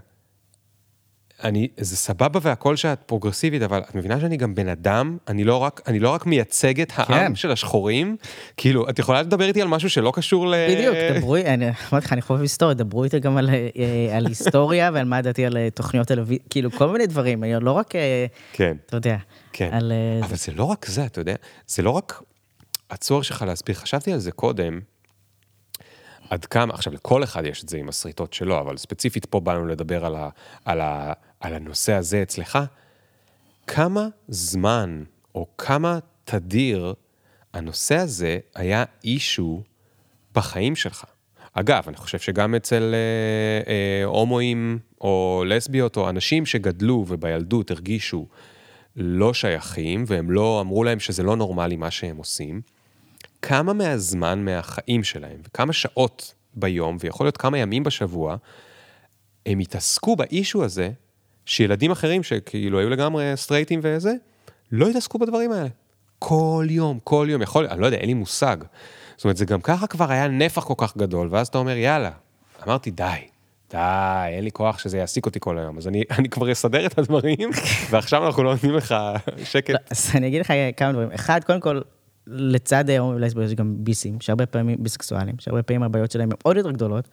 אני, 1.44 1.68
זה 1.77 1.96
סבבה 1.96 2.40
והכל 2.42 2.77
שאת 2.77 2.99
פרוגרסיבית, 3.07 3.62
אבל 3.62 3.79
את 3.79 3.94
מבינה 3.94 4.20
שאני 4.20 4.37
גם 4.37 4.55
בן 4.55 4.68
אדם, 4.68 5.16
אני 5.29 5.44
לא 5.44 5.57
רק, 5.57 5.81
אני 5.87 5.99
לא 5.99 6.11
רק 6.11 6.27
מייצג 6.27 6.81
את 6.81 6.92
העם 6.96 7.29
כן. 7.29 7.35
של 7.35 7.51
השחורים, 7.51 8.16
כאילו, 8.57 8.88
את 8.88 8.99
יכולה 8.99 9.22
לדבר 9.22 9.44
איתי 9.44 9.62
על 9.62 9.68
משהו 9.68 9.90
שלא 9.90 10.12
קשור 10.14 10.46
ל... 10.46 10.55
בדיוק, 10.70 10.96
דברו, 11.16 11.37
אני 11.37 11.66
אמרתי 11.92 12.07
לך, 12.07 12.12
אני 12.12 12.22
חושב 12.22 12.40
היסטוריה, 12.40 12.75
דברו 12.75 13.05
איתי 13.05 13.20
גם 13.20 13.37
על, 13.37 13.51
אה, 13.51 14.16
על 14.16 14.27
היסטוריה 14.27 14.90
ועל 14.94 15.05
מה 15.05 15.22
דעתי 15.22 15.46
על 15.46 15.57
אה, 15.57 15.68
תוכניות 15.70 16.09
טלוויזיה, 16.09 16.44
כאילו 16.51 16.70
כל 16.70 16.88
מיני 16.88 17.07
דברים, 17.07 17.44
לא 17.44 17.72
רק, 17.72 17.96
אה, 17.96 18.27
כן. 18.53 18.77
אתה 18.87 18.96
יודע, 18.96 19.16
כן, 19.53 19.68
על... 19.72 19.92
אה, 19.92 20.27
אבל 20.27 20.37
זה 20.37 20.53
לא 20.53 20.64
רק 20.64 20.87
זה, 20.87 21.07
אתה 21.07 21.20
יודע, 21.20 21.35
זה 21.66 21.83
לא 21.83 21.90
רק 21.90 22.22
הצורך 22.90 23.25
שלך 23.25 23.42
להסביר, 23.42 23.75
חשבתי 23.75 24.12
על 24.12 24.18
זה 24.18 24.33
קודם, 24.33 24.81
עד 26.31 26.44
כמה, 26.44 26.75
עכשיו 26.75 26.92
לכל 26.92 27.25
אחד 27.25 27.46
יש 27.46 27.64
את 27.64 27.68
זה 27.68 27.77
עם 27.77 27.88
הסריטות 27.88 28.33
שלו, 28.33 28.61
אבל 28.61 28.77
ספציפית 28.77 29.25
פה 29.25 29.40
באנו 29.40 29.66
לדבר 29.66 30.05
על, 30.05 30.16
ה, 30.16 30.29
על, 30.64 30.81
ה, 30.81 31.12
על 31.40 31.55
הנושא 31.55 31.92
הזה 31.92 32.22
אצלך, 32.22 32.59
כמה 33.66 34.09
זמן 34.28 35.05
או 35.34 35.47
כמה 35.59 35.99
תדיר 36.24 36.95
הנושא 37.53 37.97
הזה 37.97 38.39
היה 38.55 38.84
אישו 39.05 39.62
בחיים 40.34 40.76
שלך. 40.76 41.05
אגב, 41.53 41.84
אני 41.89 41.97
חושב 41.97 42.18
שגם 42.18 42.55
אצל 42.55 42.95
אה, 42.95 43.72
אה, 43.72 44.05
הומואים 44.05 44.78
או 45.01 45.45
לסביות 45.47 45.97
או 45.97 46.09
אנשים 46.09 46.47
שגדלו 46.47 47.05
ובילדות 47.09 47.70
הרגישו 47.70 48.26
לא 48.97 49.34
שייכים, 49.34 50.05
והם 50.07 50.30
לא, 50.30 50.61
אמרו 50.61 50.84
להם 50.84 51.01
שזה 51.01 51.22
לא 51.22 51.37
נורמלי 51.37 51.76
מה 51.76 51.91
שהם 51.91 52.16
עושים, 52.16 52.61
כמה 53.43 53.72
מהזמן 53.72 54.45
מהחיים 54.45 55.05
שלהם, 55.05 55.41
וכמה 55.45 55.72
שעות 55.72 56.34
ביום, 56.55 56.97
ויכול 57.01 57.26
להיות 57.26 57.37
כמה 57.37 57.59
ימים 57.59 57.84
בשבוע, 57.84 58.37
הם 59.47 59.59
התעסקו 59.59 60.16
באישו 60.16 60.64
הזה, 60.64 60.91
שילדים 61.47 61.90
אחרים 61.90 62.22
שכאילו 62.22 62.78
היו 62.78 62.90
לגמרי 62.90 63.32
סטרייטים 63.36 63.80
וזה, 63.82 64.12
לא 64.72 64.88
התעסקו 64.88 65.18
בדברים 65.18 65.53
האלה. 65.53 65.68
כל 66.18 66.66
יום, 66.70 66.99
כל 67.05 67.26
יום, 67.30 67.42
יכול, 67.42 67.66
אני 67.66 67.80
לא 67.80 67.86
יודע, 67.86 67.97
אין 67.97 68.07
לי 68.07 68.14
מושג. 68.14 68.57
זאת 69.16 69.24
אומרת, 69.24 69.36
זה 69.36 69.44
גם 69.44 69.61
ככה 69.61 69.86
כבר 69.86 70.11
היה 70.11 70.28
נפח 70.28 70.64
כל 70.64 70.74
כך 70.76 70.97
גדול, 70.97 71.28
ואז 71.30 71.47
אתה 71.47 71.59
אומר, 71.59 71.76
יאללה, 71.76 72.11
אמרתי, 72.66 72.90
די, 72.90 73.05
די, 73.70 73.78
אין 74.28 74.44
לי 74.44 74.51
כוח 74.51 74.78
שזה 74.78 74.99
יעסיק 74.99 75.26
אותי 75.26 75.40
כל 75.40 75.59
היום, 75.59 75.78
אז 75.78 75.88
אני, 75.88 76.03
אני 76.18 76.28
כבר 76.28 76.53
אסדר 76.53 76.86
את 76.86 76.99
הדברים, 76.99 77.51
ועכשיו 77.90 78.26
אנחנו 78.26 78.42
לא 78.42 78.53
נותנים 78.53 78.74
לך 78.74 78.94
שקט. 79.44 79.70
לא, 79.70 79.78
אז 79.90 80.11
אני 80.14 80.28
אגיד 80.28 80.40
לך 80.40 80.53
כמה 80.76 80.92
דברים. 80.92 81.09
אחד, 81.12 81.44
קודם 81.44 81.61
כל, 81.61 81.80
לצד 82.26 82.90
הומואים 82.90 83.16
ולסביות 83.16 83.47
יש 83.47 83.55
גם 83.55 83.74
ביסים, 83.78 84.20
שהרבה 84.20 84.47
פעמים, 84.47 84.76
ביסקסואלים, 84.82 85.34
שהרבה 85.38 85.62
פעמים 85.62 85.82
הבעיות 85.82 86.11
שלהם 86.11 86.30
הן 86.30 86.36
עוד 86.42 86.57
יותר 86.57 86.70
גדולות, 86.70 87.09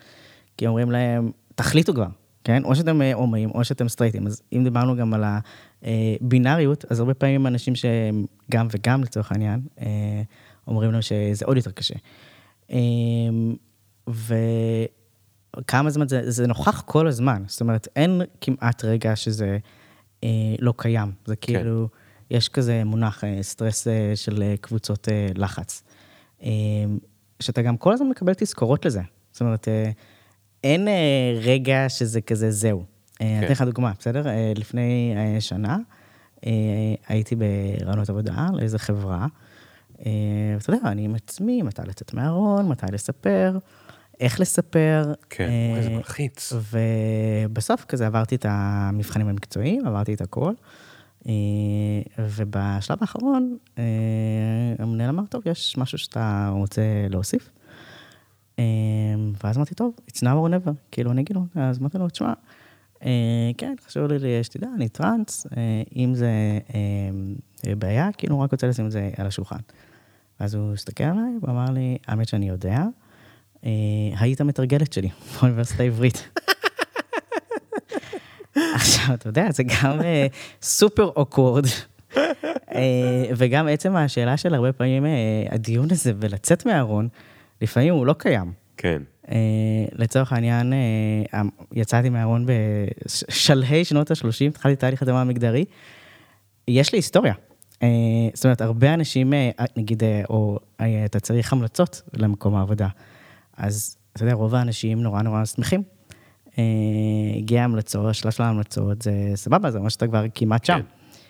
כי 0.57 0.67
אומרים 0.67 0.91
להם, 0.91 1.31
תחליטו 1.55 1.93
כבר, 1.93 2.07
כן? 2.43 2.63
או 2.63 2.75
שאתם 2.75 3.01
אה, 3.01 3.13
הומואים, 3.13 3.51
או 3.51 3.63
שאתם 3.63 3.89
סטרייטים. 3.89 4.27
אז 4.27 4.41
אם 4.53 4.63
דיברנו 4.63 4.95
גם 4.95 5.13
על 5.13 5.23
הבינאריות, 5.83 6.85
אז 6.89 6.99
הרבה 6.99 7.13
פעמים 7.13 7.47
אנשים 7.47 7.75
שהם 7.75 8.25
גם 8.51 8.67
וגם 8.71 9.03
לצורך 9.03 9.31
העניין, 9.31 9.61
אה, 9.79 10.21
אומרים 10.67 10.91
לנו 10.91 11.01
שזה 11.01 11.45
עוד 11.45 11.57
יותר 11.57 11.71
קשה. 11.71 11.95
אה, 12.71 12.77
וכמה 14.07 15.89
זמן 15.89 16.07
זה, 16.07 16.31
זה 16.31 16.47
נוכח 16.47 16.81
כל 16.81 17.07
הזמן, 17.07 17.43
זאת 17.47 17.61
אומרת, 17.61 17.87
אין 17.95 18.21
כמעט 18.41 18.85
רגע 18.85 19.15
שזה 19.15 19.57
לא 20.59 20.73
קיים. 20.77 21.11
זה 21.25 21.35
כן. 21.35 21.53
כאילו... 21.53 21.87
כן. 21.91 21.97
יש 22.33 22.49
כזה 22.49 22.83
מונח, 22.83 23.23
אה, 23.23 23.37
סטרס 23.41 23.87
אה, 23.87 24.11
של 24.15 24.43
אה, 24.43 24.55
קבוצות 24.61 25.07
לחץ. 25.35 25.83
שאתה 27.39 27.61
גם 27.61 27.77
כל 27.77 27.93
הזמן 27.93 28.09
מקבל 28.09 28.33
תזכורות 28.33 28.85
לזה. 28.85 29.01
זאת 29.31 29.41
אומרת, 29.41 29.67
אין 30.63 30.87
רגע 31.41 31.85
שזה 31.89 32.21
כזה 32.21 32.51
זהו. 32.51 32.83
כן. 33.15 33.25
אני 33.25 33.45
אתן 33.45 33.51
לך 33.51 33.61
דוגמה, 33.61 33.91
בסדר? 33.99 34.23
לפני 34.55 35.15
שנה 35.39 35.77
הייתי 37.07 37.35
ברעיונות 37.35 38.09
עבודה 38.09 38.47
לאיזה 38.53 38.79
חברה. 38.79 39.27
ואתה 39.99 40.69
יודע, 40.69 40.91
אני 40.91 41.05
עם 41.05 41.15
עצמי, 41.15 41.61
מתי 41.61 41.81
לצאת 41.85 42.13
מהארון, 42.13 42.69
מתי 42.69 42.85
לספר, 42.91 43.57
איך 44.19 44.39
לספר. 44.39 45.13
כן, 45.29 45.49
איזה 45.77 45.89
מלחיץ. 45.89 46.53
ובסוף 46.71 47.85
כזה 47.85 48.07
עברתי 48.07 48.35
את 48.35 48.45
המבחנים 48.49 49.27
המקצועיים, 49.27 49.87
עברתי 49.87 50.13
את 50.13 50.21
הכל. 50.21 50.53
אה, 51.27 51.33
ובשלב 52.19 52.97
האחרון, 53.01 53.57
אה, 53.77 53.83
המנהל 54.79 55.09
אמר, 55.09 55.23
טוב, 55.29 55.41
יש 55.45 55.77
משהו 55.77 55.97
שאתה 55.97 56.49
רוצה 56.53 56.81
להוסיף? 57.09 57.49
אה, 58.59 58.63
ואז 59.43 59.57
אמרתי, 59.57 59.75
טוב, 59.75 59.93
it's 60.07 60.17
now 60.17 60.23
or 60.23 60.49
never, 60.49 60.71
כאילו, 60.91 61.11
אני 61.11 61.21
אגיד 61.21 61.35
לו, 61.35 61.45
אז 61.55 61.79
אמרתי 61.79 61.97
לו, 61.97 62.09
תשמע, 62.09 62.33
כן, 63.57 63.75
חשוב 63.85 64.11
לי 64.11 64.43
שתדע, 64.43 64.67
אני 64.75 64.89
טראנס, 64.89 65.47
אם 65.95 66.13
זה 66.15 66.29
בעיה, 67.77 68.09
כאילו, 68.17 68.39
רק 68.39 68.51
רוצה 68.51 68.67
לשים 68.67 68.85
את 68.85 68.91
זה 68.91 69.09
על 69.17 69.27
השולחן. 69.27 69.59
ואז 70.39 70.55
הוא 70.55 70.73
הסתכל 70.73 71.03
עליי, 71.03 71.33
הוא 71.41 71.49
אמר 71.49 71.65
לי, 71.71 71.97
האמת 72.07 72.27
שאני 72.27 72.49
יודע, 72.49 72.83
היית 74.19 74.41
מתרגלת 74.41 74.93
שלי 74.93 75.09
באוניברסיטה 75.39 75.83
העברית. 75.83 76.27
עכשיו, 78.75 79.13
אתה 79.13 79.29
יודע, 79.29 79.51
זה 79.51 79.63
גם 79.63 80.01
אה, 80.01 80.27
סופר 80.61 81.11
אוקוורד. 81.15 81.65
אה, 82.75 83.25
וגם 83.37 83.67
עצם 83.67 83.95
השאלה 83.95 84.37
של 84.37 84.53
הרבה 84.53 84.73
פעמים, 84.73 85.05
אה, 85.05 85.11
הדיון 85.49 85.87
הזה 85.91 86.13
ולצאת 86.19 86.65
מהארון, 86.65 87.07
לפעמים 87.63 87.93
הוא 87.93 88.05
לא 88.05 88.13
קיים. 88.13 88.51
כן. 88.77 89.01
לצורך 89.95 90.33
העניין, 90.33 90.73
יצאתי 91.71 92.09
מהארון 92.09 92.45
בשלהי 92.45 93.85
שנות 93.85 94.11
ה-30, 94.11 94.47
התחלתי 94.47 94.75
תהליך 94.75 95.01
הדמה 95.01 95.23
מגדרי. 95.23 95.65
יש 96.67 96.93
לי 96.93 96.97
היסטוריה. 96.97 97.33
זאת 98.33 98.45
אומרת, 98.45 98.61
הרבה 98.61 98.93
אנשים, 98.93 99.33
נגיד, 99.77 100.03
או 100.29 100.59
אתה 101.05 101.19
צריך 101.19 101.53
המלצות 101.53 102.01
למקום 102.13 102.55
העבודה. 102.55 102.87
אז, 103.57 103.97
אתה 104.13 104.23
יודע, 104.23 104.33
רוב 104.33 104.55
האנשים 104.55 105.01
נורא 105.01 105.21
נורא 105.21 105.45
שמחים 105.45 105.83
אה, 106.57 106.63
הגיע 107.37 107.63
המלצות, 107.63 108.09
השלב 108.09 108.31
של 108.31 108.43
ההמלצות, 108.43 109.01
זה 109.01 109.11
סבבה, 109.35 109.71
זה 109.71 109.77
אומר 109.77 109.89
שאתה 109.89 110.07
כבר 110.07 110.25
כמעט 110.35 110.65
שם. 110.65 110.73
כן, 110.73 110.81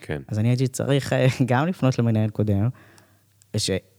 כן. 0.02 0.22
אז 0.28 0.40
אני 0.40 0.48
הייתי 0.48 0.68
צריך 0.68 1.14
אה, 1.14 1.28
גם 1.46 1.68
לפנות 1.68 2.00
למנהל 2.00 2.30
קודם, 2.30 2.70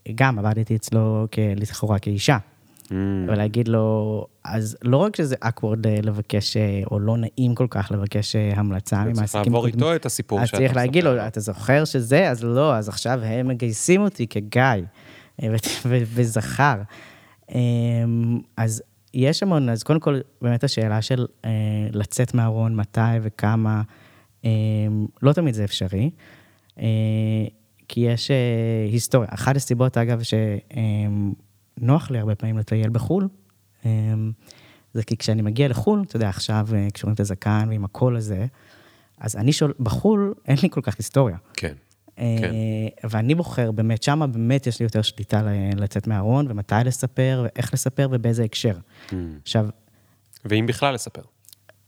שגם 0.09 0.39
עבדתי 0.39 0.77
אצלו 0.77 1.27
לכאורה 1.57 1.99
כאישה. 1.99 2.39
Mm. 2.85 2.93
ולהגיד 3.29 3.69
לו, 3.69 4.27
אז 4.45 4.77
לא 4.83 4.97
רק 4.97 5.17
שזה 5.17 5.37
awkward 5.41 5.87
אה, 5.87 5.99
לבקש, 6.03 6.57
או 6.91 6.99
לא 7.01 7.17
נעים 7.17 7.55
כל 7.55 7.67
כך 7.71 7.93
לבקש 7.93 8.37
המלצה 8.37 9.05
ממעסיקים 9.05 9.23
קודמים. 9.23 9.43
צריך 9.43 9.47
לעבור 9.47 9.67
איתו 9.67 9.97
את 9.97 10.07
הסיפור 10.07 10.39
שאתה 10.39 10.57
מספר. 10.57 10.57
אז 10.57 10.63
צריך 10.63 10.77
להגיד 10.77 11.05
לו, 11.05 11.27
אתה 11.27 11.41
זוכר 11.41 11.85
שזה? 11.85 12.31
אז 12.31 12.45
לא, 12.45 12.77
אז 12.77 12.89
עכשיו 12.89 13.21
הם 13.23 13.49
מגייסים 13.49 14.01
אותי 14.01 14.27
כגיא 14.27 14.63
וזכר. 15.87 16.77
אז 18.57 18.83
יש 19.15 19.43
המון, 19.43 19.69
אז 19.69 19.83
קודם 19.83 20.01
כל, 20.01 20.21
באמת 20.43 20.65
השאלה 20.65 21.03
של 21.03 21.27
אה, 21.45 21.51
לצאת 21.93 22.35
מהארון, 22.35 22.77
מתי 22.77 23.01
וכמה, 23.23 23.83
אה, 24.45 24.51
לא 25.23 25.33
תמיד 25.33 25.55
זה 25.55 25.65
אפשרי, 25.65 26.11
אה, 26.79 26.85
כי 27.89 28.01
יש 28.01 28.31
אה, 28.31 28.37
היסטוריה. 28.93 29.29
אחת 29.33 29.57
הסיבות, 29.57 29.99
אגב, 29.99 30.21
שנוח 30.23 32.11
לי 32.11 32.19
הרבה 32.19 32.35
פעמים 32.35 32.59
לטייל 32.59 32.91
בחו"ל, 32.91 33.29
אה, 33.87 33.91
זה 34.93 35.03
כי 35.03 35.17
כשאני 35.17 35.43
מגיע 35.43 35.69
לחו"ל, 35.69 36.03
אתה 36.07 36.17
יודע, 36.17 36.29
עכשיו 36.29 36.69
אה, 36.75 36.89
כשרואים 36.95 37.15
את 37.15 37.21
הזקן 37.21 37.67
ועם 37.71 37.85
הקול 37.85 38.17
הזה, 38.17 38.47
אז 39.19 39.37
אני 39.37 39.53
שואל, 39.53 39.73
בחו"ל 39.81 40.35
אין 40.49 40.57
לי 40.63 40.71
כל 40.71 40.81
כך 40.81 40.97
היסטוריה. 40.99 41.37
כן. 41.55 41.75
כן. 42.17 42.51
ואני 43.11 43.35
בוחר 43.35 43.73
באמת, 43.73 44.03
שם 44.03 44.31
באמת 44.33 44.67
יש 44.67 44.81
לי 44.81 44.85
יותר 44.85 45.03
שליטה 45.03 45.43
לצאת 45.77 46.07
מהארון, 46.07 46.47
ומתי 46.51 46.75
לספר, 46.85 47.45
ואיך 47.45 47.75
לספר, 47.75 48.09
ובאיזה 48.11 48.45
הקשר. 48.45 48.77
Mm. 49.11 49.15
עכשיו... 49.43 49.69
ואם 50.45 50.67
בכלל 50.67 50.95
לספר. 50.95 51.23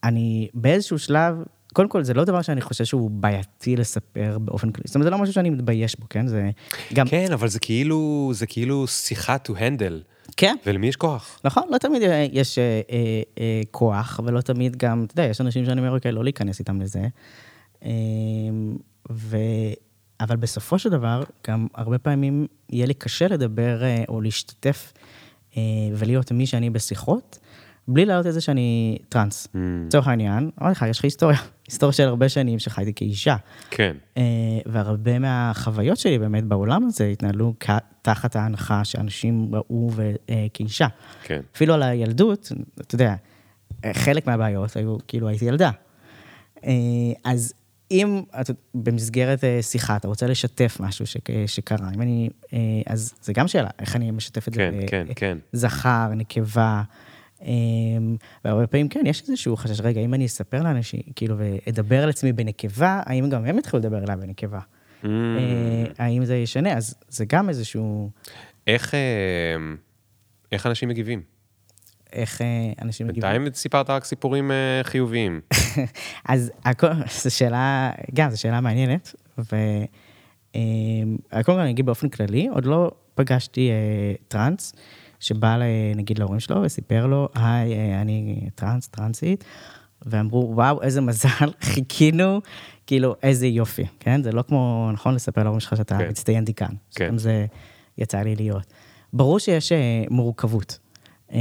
אני 0.04 0.48
באיזשהו 0.54 0.98
שלב, 0.98 1.36
קודם 1.76 1.88
כל, 1.88 2.02
זה 2.02 2.14
לא 2.14 2.24
דבר 2.24 2.42
שאני 2.42 2.60
חושב 2.60 2.84
שהוא 2.84 3.10
בעייתי 3.10 3.76
לספר 3.76 4.38
באופן 4.38 4.70
כללי. 4.70 4.84
זאת 4.86 4.94
אומרת, 4.94 5.06
זה 5.06 5.10
לא 5.10 5.18
משהו 5.18 5.34
שאני 5.34 5.50
מתבייש 5.50 6.00
בו, 6.00 6.06
כן? 6.10 6.26
זה 6.26 6.50
גם... 6.94 7.08
כן, 7.08 7.32
אבל 7.32 7.48
זה 7.48 7.60
כאילו, 7.60 8.30
זה 8.34 8.46
כאילו 8.46 8.86
שיחה 8.86 9.36
to 9.48 9.50
handle. 9.50 10.32
כן. 10.36 10.56
ולמי 10.66 10.86
יש 10.86 10.96
כוח? 10.96 11.40
נכון, 11.44 11.62
לא 11.70 11.78
תמיד 11.78 12.02
יש 12.32 12.58
אה, 12.58 12.80
אה, 12.90 13.22
אה, 13.38 13.62
כוח, 13.70 14.20
ולא 14.24 14.40
תמיד 14.40 14.76
גם, 14.76 15.04
אתה 15.04 15.12
יודע, 15.12 15.30
יש 15.30 15.40
אנשים 15.40 15.64
שאני 15.64 15.80
אומר, 15.80 15.94
אוקיי, 15.94 16.12
לא 16.12 16.24
להיכנס 16.24 16.58
איתם 16.58 16.80
לזה. 16.80 17.02
אה, 17.84 17.90
ו... 19.10 19.36
אבל 20.20 20.36
בסופו 20.36 20.78
של 20.78 20.90
דבר, 20.90 21.22
גם 21.48 21.66
הרבה 21.74 21.98
פעמים 21.98 22.46
יהיה 22.70 22.86
לי 22.86 22.94
קשה 22.94 23.28
לדבר 23.28 23.82
אה, 23.82 24.04
או 24.08 24.20
להשתתף 24.20 24.92
אה, 25.56 25.62
ולהיות 25.94 26.32
מי 26.32 26.46
שאני 26.46 26.70
בשיחות, 26.70 27.38
בלי 27.88 28.04
להעלות 28.04 28.26
את 28.26 28.32
זה 28.32 28.40
שאני 28.40 28.98
טראנס. 29.08 29.46
Mm. 29.46 29.58
לצורך 29.86 30.06
mm. 30.06 30.10
העניין, 30.10 30.50
אמרתי 30.62 30.72
לך, 30.72 30.84
יש 30.90 30.98
לך 30.98 31.04
היסטוריה, 31.04 31.38
היסטוריה 31.68 31.92
של 31.92 32.08
הרבה 32.08 32.28
שנים 32.28 32.58
שחייתי 32.58 32.92
כאישה. 32.94 33.36
כן. 33.70 33.96
אה, 34.16 34.22
והרבה 34.66 35.18
מהחוויות 35.18 35.98
שלי 35.98 36.18
באמת 36.18 36.44
בעולם 36.44 36.84
הזה 36.84 37.06
התנהלו 37.06 37.54
תחת 38.02 38.36
ההנחה 38.36 38.84
שאנשים 38.84 39.54
ראו 39.54 39.90
כאישה. 40.54 40.86
כן. 41.22 41.40
אפילו 41.54 41.74
על 41.74 41.82
הילדות, 41.82 42.52
אתה 42.80 42.94
יודע, 42.94 43.14
חלק 43.92 44.26
מהבעיות 44.26 44.76
היו, 44.76 44.96
כאילו 45.08 45.28
הייתי 45.28 45.44
ילדה. 45.44 45.70
אז 47.24 47.54
אם 47.90 48.22
את, 48.40 48.50
במסגרת 48.74 49.44
אה, 49.44 49.62
שיחה 49.62 49.96
אתה 49.96 50.08
רוצה 50.08 50.26
לשתף 50.26 50.76
משהו 50.80 51.06
ש, 51.06 51.16
שקרה, 51.46 51.90
אם 51.94 52.02
אני, 52.02 52.30
אה, 52.52 52.58
אז 52.86 53.14
זה 53.22 53.32
גם 53.32 53.48
שאלה, 53.48 53.68
איך 53.78 53.96
אני 53.96 54.10
משתף 54.10 54.48
את 54.48 54.54
כן, 54.54 54.74
זה 54.80 54.86
כן, 54.86 55.06
כן. 55.16 55.38
זכר, 55.52 56.08
נקבה, 56.16 56.82
והרבה 58.44 58.66
פעמים 58.66 58.88
כן, 58.88 59.06
יש 59.06 59.22
איזשהו 59.22 59.56
חשש, 59.56 59.80
רגע, 59.80 60.00
אם 60.00 60.14
אני 60.14 60.26
אספר 60.26 60.62
לאנשים, 60.62 61.00
כאילו, 61.16 61.36
ואדבר 61.38 62.02
על 62.02 62.08
עצמי 62.08 62.32
בנקבה, 62.32 63.02
האם 63.06 63.30
גם 63.30 63.44
הם 63.44 63.58
יתחילו 63.58 63.78
לדבר 63.78 64.04
אליי 64.04 64.16
בנקבה? 64.16 64.60
Mm. 65.02 65.06
האם 65.98 66.24
זה 66.24 66.36
ישנה? 66.36 66.76
אז 66.76 66.94
זה 67.08 67.24
גם 67.24 67.48
איזשהו... 67.48 68.10
איך, 68.66 68.94
איך 70.52 70.66
אנשים 70.66 70.88
מגיבים? 70.88 71.22
איך 72.12 72.42
אה, 72.42 72.72
אנשים 72.82 73.06
מגיבים. 73.06 73.30
בינתיים 73.30 73.54
סיפרת 73.54 73.90
רק 73.90 74.04
סיפורים 74.04 74.50
אה, 74.50 74.80
חיוביים. 74.82 75.40
אז 76.28 76.52
הכל, 76.64 76.88
זו 77.22 77.36
שאלה, 77.36 77.90
גם, 78.14 78.30
זו 78.30 78.40
שאלה 78.40 78.60
מעניינת, 78.60 79.14
וקודם 79.38 79.86
אה, 81.32 81.42
כל 81.42 81.52
אני 81.52 81.70
אגיד 81.70 81.86
באופן 81.86 82.08
כללי, 82.08 82.48
עוד 82.48 82.66
לא 82.66 82.90
פגשתי 83.14 83.70
טראנס, 84.28 84.74
שבא 85.20 85.58
נגיד 85.96 86.18
להורים 86.18 86.40
שלו 86.40 86.62
וסיפר 86.62 87.06
לו, 87.06 87.28
היי, 87.34 88.00
אני 88.00 88.48
טראנס, 88.54 88.88
טראנסית, 88.88 89.44
ואמרו, 90.06 90.52
וואו, 90.54 90.82
איזה 90.82 91.00
מזל, 91.00 91.50
חיכינו, 91.72 92.40
כאילו, 92.86 93.14
איזה 93.22 93.46
יופי, 93.46 93.84
כן? 94.00 94.22
זה 94.22 94.32
לא 94.32 94.42
כמו, 94.42 94.90
נכון, 94.92 95.14
לספר 95.14 95.42
להורים 95.42 95.60
שלך 95.60 95.76
שאתה 95.76 95.98
כן. 95.98 96.08
מצטיין 96.08 96.44
דיקן. 96.44 96.74
כן. 96.94 97.08
גם 97.08 97.18
זה 97.18 97.46
יצא 97.98 98.18
לי 98.18 98.36
להיות. 98.36 98.72
ברור 99.12 99.38
שיש 99.38 99.72
מורכבות. 100.10 100.78
אה, 101.32 101.38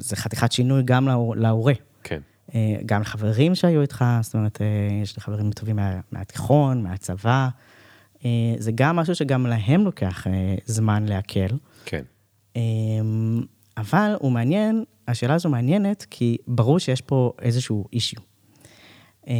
זה 0.00 0.16
חתיכת 0.16 0.52
שינוי 0.52 0.82
גם 0.84 1.08
להורה. 1.36 1.72
כן. 2.02 2.20
אה, 2.54 2.76
גם 2.86 3.00
לחברים 3.00 3.54
שהיו 3.54 3.82
איתך, 3.82 4.04
זאת 4.22 4.34
אומרת, 4.34 4.62
אה, 4.62 4.66
יש 5.02 5.16
לי 5.16 5.22
חברים 5.22 5.50
טובים 5.50 5.76
מה, 5.76 6.00
מהתיכון, 6.12 6.82
מהצבא. 6.82 7.48
זה 8.58 8.72
גם 8.74 8.96
משהו 8.96 9.14
שגם 9.14 9.46
להם 9.46 9.84
לוקח 9.84 10.26
זמן 10.66 11.06
לעכל. 11.06 11.56
כן. 11.84 12.02
אבל 13.76 14.14
הוא 14.20 14.32
מעניין, 14.32 14.84
השאלה 15.08 15.34
הזו 15.34 15.48
מעניינת, 15.48 16.06
כי 16.10 16.36
ברור 16.46 16.78
שיש 16.78 17.00
פה 17.00 17.32
איזשהו 17.42 17.84
אישיו. 17.92 18.20
אה, 19.28 19.34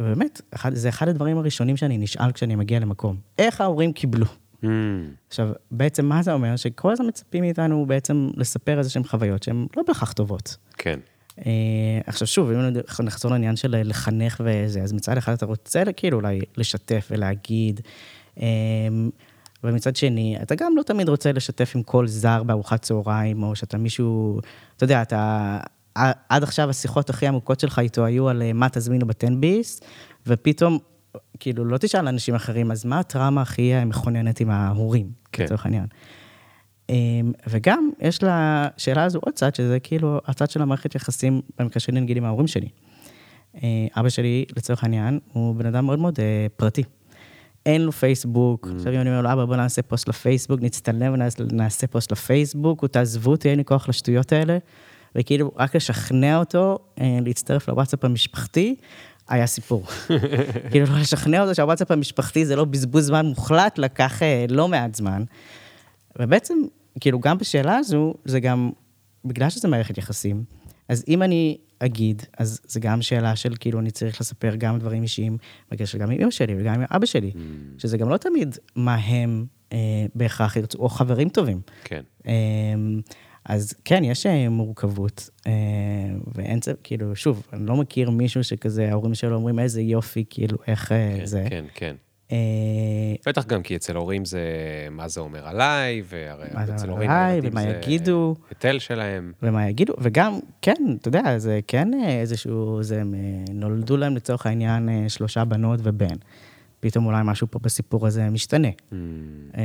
ובאמת, 0.00 0.40
זה 0.72 0.88
אחד 0.88 1.08
הדברים 1.08 1.38
הראשונים 1.38 1.76
שאני 1.76 1.98
נשאל 1.98 2.32
כשאני 2.32 2.54
מגיע 2.54 2.78
למקום. 2.78 3.16
איך 3.38 3.60
ההורים 3.60 3.92
קיבלו? 3.92 4.26
Mm, 4.62 4.66
עכשיו, 5.28 5.48
בעצם 5.70 6.06
מה 6.06 6.22
זה 6.22 6.32
אומר? 6.32 6.56
שכל 6.56 6.92
הזמן 6.92 7.06
מצפים 7.06 7.44
מאיתנו 7.44 7.86
בעצם 7.86 8.30
לספר 8.36 8.78
איזה 8.78 8.90
שהן 8.90 9.04
חוויות 9.04 9.42
שהן 9.42 9.66
לא 9.76 9.82
בהכרח 9.86 10.12
טובות. 10.12 10.56
כן. 10.72 10.98
אה, 11.46 12.00
עכשיו 12.06 12.26
שוב, 12.26 12.50
אם 12.50 12.72
נחזור 13.04 13.30
לעניין 13.30 13.56
של 13.56 13.82
לחנך 13.84 14.40
וזה, 14.44 14.82
אז 14.82 14.92
מצד 14.92 15.16
אחד 15.16 15.32
אתה 15.32 15.46
רוצה 15.46 15.82
כאילו 15.96 16.16
אולי 16.16 16.40
לשתף 16.56 17.08
ולהגיד, 17.10 17.80
אה, 18.40 18.46
ומצד 19.64 19.96
שני, 19.96 20.36
אתה 20.42 20.54
גם 20.54 20.76
לא 20.76 20.82
תמיד 20.82 21.08
רוצה 21.08 21.32
לשתף 21.32 21.72
עם 21.74 21.82
כל 21.82 22.06
זר 22.06 22.42
בארוחת 22.42 22.82
צהריים, 22.82 23.42
או 23.42 23.56
שאתה 23.56 23.78
מישהו, 23.78 24.40
אתה 24.76 24.84
יודע, 24.84 25.02
אתה, 25.02 25.58
עד 26.28 26.42
עכשיו 26.42 26.70
השיחות 26.70 27.10
הכי 27.10 27.26
עמוקות 27.26 27.60
שלך 27.60 27.78
איתו 27.78 28.04
היו 28.04 28.28
על 28.28 28.42
אה, 28.42 28.52
מה 28.52 28.68
תזמינו 28.68 29.06
בטנביס, 29.06 29.80
ופתאום, 30.26 30.78
כאילו, 31.40 31.64
לא 31.64 31.78
תשאל 31.78 32.08
אנשים 32.08 32.34
אחרים, 32.34 32.70
אז 32.70 32.84
מה 32.84 32.98
הטראומה 32.98 33.42
הכי 33.42 33.84
מכוננת 33.84 34.40
עם 34.40 34.50
ההורים, 34.50 35.10
כן. 35.32 35.44
לצורך 35.44 35.64
העניין. 35.64 35.86
אמ, 36.88 37.32
וגם, 37.48 37.90
יש 38.00 38.18
לשאלה 38.22 39.04
הזו 39.04 39.18
עוד 39.18 39.34
צד, 39.34 39.54
שזה 39.54 39.80
כאילו 39.80 40.20
הצד 40.26 40.50
של 40.50 40.62
המערכת 40.62 40.94
יחסים, 40.94 41.40
במקרה 41.58 41.80
שלי 41.80 42.00
נגיד 42.00 42.16
עם 42.16 42.24
ההורים 42.24 42.46
שלי. 42.46 42.68
אה, 43.62 43.86
אבא 43.96 44.08
שלי, 44.08 44.44
לצורך 44.56 44.84
העניין, 44.84 45.18
הוא 45.32 45.54
בן 45.54 45.66
אדם 45.66 45.86
מאוד 45.86 45.98
מאוד 45.98 46.20
אה, 46.20 46.46
פרטי. 46.56 46.82
אין 47.66 47.82
לו 47.82 47.92
פייסבוק, 47.92 48.66
Mm. 48.66 48.76
עכשיו 48.76 48.94
אם 48.94 49.00
אני 49.00 49.10
אומר 49.10 49.22
לו, 49.22 49.32
אבא, 49.32 49.44
בוא 49.44 49.56
נעשה 49.56 49.82
פוסט 49.82 50.08
לפייסבוק, 50.08 50.60
נצטלם 50.62 51.14
ונעשה 51.38 51.86
פוסט 51.86 52.12
לפייסבוק, 52.12 52.80
הוא 52.80 52.88
תעזבו 52.88 53.30
אותי, 53.30 53.48
אין 53.48 53.58
לי 53.58 53.64
כוח 53.64 53.88
לשטויות 53.88 54.32
האלה. 54.32 54.58
וכאילו, 55.16 55.50
רק 55.56 55.76
לשכנע 55.76 56.38
אותו 56.38 56.78
אה, 57.00 57.18
להצטרף 57.20 57.68
לוואטסאפ 57.68 58.04
המשפחתי, 58.04 58.74
היה 59.28 59.46
סיפור. 59.46 59.86
כאילו, 60.70 60.86
לשכנע 61.00 61.42
אותו 61.42 61.54
שהוואטסאפ 61.54 61.90
המשפחתי 61.90 62.46
זה 62.46 62.56
לא 62.56 62.64
בזבוז 62.64 63.06
זמן 63.06 63.26
מוחלט, 63.26 63.78
לקח 63.78 64.22
אה, 64.22 64.46
לא 64.48 64.68
מעט 64.68 64.94
זמן. 64.94 65.22
ובעצם, 66.18 66.54
כאילו, 67.00 67.20
גם 67.20 67.38
בשאלה 67.38 67.76
הזו, 67.76 68.14
זה 68.24 68.40
גם, 68.40 68.70
בגלל 69.24 69.50
שזה 69.50 69.68
מערכת 69.68 69.98
יחסים, 69.98 70.44
אז 70.88 71.04
אם 71.08 71.22
אני 71.22 71.56
אגיד, 71.84 72.22
אז 72.38 72.60
זה 72.66 72.80
גם 72.80 73.02
שאלה 73.02 73.36
של, 73.36 73.54
כאילו, 73.60 73.80
אני 73.80 73.90
צריך 73.90 74.20
לספר 74.20 74.54
גם 74.58 74.78
דברים 74.78 75.02
אישיים, 75.02 75.36
בקשר 75.70 75.98
גם 75.98 76.10
עם 76.10 76.20
אמא 76.20 76.30
שלי 76.30 76.54
וגם 76.58 76.74
עם 76.74 76.86
אבא 76.90 77.06
שלי, 77.06 77.30
שזה 77.78 77.98
גם 77.98 78.08
לא 78.08 78.16
תמיד 78.16 78.58
מה 78.76 78.94
הם 78.94 79.46
אה, 79.72 80.06
בהכרח 80.14 80.56
ירצו, 80.56 80.78
או 80.78 80.88
חברים 80.88 81.28
טובים. 81.28 81.60
כן. 81.84 82.02
אה, 82.26 82.32
אז 83.44 83.74
כן, 83.84 84.04
יש 84.04 84.26
אה, 84.26 84.48
מורכבות, 84.48 85.30
אה, 85.46 85.52
ואין 86.34 86.62
זה, 86.62 86.72
כאילו, 86.82 87.16
שוב, 87.16 87.46
אני 87.52 87.66
לא 87.66 87.76
מכיר 87.76 88.10
מישהו 88.10 88.44
שכזה, 88.44 88.90
ההורים 88.90 89.14
שלו 89.14 89.36
אומרים, 89.36 89.58
איזה 89.58 89.82
יופי, 89.82 90.24
כאילו, 90.30 90.58
איך 90.66 90.92
אה, 90.92 91.14
כן, 91.18 91.26
זה. 91.26 91.46
כן, 91.50 91.64
כן. 91.74 91.94
אה, 92.32 92.36
בטח 93.26 93.46
גם 93.46 93.62
כי 93.62 93.76
אצל 93.76 93.96
הורים 93.96 94.24
זה 94.24 94.40
מה 94.90 95.08
זה 95.08 95.20
אומר 95.20 95.48
עליי, 95.48 96.02
והרי 96.08 96.46
אצל 96.74 96.90
הורים 96.90 97.10
עליי, 97.10 97.40
ומה 97.42 97.62
יגידו. 97.62 98.34
היטל 98.50 98.78
שלהם. 98.78 99.32
ומה 99.42 99.68
יגידו, 99.68 99.92
וגם, 100.00 100.38
כן, 100.62 100.74
אתה 101.00 101.08
יודע, 101.08 101.38
זה 101.38 101.60
כן 101.66 101.94
אה, 101.94 102.20
איזשהו, 102.20 102.82
זה, 102.82 102.98
אה, 102.98 103.02
נולדו 103.54 103.96
להם 103.96 104.16
לצורך 104.16 104.46
העניין 104.46 104.88
שלושה 105.08 105.44
בנות 105.44 105.80
ובן. 105.82 106.14
פתאום 106.80 107.06
אולי 107.06 107.20
משהו 107.24 107.46
פה 107.50 107.58
בסיפור 107.58 108.06
הזה 108.06 108.30
משתנה. 108.30 108.68
Mm, 108.68 108.94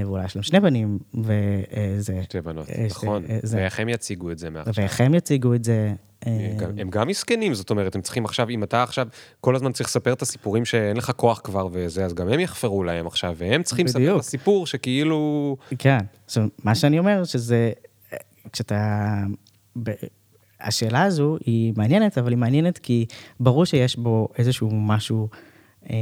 ואולי 0.03 0.25
יש 0.25 0.35
להם 0.35 0.43
שני 0.43 0.59
בנים, 0.59 0.99
וזה... 1.13 2.19
שתי 2.23 2.41
בנות, 2.41 2.69
אה, 2.69 2.85
נכון. 2.89 3.23
זה- 3.43 3.57
ואיך 3.57 3.79
הם 3.79 3.89
יציגו 3.89 4.31
את 4.31 4.39
זה 4.39 4.49
מעכשיו? 4.49 4.73
ואיך 4.77 5.01
הם 5.01 5.13
יציגו 5.13 5.53
את 5.53 5.63
זה. 5.63 5.93
אה, 6.27 6.51
הם 6.77 6.89
גם 6.89 7.07
מסכנים, 7.07 7.53
זאת 7.53 7.69
אומרת, 7.69 7.95
הם 7.95 8.01
צריכים 8.01 8.25
עכשיו, 8.25 8.49
אם 8.49 8.63
אתה 8.63 8.83
עכשיו 8.83 9.07
כל 9.41 9.55
הזמן 9.55 9.71
צריך 9.71 9.89
לספר 9.89 10.13
את 10.13 10.21
הסיפורים 10.21 10.65
שאין 10.65 10.97
לך 10.97 11.11
כוח 11.15 11.41
כבר 11.43 11.67
וזה, 11.71 12.05
אז 12.05 12.13
גם 12.13 12.29
הם 12.29 12.39
יחפרו 12.39 12.83
להם 12.83 13.07
עכשיו, 13.07 13.35
והם 13.37 13.63
צריכים 13.63 13.85
לספר 13.85 14.15
את. 14.15 14.19
הסיפור 14.19 14.67
שכאילו... 14.67 15.57
כן. 15.77 15.99
עכשיו, 16.25 16.47
מה 16.63 16.75
שאני 16.75 16.99
אומר, 16.99 17.23
שזה, 17.23 17.71
כשאתה... 18.53 19.23
השאלה 20.61 21.03
הזו 21.03 21.37
היא 21.45 21.73
מעניינת, 21.77 22.17
אבל 22.17 22.29
היא 22.29 22.37
מעניינת 22.37 22.77
כי 22.77 23.05
ברור 23.39 23.65
שיש 23.65 23.97
בו 23.97 24.27
איזשהו 24.37 24.69
משהו 24.71 25.29
אה, 25.89 25.95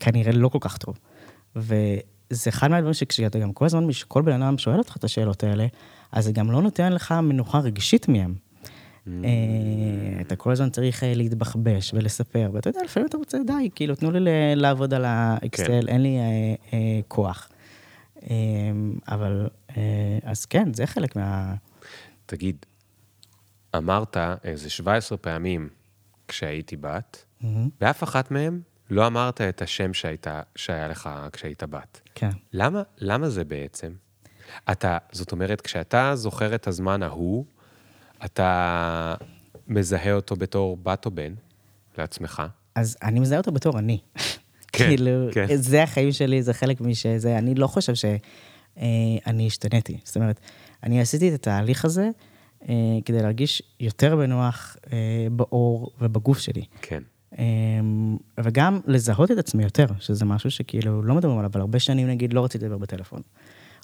כנראה 0.00 0.32
לא 0.32 0.48
כל 0.48 0.58
כך 0.60 0.78
טוב. 0.78 0.98
וזה 1.56 2.50
אחד 2.50 2.70
מהדברים 2.70 2.94
שכשאתה 2.94 3.38
גם 3.38 3.52
כל 3.52 3.64
הזמן, 3.64 3.86
כל 4.08 4.22
בן 4.22 4.42
אדם 4.42 4.58
שואל 4.58 4.78
אותך 4.78 4.96
את 4.96 5.04
השאלות 5.04 5.44
האלה, 5.44 5.66
אז 6.12 6.24
זה 6.24 6.32
גם 6.32 6.50
לא 6.50 6.62
נותן 6.62 6.92
לך 6.92 7.12
מנוחה 7.12 7.58
רגשית 7.58 8.08
מהם. 8.08 8.34
אה, 9.08 10.20
אתה 10.20 10.36
כל 10.36 10.52
הזמן 10.52 10.70
צריך 10.70 11.04
אה, 11.04 11.14
להתבחבש 11.14 11.94
ולספר, 11.94 12.50
ואתה 12.52 12.68
יודע, 12.68 12.80
לפעמים 12.84 13.08
אתה 13.08 13.16
רוצה, 13.16 13.38
די, 13.46 13.70
כאילו, 13.74 13.94
תנו 13.94 14.10
לי 14.10 14.20
לעבוד 14.56 14.94
על 14.94 15.04
האקסל, 15.04 15.88
אין 15.88 16.02
לי 16.02 16.16
אה, 16.72 17.00
כוח. 17.08 17.48
אבל, 19.08 19.48
אז 20.22 20.46
כן, 20.46 20.74
זה 20.74 20.86
חלק 20.86 21.16
מה... 21.16 21.54
תגיד, 22.26 22.66
אמרת 23.76 24.16
איזה 24.44 24.70
17 24.70 25.18
פעמים 25.18 25.68
כשהייתי 26.28 26.76
בת, 26.76 27.24
באף 27.80 28.02
אחת 28.02 28.30
מהם 28.30 28.60
לא 28.90 29.06
אמרת 29.06 29.40
את 29.40 29.62
השם 29.62 29.94
שהייתה, 29.94 30.40
שהיה 30.56 30.88
לך 30.88 31.10
כשהיית 31.32 31.62
בת. 31.62 32.00
כן. 32.14 32.30
למה, 32.52 32.82
למה 32.98 33.28
זה 33.28 33.44
בעצם? 33.44 33.92
אתה, 34.72 34.98
זאת 35.12 35.32
אומרת, 35.32 35.60
כשאתה 35.60 36.16
זוכר 36.16 36.54
את 36.54 36.66
הזמן 36.66 37.02
ההוא, 37.02 37.44
אתה 38.24 39.14
מזהה 39.68 40.12
אותו 40.12 40.36
בתור 40.36 40.76
בת 40.76 41.06
או 41.06 41.10
בן 41.10 41.34
לעצמך. 41.98 42.42
אז 42.74 42.96
אני 43.02 43.20
מזהה 43.20 43.38
אותו 43.38 43.52
בתור 43.52 43.78
אני. 43.78 43.98
כן, 44.72 44.88
כאילו, 44.88 45.10
כן. 45.32 45.46
זה 45.56 45.82
החיים 45.82 46.12
שלי, 46.12 46.42
זה 46.42 46.54
חלק 46.54 46.80
משזה, 46.80 47.38
אני 47.38 47.54
לא 47.54 47.66
חושב 47.66 47.94
שאני 47.94 49.46
השתניתי. 49.46 49.98
זאת 50.04 50.16
אומרת, 50.16 50.40
אני 50.82 51.00
עשיתי 51.00 51.28
את 51.28 51.34
התהליך 51.34 51.84
הזה 51.84 52.10
אה, 52.68 52.74
כדי 53.04 53.22
להרגיש 53.22 53.62
יותר 53.80 54.16
בנוח 54.16 54.76
אה, 54.92 55.26
בעור 55.32 55.90
ובגוף 56.00 56.38
שלי. 56.38 56.64
כן. 56.82 57.02
אה, 57.38 57.44
וגם 58.40 58.80
לזהות 58.86 59.30
את 59.30 59.38
עצמי 59.38 59.62
יותר, 59.62 59.86
שזה 59.98 60.24
משהו 60.24 60.50
שכאילו 60.50 61.02
לא 61.02 61.14
מדברים 61.14 61.38
עליו, 61.38 61.50
אבל 61.50 61.60
הרבה 61.60 61.78
שנים 61.78 62.08
נגיד 62.08 62.32
לא 62.32 62.44
רציתי 62.44 62.64
לדבר 62.64 62.78
בטלפון. 62.78 63.22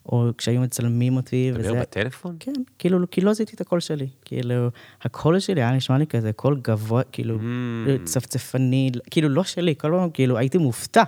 או 0.09 0.31
כשהיו 0.39 0.61
מצלמים 0.61 1.17
אותי, 1.17 1.51
מדבר 1.51 1.71
וזה... 1.71 1.81
בטלפון? 1.81 2.37
כן, 2.41 2.53
כאילו, 2.79 3.11
כי 3.11 3.21
לא 3.21 3.33
זיהיתי 3.33 3.57
את 3.57 3.61
הקול 3.61 3.81
שלי. 3.81 4.09
כאילו, 4.25 4.69
הקול 5.03 5.39
שלי 5.39 5.63
היה 5.63 5.73
נשמע 5.73 5.99
לי 5.99 6.07
כזה 6.07 6.33
קול 6.33 6.61
גבוה, 6.63 7.03
כאילו, 7.13 7.39
Mm. 7.39 8.05
צפצפני, 8.05 8.91
כאילו, 9.11 9.29
לא 9.29 9.45
שלי, 9.45 9.75
כל 9.79 9.91
פעם, 9.97 10.11
כאילו, 10.11 10.39
הייתי 10.39 10.59
מופתע 10.59 11.03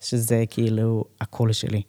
שזה 0.00 0.44
כאילו 0.50 1.04
הקול 1.20 1.52
שלי. 1.52 1.82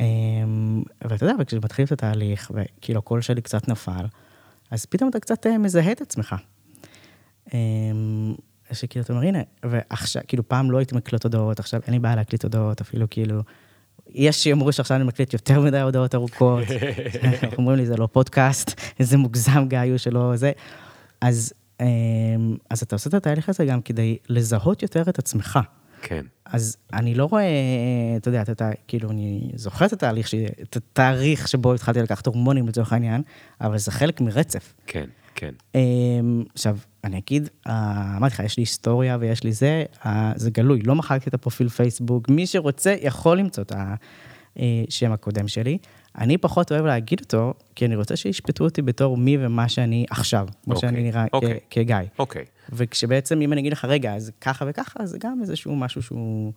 אמ, 0.00 0.82
ואתה 1.04 1.24
יודע, 1.24 1.34
וכשמתחיל 1.40 1.84
את 1.84 1.92
התהליך, 1.92 2.50
וכאילו 2.54 2.98
הקול 2.98 3.20
שלי 3.20 3.42
קצת 3.42 3.68
נפל, 3.68 4.04
אז 4.70 4.84
פתאום 4.86 5.10
אתה 5.10 5.20
קצת 5.20 5.46
אה, 5.46 5.58
מזהה 5.58 5.92
את 5.92 6.00
עצמך. 6.00 6.34
אמ, 7.54 8.34
שכאילו, 8.72 9.04
אתה 9.04 9.12
אומר, 9.12 9.24
הנה, 9.24 9.38
ועכשיו, 9.62 10.22
כאילו, 10.28 10.48
פעם 10.48 10.70
לא 10.70 10.78
הייתי 10.78 10.96
מקליט 10.96 11.24
הודעות, 11.24 11.58
עכשיו 11.60 11.80
אין 11.86 11.94
לי 11.94 11.98
בעיה 12.00 12.16
להקליט 12.16 12.42
הודעות, 12.44 12.80
אפילו 12.80 13.10
כאילו, 13.10 13.40
יש 14.14 14.42
שיאמרו 14.42 14.72
שעכשיו 14.72 14.96
אני 14.96 15.04
מקליט 15.04 15.32
יותר 15.32 15.60
מדי 15.60 15.80
הודעות 15.80 16.14
ארוכות, 16.14 16.64
אומרים 17.58 17.78
לי, 17.78 17.86
זה 17.86 17.96
לא 17.96 18.08
פודקאסט, 18.12 18.80
איזה 19.00 19.16
מוגזם 19.16 19.68
גיא 19.68 19.78
הוא 19.78 19.96
שלא 19.96 20.36
זה. 20.36 20.52
אז, 21.20 21.52
אמ, 21.80 21.86
אז 22.70 22.82
אתה 22.82 22.94
עושה 22.94 23.08
את 23.08 23.14
התהליך 23.14 23.48
הזה 23.48 23.64
גם 23.64 23.80
כדי 23.82 24.16
לזהות 24.28 24.82
יותר 24.82 25.02
את 25.08 25.18
עצמך. 25.18 25.58
כן. 26.02 26.24
אז 26.44 26.76
אני 26.92 27.14
לא 27.14 27.24
רואה, 27.24 27.44
אתה 28.16 28.28
יודע, 28.28 28.42
אתה, 28.42 28.52
אתה 28.52 28.70
כאילו, 28.88 29.10
אני 29.10 29.50
זוכר 29.54 29.84
את 29.86 29.92
התהליך, 29.92 30.28
ש- 30.28 30.34
את 30.62 30.76
התאריך 30.76 31.48
שבו 31.48 31.74
התחלתי 31.74 32.02
לקחת 32.02 32.26
הורמונים 32.26 32.68
לצורך 32.68 32.92
העניין, 32.92 33.22
אבל 33.60 33.78
זה 33.78 33.90
חלק 33.90 34.20
מרצף. 34.20 34.74
כן, 34.86 35.04
כן. 35.34 35.50
אמ, 35.74 36.44
עכשיו, 36.54 36.78
אני 37.04 37.18
אגיד, 37.18 37.48
אה, 37.66 38.14
אמרתי 38.16 38.34
לך, 38.34 38.40
יש 38.40 38.56
לי 38.56 38.62
היסטוריה 38.62 39.16
ויש 39.20 39.44
לי 39.44 39.52
זה, 39.52 39.84
אה, 40.06 40.32
זה 40.36 40.50
גלוי, 40.50 40.82
לא 40.82 40.94
מחקתי 40.94 41.28
את 41.28 41.34
הפרופיל 41.34 41.68
פייסבוק, 41.68 42.28
מי 42.28 42.46
שרוצה 42.46 42.94
יכול 43.00 43.38
למצוא 43.38 43.62
את 43.62 43.72
השם 44.56 45.12
הקודם 45.12 45.48
שלי. 45.48 45.78
אני 46.18 46.38
פחות 46.38 46.72
אוהב 46.72 46.84
להגיד 46.86 47.20
אותו, 47.20 47.54
כי 47.74 47.86
אני 47.86 47.96
רוצה 47.96 48.16
שישפטו 48.16 48.64
אותי 48.64 48.82
בתור 48.82 49.16
מי 49.16 49.36
ומה 49.40 49.68
שאני 49.68 50.06
עכשיו, 50.10 50.46
כמו 50.64 50.74
אוקיי, 50.74 50.88
שאני 50.88 51.02
נראה 51.02 51.26
כ- 51.28 51.34
אוקיי. 51.34 51.58
כגיא. 51.70 51.96
אוקיי. 52.18 52.44
וכשבעצם, 52.72 53.40
אם 53.40 53.52
אני 53.52 53.60
אגיד 53.60 53.72
לך, 53.72 53.84
רגע, 53.84 54.14
אז 54.14 54.32
ככה 54.40 54.64
וככה, 54.68 55.06
זה 55.06 55.18
גם 55.20 55.38
איזשהו 55.40 55.76
משהו 55.76 56.02
שהוא... 56.02 56.52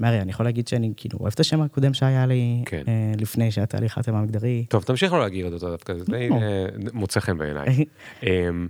מארי, 0.00 0.20
אני 0.20 0.30
יכול 0.30 0.46
להגיד 0.46 0.68
שאני 0.68 0.92
כאילו 0.96 1.18
אוהב 1.18 1.32
את 1.34 1.40
השם 1.40 1.60
הקודם 1.60 1.94
שהיה 1.94 2.26
לי, 2.26 2.62
כן. 2.66 2.82
אה, 2.88 3.12
לפני 3.18 3.50
שהיה 3.50 3.66
תהליך 3.66 3.98
התאמה 3.98 4.18
המגדרי. 4.18 4.64
טוב, 4.68 4.82
תמשיך 4.82 5.12
לא 5.12 5.20
להגיד 5.20 5.44
אותו 5.44 5.70
דווקא, 5.70 5.94
זה 5.94 6.04
די. 6.04 6.28
אה, 6.32 6.66
מוצא 6.92 7.20
חן 7.20 7.38
בעיניי. 7.38 7.84
אמ, 8.22 8.68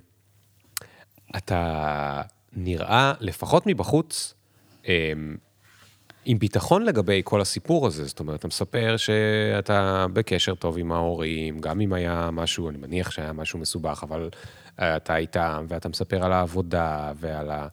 אתה 1.36 2.22
נראה, 2.56 3.12
לפחות 3.20 3.66
מבחוץ, 3.66 4.34
אמ, 4.88 5.36
עם 6.24 6.38
ביטחון 6.38 6.84
לגבי 6.84 7.20
כל 7.24 7.40
הסיפור 7.40 7.86
הזה, 7.86 8.04
זאת 8.04 8.20
אומרת, 8.20 8.38
אתה 8.38 8.48
מספר 8.48 8.96
שאתה 8.96 10.06
בקשר 10.12 10.54
טוב 10.54 10.78
עם 10.78 10.92
ההורים, 10.92 11.58
גם 11.58 11.80
אם 11.80 11.92
היה 11.92 12.30
משהו, 12.32 12.68
אני 12.68 12.78
מניח 12.78 13.10
שהיה 13.10 13.32
משהו 13.32 13.58
מסובך, 13.58 14.04
אבל 14.08 14.30
אה, 14.80 14.96
אתה 14.96 15.16
איתם, 15.16 15.66
ואתה 15.68 15.88
מספר 15.88 16.24
על 16.24 16.32
העבודה 16.32 17.12
ועל 17.16 17.50
ה... 17.50 17.66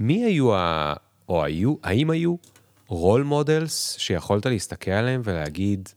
מי 0.00 0.24
היו 0.24 0.54
ה... 0.54 0.94
או 1.28 1.44
היו, 1.44 1.74
האם 1.82 2.10
היו 2.10 2.36
role 2.88 3.22
models 3.22 3.96
שיכולת 3.98 4.46
להסתכל 4.46 4.90
עליהם 4.90 5.20
ולהגיד, 5.24 5.88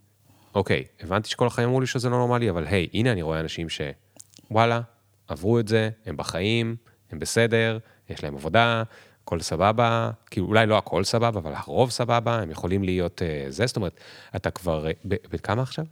אוקיי, 0.56 0.84
הבנתי 1.02 1.30
שכל 1.30 1.48
החיים 1.48 1.68
אמרו 1.68 1.82
לי 1.82 1.88
שזה 1.88 2.10
לא 2.10 2.18
נורמלי, 2.18 2.50
אבל 2.50 2.68
היי, 2.68 2.88
הנה 2.94 3.12
אני 3.12 3.22
רואה 3.22 3.40
אנשים 3.40 3.68
שוואלה, 3.70 4.82
עברו 5.28 5.60
את 5.60 5.68
זה, 5.68 5.90
הם 6.06 6.18
בחיים, 6.18 6.76
הם 7.12 7.20
בסדר, 7.20 7.78
יש 8.10 8.24
להם 8.24 8.36
עבודה, 8.36 8.84
הכל 9.24 9.40
סבבה, 9.40 10.12
כאילו 10.32 10.48
אולי 10.48 10.66
לא 10.66 10.78
הכל 10.78 11.04
סבבה, 11.04 11.40
אבל 11.40 11.54
הרוב 11.56 11.90
סבבה, 11.92 12.42
הם 12.42 12.52
יכולים 12.52 12.84
להיות 12.84 13.22
uh, 13.22 13.52
זה, 13.52 13.68
זאת 13.68 13.76
אומרת, 13.76 14.00
אתה 14.36 14.52
כבר, 14.52 14.86
uh, 14.86 14.94
ב- 15.08 15.16
בכמה 15.32 15.62
עכשיו? 15.62 15.86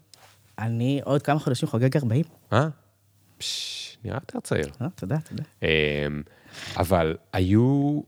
אני 0.60 1.02
עוד 1.04 1.22
כמה 1.22 1.40
חודשים 1.40 1.70
חוגג 1.70 1.98
40. 1.98 2.24
אה? 2.54 2.68
פשש, 3.38 3.98
נראה 4.04 4.18
יותר 4.18 4.40
צעיר. 4.40 4.70
אה, 4.82 4.88
תודה, 4.96 5.18
תודה. 5.30 5.44
אמ, 5.64 5.68
אבל 6.78 7.18
היו, 7.34 8.02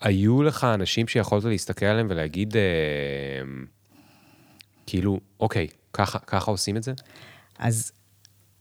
היו 0.00 0.42
לך 0.42 0.64
אנשים 0.64 1.08
שיכולת 1.08 1.44
להסתכל 1.44 1.86
עליהם 1.86 2.06
ולהגיד, 2.10 2.56
אמ, 2.56 3.64
כאילו, 4.86 5.20
אוקיי, 5.40 5.66
ככה, 5.92 6.18
ככה 6.18 6.50
עושים 6.50 6.76
את 6.76 6.82
זה? 6.82 6.92
אז 7.58 7.92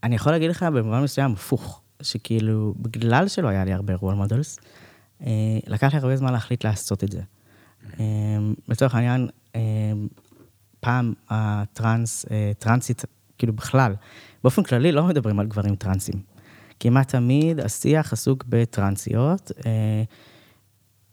אני 0.03 0.15
יכול 0.15 0.31
להגיד 0.31 0.49
לך 0.49 0.63
במובן 0.63 1.03
מסוים 1.03 1.31
הפוך, 1.31 1.81
שכאילו, 2.01 2.73
בגלל 2.77 3.27
שלא 3.27 3.47
היה 3.47 3.65
לי 3.65 3.73
הרבה 3.73 3.95
role 3.95 4.13
models, 4.13 4.59
אה, 5.25 5.31
לקח 5.67 5.93
לי 5.93 5.99
הרבה 5.99 6.15
זמן 6.15 6.33
להחליט 6.33 6.65
לעשות 6.65 7.03
את 7.03 7.11
זה. 7.11 7.21
אה, 7.99 8.05
לצורך 8.67 8.95
העניין, 8.95 9.27
אה, 9.55 9.61
פעם 10.79 11.13
הטרנס, 11.29 12.25
אה, 12.31 12.51
טרנסית, 12.59 13.03
כאילו 13.37 13.53
בכלל, 13.53 13.95
באופן 14.43 14.63
כללי 14.63 14.91
לא 14.91 15.03
מדברים 15.03 15.39
על 15.39 15.47
גברים 15.47 15.75
טרנסים. 15.75 16.21
כמעט 16.79 17.07
תמיד 17.09 17.59
השיח 17.59 18.13
עסוק 18.13 18.43
בטרנסיות, 18.49 19.51
אה, 19.65 20.03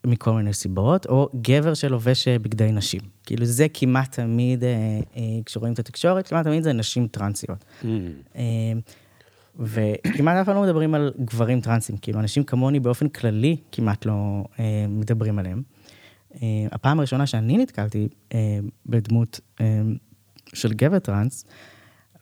מכל 0.04 0.32
מיני 0.32 0.52
סיבות, 0.52 1.06
או 1.06 1.28
גבר 1.42 1.74
שלובש 1.74 2.28
אה, 2.28 2.38
בגדי 2.38 2.72
נשים. 2.72 3.00
כאילו 3.26 3.44
זה 3.44 3.66
כמעט 3.74 4.12
תמיד, 4.20 4.64
אה, 4.64 4.70
אה, 5.16 5.22
כשרואים 5.44 5.72
את 5.72 5.78
התקשורת, 5.78 6.28
כמעט 6.28 6.46
תמיד 6.46 6.62
זה 6.62 6.72
נשים 6.72 7.08
טרנסיות. 7.08 7.64
אה, 8.36 8.42
וכמעט 9.58 10.36
אף 10.36 10.46
פעם 10.46 10.56
לא 10.56 10.62
מדברים 10.62 10.94
על 10.94 11.12
גברים 11.24 11.60
טרנסים, 11.60 11.96
כאילו 11.96 12.20
אנשים 12.20 12.44
כמוני 12.44 12.80
באופן 12.80 13.08
כללי 13.08 13.56
כמעט 13.72 14.06
לא 14.06 14.44
מדברים 14.88 15.38
עליהם. 15.38 15.62
הפעם 16.72 16.98
הראשונה 16.98 17.26
שאני 17.26 17.58
נתקלתי 17.58 18.08
בדמות 18.86 19.40
של 20.54 20.72
גבר 20.72 20.98
טרנס, 20.98 21.44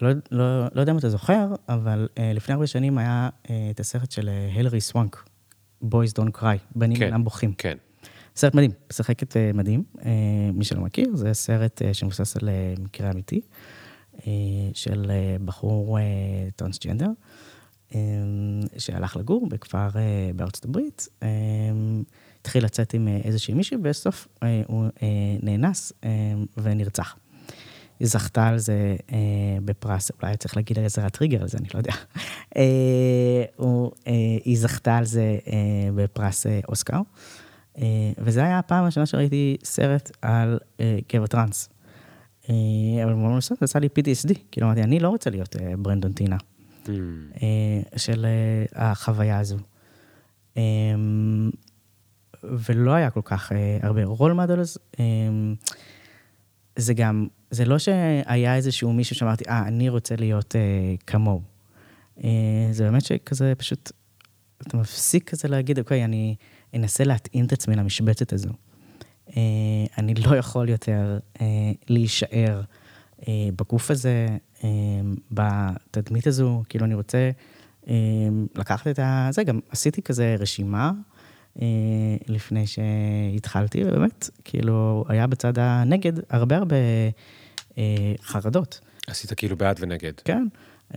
לא, 0.03 0.11
לא, 0.31 0.65
לא 0.75 0.81
יודע 0.81 0.93
אם 0.93 0.99
אתה 0.99 1.09
זוכר, 1.09 1.47
אבל 1.69 2.09
לפני 2.35 2.55
הרבה 2.55 2.67
שנים 2.67 2.99
היה 2.99 3.29
את 3.71 3.81
הסרט 3.81 4.11
של 4.11 4.31
הילרי 4.55 4.81
סוונק, 4.81 5.25
Boys 5.85 6.21
Don't 6.21 6.41
Cry, 6.41 6.59
בנים 6.75 6.97
כן, 6.97 7.05
אינם 7.05 7.25
בוכים. 7.25 7.53
כן. 7.59 7.77
סרט 8.37 8.55
מדהים, 8.55 8.71
משחקת 8.91 9.37
אה, 9.37 9.51
מדהים, 9.55 9.85
אה, 10.05 10.11
מי 10.53 10.65
שלא 10.65 10.81
מכיר, 10.81 11.17
זה 11.17 11.35
סרט 11.35 11.83
אה, 11.83 11.95
שמבוסס 11.95 12.37
על 12.37 12.49
מקרה 12.79 13.11
אמיתי, 13.11 13.41
של 14.75 15.11
בחור 15.45 15.99
טרנסג'נדר, 16.57 17.09
שהלך 18.79 19.17
לגור 19.17 19.49
בכפר 19.49 19.89
בארצות 20.37 20.65
הברית, 20.65 21.09
התחיל 22.41 22.65
לצאת 22.65 22.95
עם 22.95 23.09
איזושהי 23.09 23.55
מישהי, 23.55 23.77
ובסוף 23.77 24.29
הוא 24.67 24.87
נאנס 25.43 25.93
ונרצח. 26.57 27.17
היא 28.01 28.09
זכתה 28.09 28.47
על 28.47 28.59
זה 28.59 28.97
אה, 29.13 29.19
בפרס, 29.65 30.11
אולי 30.23 30.37
צריך 30.37 30.57
להגיד 30.57 30.79
על 30.79 30.85
איזה 30.85 31.07
הטריגר 31.07 31.43
על 31.43 31.49
זה, 31.49 31.59
אני 31.59 31.69
לא 31.75 31.79
יודע. 31.79 31.93
אה, 32.57 33.45
הוא, 33.57 33.93
אה, 34.07 34.13
היא 34.45 34.59
זכתה 34.59 34.97
על 34.97 35.05
זה 35.05 35.39
אה, 35.47 35.53
בפרס 35.95 36.47
אה, 36.47 36.61
אוסקר. 36.69 37.01
אה, 37.79 37.85
וזה 38.19 38.45
היה 38.45 38.59
הפעם 38.59 38.83
הראשונה 38.83 39.07
שראיתי 39.07 39.57
סרט 39.65 40.11
על 40.23 40.59
אה, 40.81 40.99
גבר 41.13 41.27
טראנס. 41.27 41.69
אה, 42.51 42.55
אבל 43.05 43.13
במובן 43.13 43.37
מסוים 43.37 43.59
זה 43.61 43.65
עשה 43.65 43.79
לי 43.79 43.89
PTSD, 43.99 44.35
כאילו 44.51 44.67
אמרתי, 44.67 44.83
אני 44.83 45.01
לא 45.01 45.09
רוצה 45.09 45.31
להיות 45.31 45.57
אה, 45.57 45.73
ברנדון 45.79 46.13
טינה 46.13 46.37
Mm. 46.85 46.89
אה, 47.43 47.99
של 47.99 48.27
אה, 48.27 48.91
החוויה 48.91 49.39
הזו. 49.39 49.57
אה, 50.57 50.63
ולא 52.45 52.93
היה 52.93 53.11
כל 53.11 53.21
כך 53.25 53.53
אה, 53.53 53.79
הרבה 53.83 54.05
role 54.05 54.33
models. 54.33 54.79
אה, 55.01 55.05
זה 56.77 56.95
גם, 56.95 57.27
זה 57.53 57.65
לא 57.65 57.79
שהיה 57.79 58.57
איזשהו 58.57 58.93
מישהו 58.93 59.17
שאמרתי, 59.17 59.45
אה, 59.49 59.67
אני 59.67 59.89
רוצה 59.89 60.17
להיות 60.17 60.57
אה, 60.57 60.95
כמוהו. 61.07 61.43
אה, 62.25 62.31
זה 62.71 62.85
באמת 62.85 63.05
שכזה 63.05 63.53
פשוט, 63.59 63.93
אתה 64.63 64.77
מפסיק 64.77 65.31
כזה 65.31 65.49
להגיד, 65.49 65.79
אוקיי, 65.79 66.05
אני 66.05 66.35
אנסה 66.75 67.05
להתאים 67.05 67.45
את 67.45 67.53
עצמי 67.53 67.77
למשבצת 67.77 68.33
הזו. 68.33 68.49
אה, 69.37 69.43
אני 69.99 70.15
לא 70.15 70.37
יכול 70.37 70.69
יותר 70.69 71.19
אה, 71.41 71.47
להישאר 71.89 72.63
אה, 73.29 73.49
בגוף 73.57 73.91
הזה, 73.91 74.27
אה, 74.65 74.69
בתדמית 75.31 76.27
הזו, 76.27 76.63
כאילו 76.69 76.85
אני 76.85 76.95
רוצה 76.95 77.31
אה, 77.89 77.95
לקחת 78.55 78.87
את 78.87 78.99
ה... 78.99 79.29
זה, 79.33 79.45
גם 79.45 79.61
עשיתי 79.71 80.03
כזה 80.03 80.37
רשימה 80.39 80.93
אה, 81.63 81.67
לפני 82.29 82.65
שהתחלתי, 82.67 83.85
ובאמת, 83.85 84.31
כאילו, 84.45 85.05
היה 85.09 85.27
בצד 85.27 85.59
הנגד 85.59 86.13
הרבה 86.31 86.57
הרבה 86.57 86.77
חרדות. 88.23 88.81
עשית 89.07 89.33
כאילו 89.33 89.57
בעד 89.57 89.77
ונגד. 89.81 90.13
כן, 90.25 90.47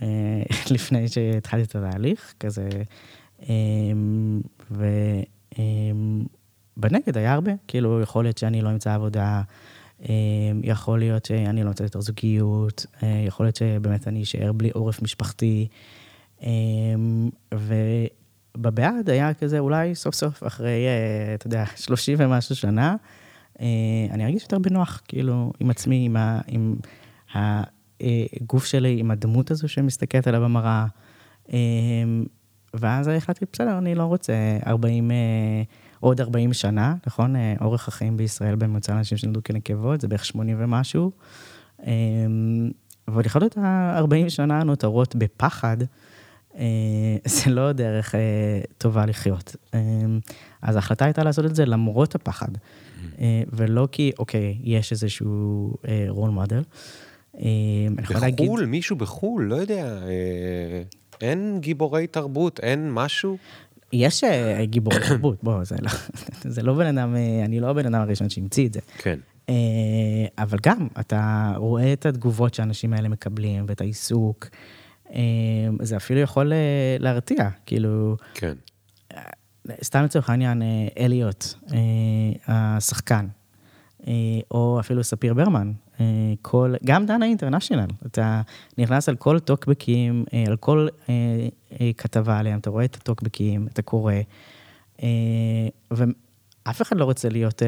אה, 0.01 0.43
לפני 0.75 1.07
שהתחלתי 1.07 1.63
את 1.63 1.75
התהליך, 1.75 2.33
כזה, 2.39 2.69
אה, 3.49 3.55
ובנגד 6.77 7.17
היה 7.17 7.33
הרבה, 7.33 7.51
כאילו, 7.67 8.01
יכול 8.01 8.23
להיות 8.23 8.37
שאני 8.37 8.61
לא 8.61 8.69
אמצא 8.69 8.93
עבודה, 8.93 9.41
אה, 10.01 10.15
יכול 10.63 10.99
להיות 10.99 11.25
שאני 11.25 11.63
לא 11.63 11.69
אמצא 11.69 11.83
יותר 11.83 12.01
זוגיות, 12.01 12.85
אה, 13.03 13.23
יכול 13.27 13.45
להיות 13.45 13.55
שבאמת 13.55 14.07
אני 14.07 14.23
אשאר 14.23 14.51
בלי 14.51 14.69
עורף 14.73 15.01
משפחתי, 15.01 15.67
אה, 16.43 16.49
ובבעד 17.53 19.09
היה 19.09 19.33
כזה, 19.33 19.59
אולי 19.59 19.95
סוף 19.95 20.15
סוף, 20.15 20.43
אחרי, 20.47 20.85
אה, 20.87 21.33
אתה 21.33 21.47
יודע, 21.47 21.63
30 21.75 22.17
ומשהו 22.19 22.55
שנה, 22.55 22.89
אה, 22.89 22.95
אני 24.11 24.25
ארגיש 24.25 24.43
יותר 24.43 24.59
בנוח, 24.59 25.01
כאילו, 25.07 25.51
עם 25.59 25.69
עצמי, 25.69 26.05
עם, 26.05 26.17
ה, 26.17 26.41
עם 26.47 26.75
הגוף 28.41 28.65
שלי, 28.65 28.99
עם 28.99 29.11
הדמות 29.11 29.51
הזו 29.51 29.67
שמסתכלת 29.67 30.27
עליה 30.27 30.39
במראה. 30.39 30.85
אה, 31.53 31.57
ואז 32.73 33.07
החלטתי, 33.07 33.45
בסדר, 33.53 33.77
אני 33.77 33.95
לא 33.95 34.03
רוצה 34.03 34.33
40, 34.67 35.11
אה, 35.11 35.15
עוד 35.99 36.21
40 36.21 36.53
שנה, 36.53 36.95
נכון? 37.07 37.35
אה, 37.35 37.53
אורך 37.61 37.87
החיים 37.87 38.17
בישראל 38.17 38.55
בממוצע 38.55 38.93
לאנשים 38.93 39.17
שנולדו 39.17 39.39
כנקבות, 39.43 40.01
זה 40.01 40.07
בערך 40.07 40.25
80 40.25 40.57
ומשהו. 40.59 41.11
אה, 41.87 41.93
אבל 43.07 43.25
לחיות 43.25 43.43
את 43.43 43.57
ה-40 43.57 44.29
שנה 44.29 44.59
הנותרות 44.59 45.15
בפחד, 45.15 45.77
אה, 46.57 46.65
זה 47.35 47.49
לא 47.49 47.71
דרך 47.71 48.15
אה, 48.15 48.61
טובה 48.77 49.05
לחיות. 49.05 49.55
אה, 49.73 49.79
אז 50.61 50.75
ההחלטה 50.75 51.05
הייתה 51.05 51.23
לעשות 51.23 51.45
את 51.45 51.55
זה 51.55 51.65
למרות 51.65 52.15
הפחד, 52.15 52.49
אה, 52.55 52.59
ולא 53.53 53.87
כי, 53.91 54.11
אוקיי, 54.19 54.57
יש 54.63 54.91
איזשהו 54.91 55.73
רול 56.09 56.29
מודל. 56.29 56.61
אני 57.37 58.01
יכולה 58.03 58.19
להגיד... 58.19 58.45
בחו"ל, 58.45 58.65
מישהו 58.65 58.95
בחו"ל, 58.95 59.43
לא 59.43 59.55
יודע, 59.55 59.85
אה, 59.85 60.81
אין 61.21 61.57
גיבורי 61.59 62.07
תרבות, 62.07 62.59
אין 62.59 62.91
משהו? 62.91 63.37
יש 63.93 64.23
אה, 64.23 64.65
גיבורי 64.65 64.97
תרבות, 65.07 65.43
בוא, 65.43 65.63
זה 65.63 65.75
לא, 65.81 65.89
זה 66.55 66.63
לא 66.63 66.73
בן 66.73 66.97
אדם, 66.97 67.15
אה, 67.15 67.45
אני 67.45 67.59
לא 67.59 67.69
הבן 67.69 67.85
אדם 67.85 68.01
הראשון 68.01 68.29
שהמציא 68.29 68.67
את 68.67 68.73
זה. 68.73 68.79
כן. 68.97 69.19
אה, 69.49 69.55
אבל 70.37 70.57
גם, 70.63 70.87
אתה 70.99 71.53
רואה 71.55 71.93
את 71.93 72.05
התגובות 72.05 72.53
שהאנשים 72.53 72.93
האלה 72.93 73.09
מקבלים, 73.09 73.65
ואת 73.67 73.81
העיסוק, 73.81 74.47
אה, 75.13 75.21
זה 75.81 75.97
אפילו 75.97 76.19
יכול 76.19 76.53
אה, 76.53 76.97
להרתיע, 76.99 77.49
כאילו, 77.65 78.17
כן. 78.33 78.53
סתם 79.83 80.03
לצורך 80.03 80.29
העניין, 80.29 80.61
אה, 80.61 80.87
אליוט, 80.97 81.45
אה, 81.73 81.77
השחקן, 82.47 83.27
אה, 84.07 84.13
או 84.51 84.79
אפילו 84.79 85.03
ספיר 85.03 85.33
ברמן, 85.33 85.71
כל, 86.41 86.73
גם 86.85 87.05
דנה 87.05 87.25
אינטרנשיונל, 87.25 87.87
אתה 88.05 88.41
נכנס 88.77 89.09
על 89.09 89.15
כל 89.15 89.39
טוקבקים, 89.39 90.25
על 90.47 90.55
כל 90.55 90.87
כתבה 91.97 92.39
עליהם, 92.39 92.59
אתה 92.59 92.69
רואה 92.69 92.85
את 92.85 92.95
הטוקבקים, 92.95 93.67
אתה 93.73 93.81
קורא, 93.81 94.13
ואף 95.91 96.81
אחד 96.81 96.97
לא 96.97 97.05
רוצה 97.05 97.29
להיות, 97.29 97.61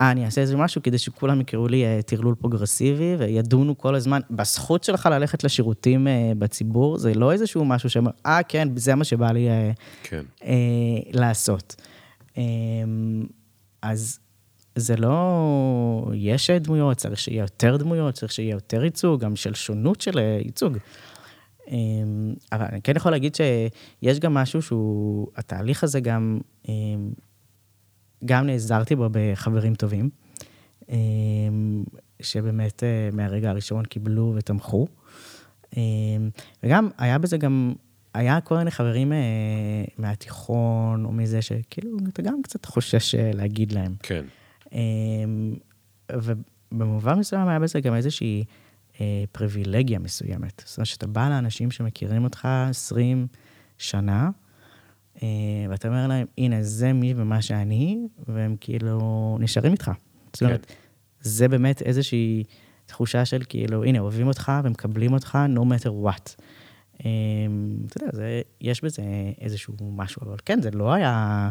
אה, 0.00 0.10
אני 0.10 0.24
אעשה 0.24 0.40
איזה 0.40 0.56
משהו 0.56 0.82
כדי 0.82 0.98
שכולם 0.98 1.40
יקראו 1.40 1.68
לי 1.68 1.84
אה, 1.84 2.02
טרלול 2.02 2.34
פרוגרסיבי, 2.34 3.16
וידונו 3.18 3.78
כל 3.78 3.94
הזמן 3.94 4.20
בזכות 4.30 4.84
שלך 4.84 5.06
ללכת 5.06 5.44
לשירותים 5.44 6.08
אה, 6.08 6.32
בציבור, 6.38 6.98
זה 6.98 7.14
לא 7.14 7.32
איזשהו 7.32 7.64
משהו 7.64 7.90
שאומר, 7.90 8.10
אה, 8.26 8.42
כן, 8.48 8.68
זה 8.76 8.94
מה 8.94 9.04
שבא 9.04 9.32
לי 9.32 9.48
אה, 9.48 9.70
כן. 10.02 10.22
אה, 10.44 10.50
לעשות. 11.12 11.76
אה, 12.38 12.42
אז 13.82 14.18
זה 14.76 14.96
לא... 14.96 16.10
יש 16.14 16.50
דמויות, 16.50 16.96
צריך 16.96 17.20
שיהיה 17.20 17.40
יותר 17.40 17.76
דמויות, 17.76 18.14
צריך 18.14 18.32
שיהיה 18.32 18.52
יותר 18.52 18.84
ייצוג, 18.84 19.20
גם 19.20 19.36
של 19.36 19.54
שונות 19.54 20.00
של 20.00 20.18
ייצוג. 20.18 20.78
אמ, 21.68 22.34
אבל 22.52 22.64
אני 22.72 22.82
כן 22.82 22.96
יכול 22.96 23.12
להגיד 23.12 23.34
שיש 23.34 24.20
גם 24.20 24.34
משהו 24.34 24.62
שהוא, 24.62 25.28
התהליך 25.36 25.84
הזה 25.84 26.00
גם, 26.00 26.40
אמ, 26.68 27.10
גם 28.26 28.46
נעזרתי 28.46 28.96
בו 28.96 29.08
בחברים 29.12 29.74
טובים, 29.74 30.10
אמ, 30.88 31.84
שבאמת 32.22 32.82
אה, 32.82 33.08
מהרגע 33.12 33.50
הראשון 33.50 33.84
קיבלו 33.84 34.32
ותמכו. 34.36 34.86
וגם 36.62 36.88
היה 36.98 37.18
בזה 37.18 37.36
גם, 37.36 37.72
היה 38.14 38.40
כל 38.40 38.56
מיני 38.56 38.70
חברים 38.70 39.12
אה, 39.12 39.18
מהתיכון, 39.98 41.04
או 41.04 41.12
מזה 41.12 41.42
שכאילו, 41.42 41.98
אתה 42.08 42.22
גם 42.22 42.42
קצת 42.42 42.64
חושש 42.64 43.14
אה, 43.14 43.30
להגיד 43.34 43.72
להם. 43.72 43.94
כן. 44.02 44.24
ובמובן 46.12 47.18
מסוים 47.18 47.48
היה 47.48 47.58
בזה 47.58 47.80
גם 47.80 47.94
איזושהי... 47.94 48.44
פריבילגיה 49.32 49.98
מסוימת. 49.98 50.62
זאת 50.66 50.78
אומרת, 50.78 50.86
שאתה 50.86 51.06
בא 51.06 51.28
לאנשים 51.28 51.70
שמכירים 51.70 52.24
אותך 52.24 52.48
20 52.70 53.26
שנה, 53.78 54.30
ואתה 55.70 55.88
אומר 55.88 56.06
להם, 56.06 56.26
הנה, 56.38 56.62
זה 56.62 56.92
מי 56.92 57.14
ומה 57.16 57.42
שאני, 57.42 58.06
והם 58.28 58.56
כאילו 58.60 59.38
נשארים 59.40 59.72
איתך. 59.72 59.90
זאת 60.32 60.42
אומרת, 60.42 60.66
כן. 60.66 60.74
זה 61.20 61.48
באמת 61.48 61.82
איזושהי 61.82 62.44
תחושה 62.86 63.24
של 63.24 63.42
כאילו, 63.48 63.84
הנה, 63.84 63.98
אוהבים 63.98 64.26
אותך 64.26 64.52
ומקבלים 64.64 65.12
אותך 65.12 65.38
no 65.54 65.60
matter 65.60 65.90
what. 66.06 66.42
אה, 67.04 67.10
אתה 67.86 68.02
יודע, 68.02 68.12
זה, 68.12 68.42
יש 68.60 68.84
בזה 68.84 69.02
איזשהו 69.40 69.74
משהו, 69.80 70.22
אבל 70.22 70.36
כן, 70.44 70.62
זה 70.62 70.70
לא 70.70 70.92
היה... 70.92 71.50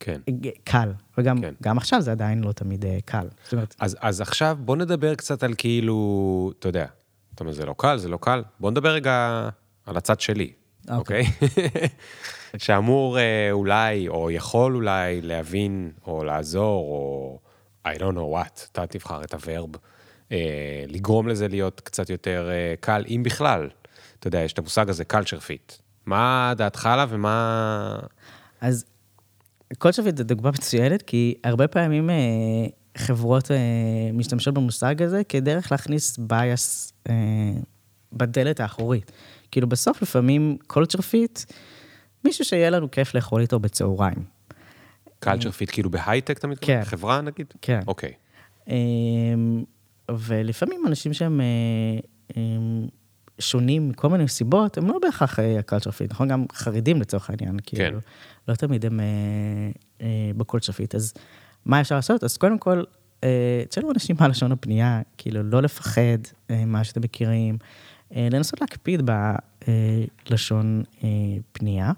כן. 0.00 0.20
קל, 0.64 0.92
וגם 1.18 1.40
כן. 1.40 1.54
גם 1.62 1.78
עכשיו 1.78 2.00
זה 2.02 2.12
עדיין 2.12 2.44
לא 2.44 2.52
תמיד 2.52 2.84
אה, 2.84 2.98
קל. 3.04 3.28
זאת 3.44 3.52
אומרת... 3.52 3.74
אז, 3.80 3.96
אז 4.00 4.20
עכשיו 4.20 4.58
בוא 4.60 4.76
נדבר 4.76 5.14
קצת 5.14 5.42
על 5.42 5.54
כאילו, 5.58 6.52
אתה 6.58 6.68
יודע, 6.68 6.86
זאת 7.30 7.40
אומרת, 7.40 7.54
זה 7.54 7.66
לא 7.66 7.74
קל, 7.78 7.98
זה 7.98 8.08
לא 8.08 8.18
קל, 8.20 8.42
בוא 8.60 8.70
נדבר 8.70 8.88
רגע 8.88 9.48
על 9.86 9.96
הצד 9.96 10.20
שלי, 10.20 10.52
אוקיי? 10.90 11.22
Okay. 11.24 11.88
שאמור 12.56 13.18
אה, 13.18 13.48
אולי, 13.52 14.08
או 14.08 14.30
יכול 14.30 14.74
אולי 14.74 15.20
להבין, 15.20 15.90
או 16.06 16.24
לעזור, 16.24 16.84
או 16.90 17.38
I 17.86 17.98
don't 17.98 18.14
know 18.16 18.36
what, 18.36 18.68
אתה 18.72 18.86
תבחר 18.86 19.24
את 19.24 19.34
הוורב, 19.34 19.70
אה, 20.32 20.84
לגרום 20.88 21.28
לזה 21.28 21.48
להיות 21.48 21.80
קצת 21.80 22.10
יותר 22.10 22.48
אה, 22.50 22.74
קל, 22.80 23.04
אם 23.08 23.22
בכלל. 23.24 23.68
אתה 24.18 24.28
יודע, 24.28 24.38
יש 24.38 24.52
את 24.52 24.58
המושג 24.58 24.90
הזה, 24.90 25.04
culture 25.12 25.40
fit. 25.40 25.80
מה 26.06 26.52
דעתך 26.56 26.86
עליו 26.86 27.08
ומה... 27.12 27.98
אז 28.60 28.84
כל 29.78 29.92
שופט 29.92 30.16
זה 30.16 30.24
דוגמה 30.24 30.50
מצוינת, 30.50 31.02
כי 31.02 31.34
הרבה 31.44 31.68
פעמים 31.68 32.10
אה, 32.10 32.14
חברות 32.96 33.50
אה, 33.50 33.56
משתמשות 34.12 34.54
במושג 34.54 35.02
הזה 35.02 35.24
כדרך 35.28 35.72
להכניס 35.72 36.18
bias 36.18 36.92
אה, 37.08 37.14
בדלת 38.12 38.60
האחורית. 38.60 39.12
כאילו 39.50 39.66
בסוף 39.66 40.02
לפעמים 40.02 40.56
culture 40.72 41.00
fit, 41.00 41.52
מישהו 42.26 42.44
שיהיה 42.44 42.70
לנו 42.70 42.90
כיף 42.90 43.14
לאכול 43.14 43.40
איתו 43.40 43.58
בצהריים. 43.58 44.24
culture 45.24 45.52
fit 45.60 45.72
כאילו 45.72 45.90
בהייטק 45.90 46.38
אתה 46.38 46.46
מתכוון? 46.46 46.78
כן. 46.78 46.84
חברה 46.84 47.20
נגיד? 47.20 47.46
כן. 47.62 47.80
אוקיי. 47.86 48.12
Okay. 48.68 48.72
ולפעמים 50.08 50.86
אנשים 50.86 51.12
שהם 51.12 51.40
שונים 53.38 53.88
מכל 53.88 54.08
מיני 54.08 54.28
סיבות, 54.28 54.78
הם 54.78 54.88
לא 54.88 54.98
בהכרח 55.02 55.38
ה 55.58 55.62
culture 55.62 55.90
fit, 55.90 56.10
נכון? 56.10 56.28
גם 56.28 56.44
חרדים 56.52 57.00
לצורך 57.00 57.30
העניין, 57.30 57.56
כן. 57.66 57.76
כאילו, 57.76 57.98
לא 58.48 58.54
תמיד 58.54 58.86
הם 58.86 59.00
אה, 59.00 59.06
אה, 60.00 60.30
ב 60.36 60.41
culture 60.41 60.72
fit. 60.72 60.94
אז 60.94 61.14
מה 61.64 61.80
אפשר 61.80 61.94
לעשות? 61.94 62.24
אז 62.24 62.36
קודם 62.36 62.58
כל, 62.58 62.82
אה, 63.24 63.62
תשאלו 63.68 63.90
אנשים 63.90 64.16
מה 64.20 64.28
לשון 64.28 64.52
הפנייה, 64.52 65.02
כאילו, 65.18 65.42
לא 65.42 65.62
לפחד 65.62 66.18
אה, 66.50 66.64
מה 66.64 66.84
שאתם 66.84 67.00
מכירים, 67.00 67.54
אה, 67.54 67.66
לנסות 68.10 68.60
להקפיד 68.60 69.10
בלשון 70.30 70.82
אה, 71.04 71.08
פנייה. 71.52 71.92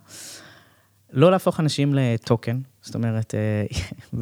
לא 1.12 1.30
להפוך 1.30 1.60
אנשים 1.60 1.94
לטוקן, 1.94 2.60
זאת 2.82 2.94
אומרת, 2.94 3.34
אה, 3.34 3.66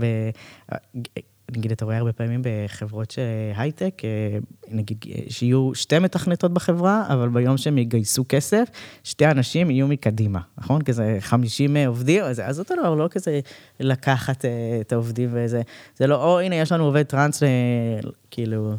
נגיד, 1.52 1.72
אתה 1.72 1.84
רואה 1.84 1.96
הרבה 1.96 2.12
פעמים 2.12 2.42
בחברות 2.44 3.14
הייטק, 3.56 4.02
אה, 4.04 4.38
נגיד, 4.68 5.04
שיהיו 5.28 5.74
שתי 5.74 5.98
מתכנתות 5.98 6.54
בחברה, 6.54 7.04
אבל 7.08 7.28
ביום 7.28 7.56
שהם 7.56 7.78
יגייסו 7.78 8.24
כסף, 8.28 8.68
שתי 9.04 9.26
אנשים 9.26 9.70
יהיו 9.70 9.88
מקדימה, 9.88 10.40
נכון? 10.58 10.82
כזה 10.82 11.16
50 11.20 11.76
אה, 11.76 11.86
עובדים, 11.86 12.24
אז, 12.24 12.42
אז 12.44 12.58
אותו 12.58 12.74
דבר, 12.74 12.94
לא 12.94 13.08
כזה 13.10 13.40
לקחת 13.80 14.44
אה, 14.44 14.78
את 14.80 14.92
העובדים 14.92 15.28
וזה, 15.32 15.62
זה 15.96 16.06
לא, 16.06 16.24
או 16.24 16.40
הנה, 16.40 16.56
יש 16.56 16.72
לנו 16.72 16.84
עובד 16.84 17.02
טראנס, 17.02 17.42
כאילו, 18.30 18.74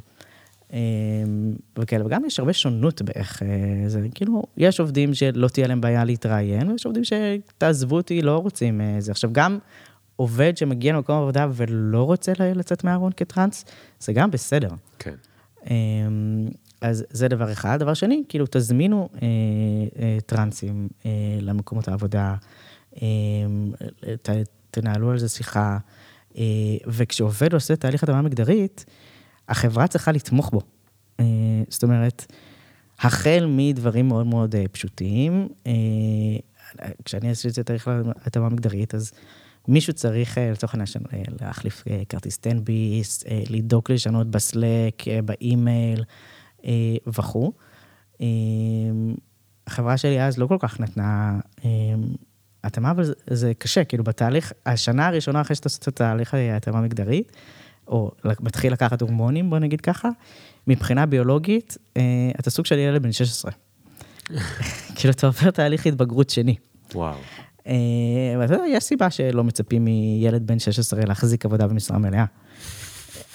וכאלה, 1.78 2.06
וגם 2.06 2.26
יש 2.26 2.40
הרבה 2.40 2.54
שונות 2.54 3.02
באיך 3.02 3.42
זה, 3.88 4.08
כאילו, 4.16 4.44
יש 4.58 4.80
עובדים 4.80 5.14
שלא 5.14 5.48
תהיה 5.48 5.68
להם 5.68 5.82
בעיה 5.82 6.04
להתראיין, 6.04 6.72
ויש 6.72 6.86
עובדים 6.86 7.04
שתעזבו 7.04 7.96
אותי, 7.96 8.22
לא 8.22 8.38
רוצים 8.38 8.82
זה. 9.00 9.12
עכשיו, 9.12 9.30
גם 9.34 9.60
עובד 10.16 10.58
שמגיע 10.58 10.94
למקום 10.94 11.18
עבודה 11.18 11.48
ולא 11.54 12.04
רוצה 12.04 12.32
לצאת 12.40 12.84
מהארון 12.84 13.12
כטראנס, 13.18 13.66
זה 14.00 14.14
גם 14.14 14.32
בסדר. 14.32 14.70
כן. 15.00 15.16
אמ, 15.70 16.48
אז 16.82 17.06
זה 17.10 17.28
דבר 17.28 17.52
אחד. 17.52 17.80
דבר 17.80 17.94
שני, 17.94 18.24
כאילו, 18.30 18.46
תזמינו 18.52 19.10
אה, 19.14 19.28
אה, 20.00 20.18
טרנסים 20.26 20.88
אה, 21.06 21.12
למקומות 21.42 21.88
העבודה, 21.88 22.36
אה, 23.02 23.08
ת, 24.22 24.30
תנהלו 24.72 25.12
על 25.12 25.18
זה 25.18 25.30
שיחה, 25.30 25.78
אה, 26.38 26.44
וכשעובד 26.88 27.54
עושה 27.54 27.76
תהליך 27.76 28.04
התאמה 28.04 28.22
מגדרית, 28.22 28.86
החברה 29.50 29.88
צריכה 29.88 30.12
לתמוך 30.12 30.50
בו. 30.50 30.62
אה, 31.20 31.26
זאת 31.70 31.84
אומרת, 31.84 32.26
החל 33.00 33.46
מדברים 33.50 34.08
מאוד 34.08 34.28
מאוד 34.28 34.56
אה, 34.56 34.64
פשוטים, 34.72 35.48
אה, 35.68 35.72
כשאני 37.06 37.30
עשיתי 37.30 37.62
את 37.62 37.66
תהליך 37.66 37.90
התאמה 38.26 38.50
מגדרית, 38.50 38.96
אז 38.96 39.12
מישהו 39.68 39.94
צריך, 39.94 40.38
לצורך 40.52 40.74
העניין, 40.74 41.26
להחליף 41.42 41.84
כרטיס 42.10 42.40
10 42.42 42.60
ביס, 42.60 43.24
לדאוג 43.50 43.84
לשנות 43.90 44.28
בסלק, 44.28 45.04
באימייל 45.26 46.04
וכו'. 47.08 47.52
החברה 49.68 49.98
שלי 49.98 50.24
אז 50.24 50.38
לא 50.38 50.48
כל 50.48 50.58
כך 50.60 50.80
נתנה 50.80 51.40
התאמה, 52.64 52.92
אבל 52.92 53.14
זה 53.30 53.54
קשה, 53.54 53.84
כאילו 53.84 54.04
בתהליך, 54.04 54.54
השנה 54.66 55.08
הראשונה 55.08 55.42
אחרי 55.42 55.56
שאתה 55.56 55.68
עושה 55.68 55.78
את 55.82 55.88
התהליך 55.88 56.34
התאמה 56.34 56.82
מגדרית, 56.82 57.32
או 57.88 58.12
מתחיל 58.40 58.74
לקחת 58.74 59.02
הורמונים, 59.02 59.50
בוא 59.50 59.60
נגיד 59.60 59.82
ככה, 59.82 60.10
מבחינה 60.68 61.06
ביולוגית, 61.06 61.78
אתה 62.40 62.50
סוג 62.50 62.66
של 62.66 62.78
ילד 62.78 63.04
בן 63.04 63.12
16. 63.12 63.52
כאילו, 64.96 65.12
אתה 65.12 65.28
עובר 65.28 65.52
תהליך 65.52 65.86
התבגרות 65.86 66.30
שני. 66.30 66.56
וואו. 66.96 67.16
אה, 67.68 68.44
יודע, 68.44 68.64
יש 68.70 68.84
סיבה 68.84 69.10
שלא 69.10 69.44
מצפים 69.44 69.86
מילד 69.86 70.48
בן 70.48 70.60
16 70.60 71.06
להחזיק 71.06 71.46
עבודה 71.46 71.68
במשרה 71.68 71.98
מלאה. 71.98 72.26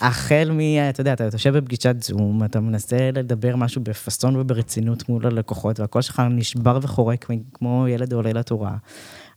החל 0.00 0.50
מ... 0.52 0.60
אתה 0.90 1.00
יודע, 1.00 1.12
אתה 1.12 1.24
יושב 1.24 1.56
בפגישת 1.56 2.02
זום, 2.02 2.44
אתה 2.44 2.60
מנסה 2.60 3.10
לדבר 3.12 3.56
משהו 3.56 3.82
בפאסון 3.82 4.36
וברצינות 4.36 5.08
מול 5.08 5.26
הלקוחות, 5.26 5.80
והקול 5.80 6.02
שלך 6.02 6.22
נשבר 6.30 6.78
וחורק 6.82 7.30
כמו 7.54 7.88
ילד 7.88 8.12
עולה 8.12 8.32
לתורה. 8.32 8.76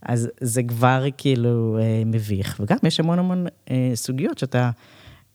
אז 0.01 0.29
זה 0.41 0.63
כבר 0.63 1.05
כאילו 1.17 1.77
אה, 1.81 2.03
מביך. 2.05 2.57
וגם 2.59 2.77
יש 2.83 2.99
המון 2.99 3.19
המון 3.19 3.45
אה, 3.71 3.91
סוגיות 3.95 4.37
שאתה... 4.37 4.71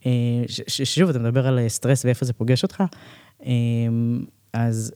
אה, 0.06 0.10
ששוב, 0.48 1.10
אתה 1.10 1.18
מדבר 1.18 1.46
על 1.46 1.68
סטרס 1.68 2.04
ואיפה 2.04 2.24
זה 2.24 2.32
פוגש 2.32 2.62
אותך, 2.62 2.82
אה, 3.46 3.50
אז 4.52 4.92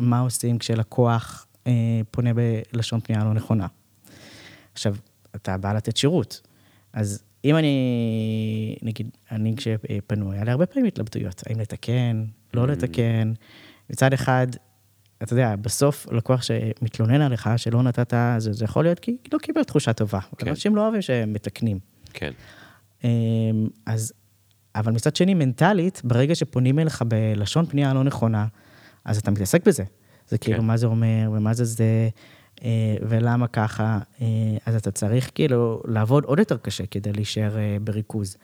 מה 0.00 0.20
עושים 0.20 0.58
כשלקוח 0.58 1.46
אה, 1.66 1.72
פונה 2.10 2.30
בלשון 2.34 3.00
פנייה 3.00 3.24
לא 3.24 3.34
נכונה? 3.34 3.66
עכשיו, 4.72 4.96
אתה 5.36 5.56
בא 5.56 5.72
לתת 5.72 5.96
שירות. 5.96 6.40
אז 6.92 7.22
אם 7.44 7.56
אני, 7.56 8.76
נגיד, 8.82 9.10
אני 9.30 9.54
כשפנו, 9.56 10.32
היה 10.32 10.44
לי 10.44 10.50
הרבה 10.50 10.66
פעמים 10.66 10.86
התלבטויות, 10.86 11.42
האם 11.46 11.60
לתקן, 11.60 12.24
לא 12.54 12.64
mm. 12.64 12.66
לתקן. 12.66 13.32
מצד 13.90 14.12
אחד, 14.12 14.46
אתה 15.22 15.32
יודע, 15.32 15.56
בסוף 15.56 16.06
לקוח 16.12 16.42
שמתלונן 16.42 17.20
עליך, 17.20 17.50
שלא 17.56 17.82
נתת, 17.82 18.14
זה, 18.38 18.52
זה 18.52 18.64
יכול 18.64 18.84
להיות 18.84 18.98
כי 18.98 19.16
לא 19.32 19.38
קיבל 19.38 19.64
תחושה 19.64 19.92
טובה. 19.92 20.20
כן. 20.38 20.48
אנשים 20.48 20.76
לא 20.76 20.82
אוהבים 20.82 21.02
שהם 21.02 21.32
מתקנים. 21.32 21.78
כן. 22.12 22.32
אז, 23.86 24.12
אבל 24.78 24.92
מצד 24.92 25.16
שני, 25.16 25.34
מנטלית, 25.34 26.00
ברגע 26.04 26.34
שפונים 26.34 26.78
אליך 26.78 27.02
בלשון 27.08 27.66
פנייה 27.66 27.94
לא 27.94 28.04
נכונה, 28.04 28.46
אז 29.04 29.18
אתה 29.18 29.30
מתעסק 29.30 29.66
בזה. 29.66 29.84
זה 30.28 30.38
כאילו, 30.38 30.58
כן. 30.58 30.64
מה 30.64 30.76
זה 30.76 30.86
אומר, 30.86 31.30
ומה 31.32 31.54
זה 31.54 31.64
זה, 31.64 32.08
אה, 32.64 32.96
ולמה 33.08 33.46
ככה, 33.46 33.98
אה, 34.20 34.26
אז 34.66 34.74
אתה 34.74 34.90
צריך 34.90 35.30
כאילו 35.34 35.82
לעבוד 35.86 36.24
עוד 36.24 36.38
יותר 36.38 36.56
קשה 36.56 36.86
כדי 36.86 37.12
להישאר 37.12 37.58
אה, 37.58 37.76
בריכוז. 37.80 38.36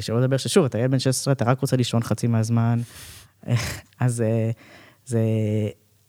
שלא 0.00 0.20
לדבר 0.20 0.36
ששוב, 0.36 0.64
אתה 0.64 0.78
ילד 0.78 0.90
בן 0.90 0.98
16, 0.98 1.32
אתה 1.32 1.44
רק 1.44 1.60
רוצה 1.60 1.76
לישון 1.76 2.02
חצי 2.02 2.26
מהזמן, 2.26 2.80
אז 4.00 4.24
זה, 5.04 5.20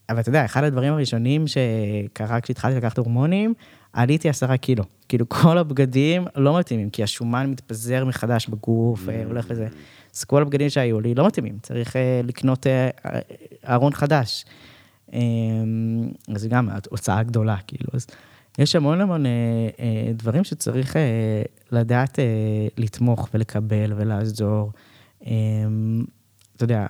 אבל 0.09 0.19
אתה 0.19 0.29
יודע, 0.29 0.45
אחד 0.45 0.63
הדברים 0.63 0.93
הראשונים 0.93 1.45
שקרה 1.47 2.41
כשהתחלתי 2.41 2.77
לקחת 2.77 2.97
הורמונים, 2.97 3.53
עליתי 3.93 4.29
עשרה 4.29 4.57
קילו. 4.57 4.83
כאילו, 5.09 5.29
כל 5.29 5.57
הבגדים 5.57 6.25
לא 6.35 6.59
מתאימים, 6.59 6.89
כי 6.89 7.03
השומן 7.03 7.49
מתפזר 7.49 8.05
מחדש 8.05 8.47
בגוף, 8.47 9.09
אה, 9.09 9.23
הולך 9.25 9.51
לזה. 9.51 9.67
אז 10.15 10.23
כל 10.23 10.41
הבגדים 10.41 10.69
שהיו 10.69 11.01
לי 11.01 11.15
לא 11.15 11.27
מתאימים, 11.27 11.57
צריך 11.61 11.95
אה, 11.95 12.21
לקנות 12.23 12.67
אה, 12.67 12.89
ארון 13.67 13.93
חדש. 13.93 14.45
אה, 15.13 15.19
אז 16.35 16.41
זה 16.41 16.49
גם 16.49 16.69
הוצאה 16.89 17.23
גדולה, 17.23 17.57
כאילו. 17.67 17.89
אז 17.93 18.07
יש 18.59 18.75
המון 18.75 19.01
המון 19.01 19.25
דברים 20.13 20.43
שצריך 20.43 20.95
לדעת 21.71 22.19
לתמוך 22.77 23.29
ולקבל 23.33 23.93
ולעזור. 23.95 24.71
אה, 25.25 25.31
אתה 26.55 26.63
יודע, 26.63 26.85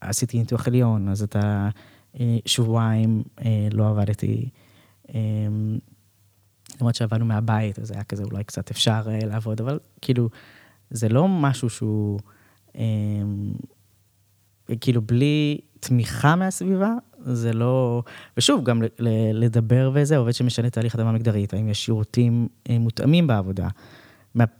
עשיתי 0.00 0.38
ניתוח 0.38 0.68
עליון, 0.68 1.08
אז 1.08 1.22
אתה 1.22 1.68
שבועיים 2.46 3.22
לא 3.72 3.88
עבדתי. 3.88 4.48
למרות 6.80 6.94
שעבדנו 6.94 7.24
מהבית, 7.24 7.78
אז 7.78 7.90
היה 7.90 8.04
כזה 8.04 8.24
אולי 8.24 8.44
קצת 8.44 8.70
אפשר 8.70 9.02
אה, 9.08 9.18
לעבוד, 9.26 9.60
אבל 9.60 9.78
כאילו, 10.00 10.28
זה 10.90 11.08
לא 11.08 11.28
משהו 11.28 11.70
שהוא, 11.70 12.20
אה, 12.76 12.82
כאילו, 14.80 15.02
בלי 15.02 15.60
תמיכה 15.80 16.36
מהסביבה, 16.36 16.92
זה 17.18 17.52
לא... 17.52 18.02
ושוב, 18.36 18.64
גם 18.64 18.82
לדבר 19.32 19.90
וזה, 19.94 20.16
עובד 20.16 20.32
שמשנה 20.32 20.70
תהליך 20.70 20.94
התאמה 20.94 21.12
מגדרית, 21.12 21.54
האם 21.54 21.68
יש 21.68 21.84
שירותים 21.84 22.48
אה, 22.70 22.78
מותאמים 22.78 23.26
בעבודה. 23.26 23.68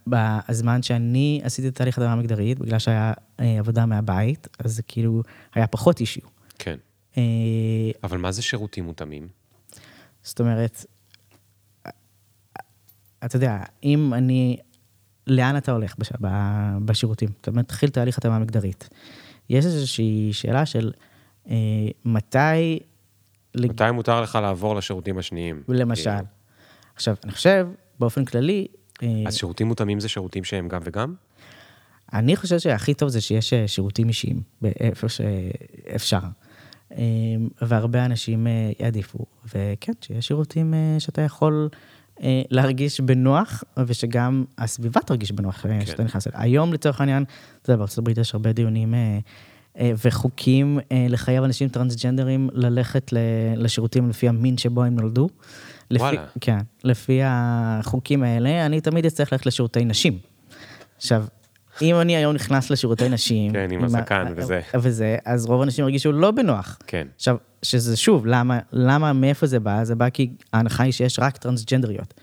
בזמן 0.07 0.83
שאני 0.83 1.41
עשיתי 1.45 1.69
את 1.69 1.75
תהליך 1.75 1.99
התאמה 1.99 2.17
מגדרית, 2.17 2.59
בגלל 2.59 2.79
שהיה 2.79 3.13
אה, 3.41 3.59
עבודה 3.59 3.87
מהבית, 3.87 4.49
אז 4.59 4.77
זה 4.77 4.83
כאילו 4.83 5.23
היה 5.55 5.67
פחות 5.67 6.01
אישיו. 6.01 6.23
כן. 6.59 6.77
אה, 7.17 7.23
אבל 8.05 8.19
מה 8.19 8.33
זה 8.33 8.43
שירותים 8.43 8.85
מותאמים? 8.85 9.29
זאת 10.23 10.41
אומרת, 10.41 10.85
אתה 13.27 13.37
יודע, 13.37 13.59
אם 13.85 14.15
אני, 14.15 14.57
לאן 15.27 15.57
אתה 15.57 15.73
הולך 15.73 15.95
בש, 15.99 16.13
בשירותים? 16.85 17.29
אתה 17.41 17.51
מתחיל 17.51 17.89
תהליך 17.89 18.19
התאמה 18.19 18.39
מגדרית. 18.39 18.89
יש 19.51 19.65
איזושהי 19.65 20.29
שאלה 20.33 20.67
של 20.67 20.93
אה, 21.49 21.55
מתי, 22.05 22.79
לג- 23.55 23.71
מתי 23.71 23.91
מותר 23.91 24.21
לך 24.21 24.39
לעבור 24.43 24.77
לשירותים 24.77 25.19
השניים? 25.19 25.63
למשל. 25.69 26.11
כאילו? 26.11 26.25
עכשיו, 26.95 27.17
אני 27.25 27.33
חושב, 27.33 27.69
באופן 27.99 28.25
כללי, 28.25 28.67
אה, 29.03 29.09
אז 29.27 29.35
שירותים 29.37 29.67
מותאמים 29.67 30.01
זה 30.01 30.09
שירותים 30.09 30.45
שהם 30.45 30.69
גם 30.69 30.81
וגם? 30.85 31.15
אני 32.13 32.37
חושב 32.37 32.59
שהכי 32.59 32.95
טוב 32.95 33.09
זה 33.09 33.21
שיש 33.21 33.53
אה, 33.53 33.69
שירותים 33.69 34.09
אישיים, 34.09 34.43
באיפה 34.63 35.09
שאפשר. 35.09 36.19
אה, 36.93 36.99
והרבה 37.63 38.05
אנשים 38.05 38.47
אה, 38.47 38.53
יעדיפו. 38.81 39.19
וכן, 39.55 39.93
שיש 40.01 40.27
שירותים 40.27 40.75
אה, 40.75 40.97
שאתה 40.99 41.23
יכול 41.23 41.69
אה, 41.73 41.79
להרגיש 42.51 43.01
בנוח, 43.01 43.65
ושגם 43.87 44.45
הסביבה 44.59 45.01
תרגיש 45.01 45.33
בנוח 45.33 45.67
אה, 45.67 45.71
כן. 45.81 45.87
שאתה 45.87 46.05
נכנס 46.05 46.27
אליה. 46.27 46.41
היום, 46.43 46.73
לצורך 46.73 47.01
העניין, 47.01 47.25
אתה 47.63 47.71
יודע, 47.71 47.79
בארצות 47.79 47.99
הברית 47.99 48.19
יש 48.19 48.35
הרבה 48.35 48.53
דיונים 48.53 48.95
אה, 48.95 49.19
אה, 49.79 49.93
וחוקים 50.05 50.79
אה, 50.93 51.07
לחייב 51.09 51.45
אנשים 51.45 51.69
טרנסג'נדרים 51.69 52.51
ללכת 52.53 53.13
לשירותים 53.57 54.09
לפי 54.09 54.29
המין 54.29 54.59
שבו 54.59 54.85
הם 54.85 54.95
נולדו. 54.95 55.29
לפי, 55.91 56.03
וואלה. 56.05 56.25
כן, 56.41 56.59
לפי 56.85 57.21
החוקים 57.25 58.23
האלה, 58.23 58.67
אני 58.67 58.81
תמיד 58.81 59.07
אצטרך 59.07 59.33
ללכת 59.33 59.47
לשירותי 59.47 59.85
נשים. 59.85 60.19
עכשיו, 60.97 61.25
אם 61.83 62.01
אני 62.01 62.17
היום 62.17 62.35
נכנס 62.35 62.71
לשירותי 62.71 63.09
נשים... 63.09 63.53
כן, 63.53 63.69
עם 63.71 63.85
הזקן 63.85 64.33
וזה. 64.37 64.61
וזה, 64.75 65.17
אז 65.25 65.47
רוב 65.47 65.61
האנשים 65.61 65.85
הרגישו 65.85 66.13
לא 66.13 66.31
בנוח. 66.31 66.79
כן. 66.87 67.07
עכשיו, 67.17 67.37
שזה 67.71 67.97
שוב, 67.97 68.27
למה, 68.27 68.59
למה, 68.73 69.13
מאיפה 69.13 69.47
זה 69.47 69.61
בא? 69.61 69.85
זה 69.85 69.95
בא 69.95 70.11
כי 70.11 70.31
ההנחה 70.53 70.83
היא 70.83 70.93
שיש 70.93 71.19
רק 71.19 71.37
טרנסג'נדריות. 71.37 72.15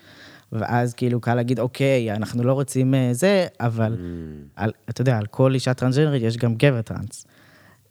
ואז 0.52 0.94
כאילו 0.94 1.22
קל 1.22 1.36
להגיד, 1.36 1.60
אוקיי, 1.60 2.12
אנחנו 2.12 2.44
לא 2.44 2.54
רוצים 2.54 2.94
אה, 2.96 3.10
זה, 3.12 3.48
אבל, 3.60 3.94
Mm. 3.94 4.52
על, 4.56 4.72
אתה 4.90 5.02
יודע, 5.02 5.18
על 5.18 5.26
כל 5.26 5.54
אישה 5.54 5.74
טרנסג'נדרית 5.74 6.24
יש 6.24 6.38
גם 6.38 6.56
גבר 6.56 6.82
טרנס. 6.82 7.26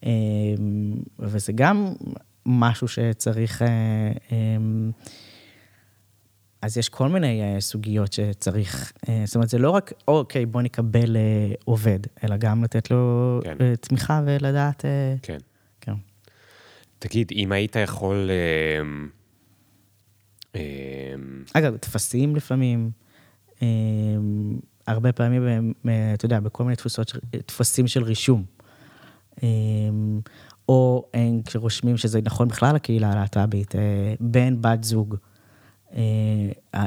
אה, 0.04 0.10
וזה 1.18 1.52
גם 1.52 1.92
משהו 2.46 2.88
שצריך... 2.88 3.62
אה, 3.62 3.68
אה, 4.32 4.56
אז 6.62 6.78
יש 6.78 6.88
כל 6.88 7.08
מיני 7.08 7.42
אה, 7.42 7.60
סוגיות 7.60 8.12
שצריך, 8.12 8.92
זאת 9.24 9.34
אומרת, 9.34 9.48
זה 9.48 9.58
לא 9.58 9.70
רק, 9.70 9.92
אוקיי, 10.08 10.46
בוא 10.46 10.62
נקבל 10.62 11.16
עובד, 11.64 11.98
אלא 12.24 12.36
גם 12.36 12.64
לתת 12.64 12.90
לו 12.90 13.40
כן. 13.44 13.74
תמיכה 13.80 14.22
ולדעת, 14.26 14.84
כן. 15.22 15.38
תגיד, 17.02 17.32
אם 17.32 17.52
היית 17.52 17.76
יכול... 17.76 18.30
אמ, 18.80 19.08
אמ, 20.54 20.60
אגב, 21.52 21.76
טפסים 21.76 22.36
לפעמים, 22.36 22.90
אה, 23.62 23.66
הרבה 24.86 25.12
פעמים, 25.12 25.72
אה, 25.88 26.14
אתה 26.14 26.24
יודע, 26.24 26.40
בכל 26.40 26.64
מיני 26.64 26.76
תפוסות, 26.76 27.12
טפסים 27.46 27.86
של 27.86 28.02
רישום. 28.02 28.44
או 30.68 31.08
כשרושמים 31.46 31.96
שזה 31.96 32.20
נכון 32.24 32.48
בכלל 32.48 32.74
לקהילה 32.74 33.12
הלהט"בית, 33.12 33.76
אה, 33.76 34.14
בן, 34.20 34.62
בת 34.62 34.84
זוג. 34.84 35.16
אה, 35.94 36.82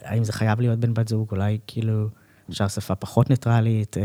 האם 0.00 0.24
זה 0.24 0.32
חייב 0.32 0.60
להיות 0.60 0.78
בן, 0.78 0.94
בת 0.94 1.08
זוג? 1.08 1.30
אולי 1.30 1.58
כאילו 1.66 2.08
אפשר 2.50 2.68
שפה 2.68 2.94
פחות 2.94 3.30
ניטרלית, 3.30 3.96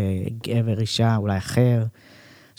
גבר, 0.44 0.80
אישה, 0.80 1.16
אולי 1.16 1.38
אחר. 1.38 1.86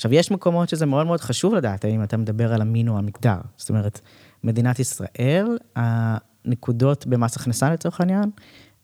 עכשיו, 0.01 0.14
יש 0.14 0.30
מקומות 0.30 0.68
שזה 0.68 0.86
מאוד 0.86 1.07
מאוד 1.07 1.20
חשוב 1.20 1.55
לדעת, 1.55 1.84
האם 1.84 2.03
אתה 2.03 2.16
מדבר 2.16 2.53
על 2.53 2.61
המין 2.61 2.88
או 2.88 2.98
המגדר. 2.98 3.36
זאת 3.57 3.68
אומרת, 3.68 4.01
מדינת 4.44 4.78
ישראל, 4.78 5.59
הנקודות 5.76 7.07
במס 7.07 7.36
הכנסה 7.36 7.72
לצורך 7.72 8.01
העניין, 8.01 8.30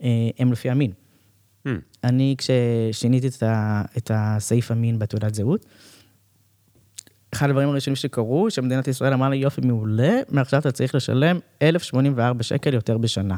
אה, 0.03 0.09
הם 0.39 0.53
לפי 0.53 0.71
המין. 0.71 0.91
hmm, 1.67 1.71
אני, 2.05 2.35
כששיניתי 2.39 3.29
את, 3.29 3.43
ה, 3.43 3.83
את 3.97 4.11
הסעיף 4.15 4.71
המין 4.71 4.99
בתעודת 4.99 5.35
זהות, 5.35 5.67
אחד 7.35 7.49
הדברים 7.49 7.69
הראשונים 7.69 7.97
שקרו, 7.97 8.51
שמדינת 8.51 8.89
ישראל 8.89 9.13
אמרה 9.13 9.29
לי, 9.29 9.37
יופי, 9.37 9.61
מעולה, 9.61 10.21
מעכשיו 10.29 10.61
אתה 10.61 10.73
צריך 10.73 10.95
לשלם 10.95 11.39
1,084 11.63 12.43
שקל 12.43 12.75
יותר 12.75 12.99
בשנה. 12.99 13.37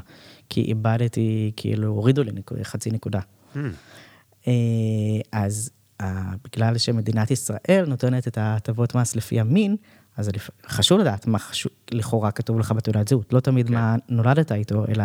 כי 0.48 0.60
איבדתי, 0.60 1.52
כאילו, 1.56 1.88
הורידו 1.88 2.22
לי 2.22 2.30
חצי 2.62 2.90
נקודה. 2.90 3.20
hmm, 3.54 3.58
אה, 4.46 4.52
אז 5.32 5.70
בגלל 6.44 6.78
שמדינת 6.78 7.30
ישראל 7.30 7.84
נותנת 7.86 8.28
את 8.28 8.38
ההטבות 8.38 8.94
מס 8.94 9.16
לפי 9.16 9.40
המין, 9.40 9.76
אז 10.16 10.30
חשוב 10.66 11.00
לדעת 11.00 11.26
מה 11.26 11.38
חשוב, 11.38 11.72
לכאורה 11.90 12.30
כתוב 12.30 12.58
לך 12.58 12.72
בתעודת 12.72 13.08
זהות. 13.08 13.32
לא 13.32 13.40
תמיד 13.40 13.66
כן. 13.66 13.74
מה 13.74 13.96
נולדת 14.08 14.52
איתו, 14.52 14.84
אלא 14.88 15.04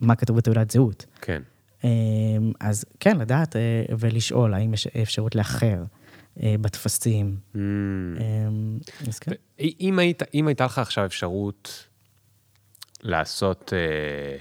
מה 0.00 0.16
כתוב 0.16 0.36
בתעודת 0.36 0.70
זהות. 0.70 1.06
כן. 1.20 1.42
אה, 1.84 1.90
אז 2.60 2.84
כן, 3.00 3.18
לדעת 3.18 3.56
אה, 3.56 3.84
ולשאול 3.98 4.54
האם 4.54 4.74
יש 4.74 4.86
אפשרות 4.86 5.34
לאחר 5.34 5.84
אה, 6.42 6.54
בטפסים. 6.60 7.36
אה, 7.56 7.60
אז 9.08 9.18
כן. 9.18 9.32
אם, 9.58 9.98
היית, 9.98 10.22
אם 10.34 10.48
הייתה 10.48 10.64
לך 10.64 10.78
עכשיו 10.78 11.06
אפשרות 11.06 11.88
לעשות 13.02 13.72
אה, 13.72 14.36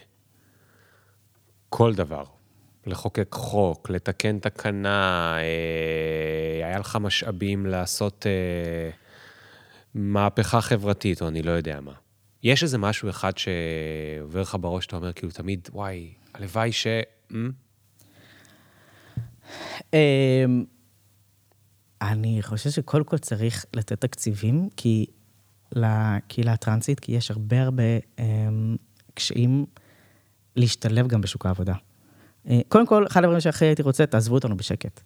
כל 1.70 1.96
דבר, 1.96 2.24
לחוקק 2.86 3.34
חוק, 3.34 3.90
לתקן 3.90 4.40
תקנה, 4.40 5.36
אה, 5.38 6.68
היה 6.68 6.80
לך 6.80 6.98
משאבים 7.02 7.66
לעשות 7.66 8.26
אה, 8.28 8.90
מהפכה 9.94 10.62
חברתית, 10.62 11.22
או 11.22 11.28
אני 11.28 11.42
לא 11.42 11.52
יודע 11.52 11.82
מה. 11.82 11.94
יש 12.44 12.64
איזה 12.64 12.78
משהו 12.78 13.10
אחד 13.10 13.32
שעובר 13.38 14.42
לך 14.42 14.58
בראש, 14.62 14.86
אתה 14.86 14.96
אומר 14.96 15.14
כאילו 15.14 15.32
תמיד, 15.32 15.70
וואי, 15.74 16.14
הלוואי 16.34 16.72
ש... 16.72 16.88
אמ, 19.94 20.64
אני 22.02 22.42
חושב 22.42 22.70
שקודם 22.70 23.04
כל 23.04 23.18
צריך 23.18 23.66
לתת 23.74 24.02
תקציבים, 24.02 24.70
כי 24.78 25.06
לקהילה 25.72 26.54
הטרנסית, 26.54 27.00
כי 27.00 27.12
יש 27.12 27.32
הרבה 27.32 27.62
הרבה 27.62 27.84
אמ, 28.20 28.76
קשיים 29.14 29.66
להשתלב 30.56 31.08
גם 31.08 31.22
בשוק 31.22 31.46
העבודה. 31.46 31.74
אה, 32.50 32.60
קודם 32.68 32.86
כל, 32.86 33.08
אחד 33.08 33.24
הדברים 33.24 33.40
שהכי 33.40 33.66
הייתי 33.66 33.82
רוצה, 33.82 34.06
תעזבו 34.06 34.36
אותנו 34.36 34.58
בשקט. 34.58 35.02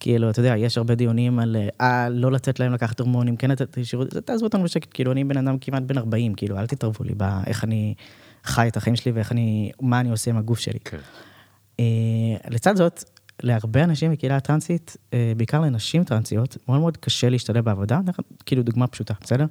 כאילו, 0.00 0.30
אתה 0.30 0.40
יודע, 0.40 0.56
יש 0.56 0.78
הרבה 0.78 0.94
דיונים 0.94 1.38
על, 1.38 1.56
אה, 1.80 2.08
לא 2.08 2.32
לתת 2.32 2.60
להם 2.60 2.72
לקחת 2.72 3.00
הורמונים, 3.00 3.36
כן 3.36 3.50
לתת 3.50 3.78
שירות, 3.82 4.08
תעזבו 4.08 4.46
אותנו 4.46 4.64
בשקט, 4.64 4.88
כאילו, 4.94 5.12
אני 5.12 5.24
בן 5.24 5.36
אדם 5.36 5.58
כמעט 5.58 5.82
בן 5.82 5.98
40, 5.98 6.34
כאילו, 6.34 6.58
אל 6.58 6.66
תתערבו 6.66 7.04
לי 7.04 7.14
באיך 7.14 7.64
אני 7.64 7.94
חי 8.44 8.68
את 8.68 8.76
החיים 8.76 8.96
שלי 8.96 9.12
ואיך 9.12 9.32
אני, 9.32 9.70
מה 9.80 10.00
אני 10.00 10.10
עושה 10.10 10.30
עם 10.30 10.36
הגוף 10.36 10.58
שלי. 10.58 10.78
כן. 10.84 10.98
אה, 11.80 11.84
לצד 12.50 12.76
זאת, 12.76 13.04
להרבה 13.42 13.84
אנשים 13.84 14.12
בקהילה 14.12 14.36
הטרנסית, 14.36 14.96
אה, 15.14 15.32
בעיקר 15.36 15.60
לנשים 15.60 16.04
טרנסיות, 16.04 16.56
מאוד 16.68 16.80
מאוד 16.80 16.96
קשה 16.96 17.28
להשתלב 17.28 17.64
בעבודה. 17.64 18.00
כאילו 18.46 18.62
דוגמה 18.62 18.86
פשוטה, 18.86 19.14
בסדר? 19.20 19.46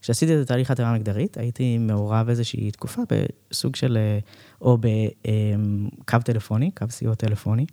כשעשיתי 0.00 0.36
את 0.36 0.42
התהליך 0.42 0.70
התאמה 0.70 0.90
המגדרית, 0.90 1.38
הייתי 1.38 1.78
מעורב 1.78 2.28
איזושהי 2.28 2.70
תקופה 2.70 3.02
בסוג 3.50 3.76
של, 3.76 3.96
אה, 3.96 4.18
או 4.60 4.78
בקו 4.78 6.18
טלפוני, 6.24 6.70
קו 6.70 6.84
סיוע 6.90 7.14
טלפוני, 7.14 7.66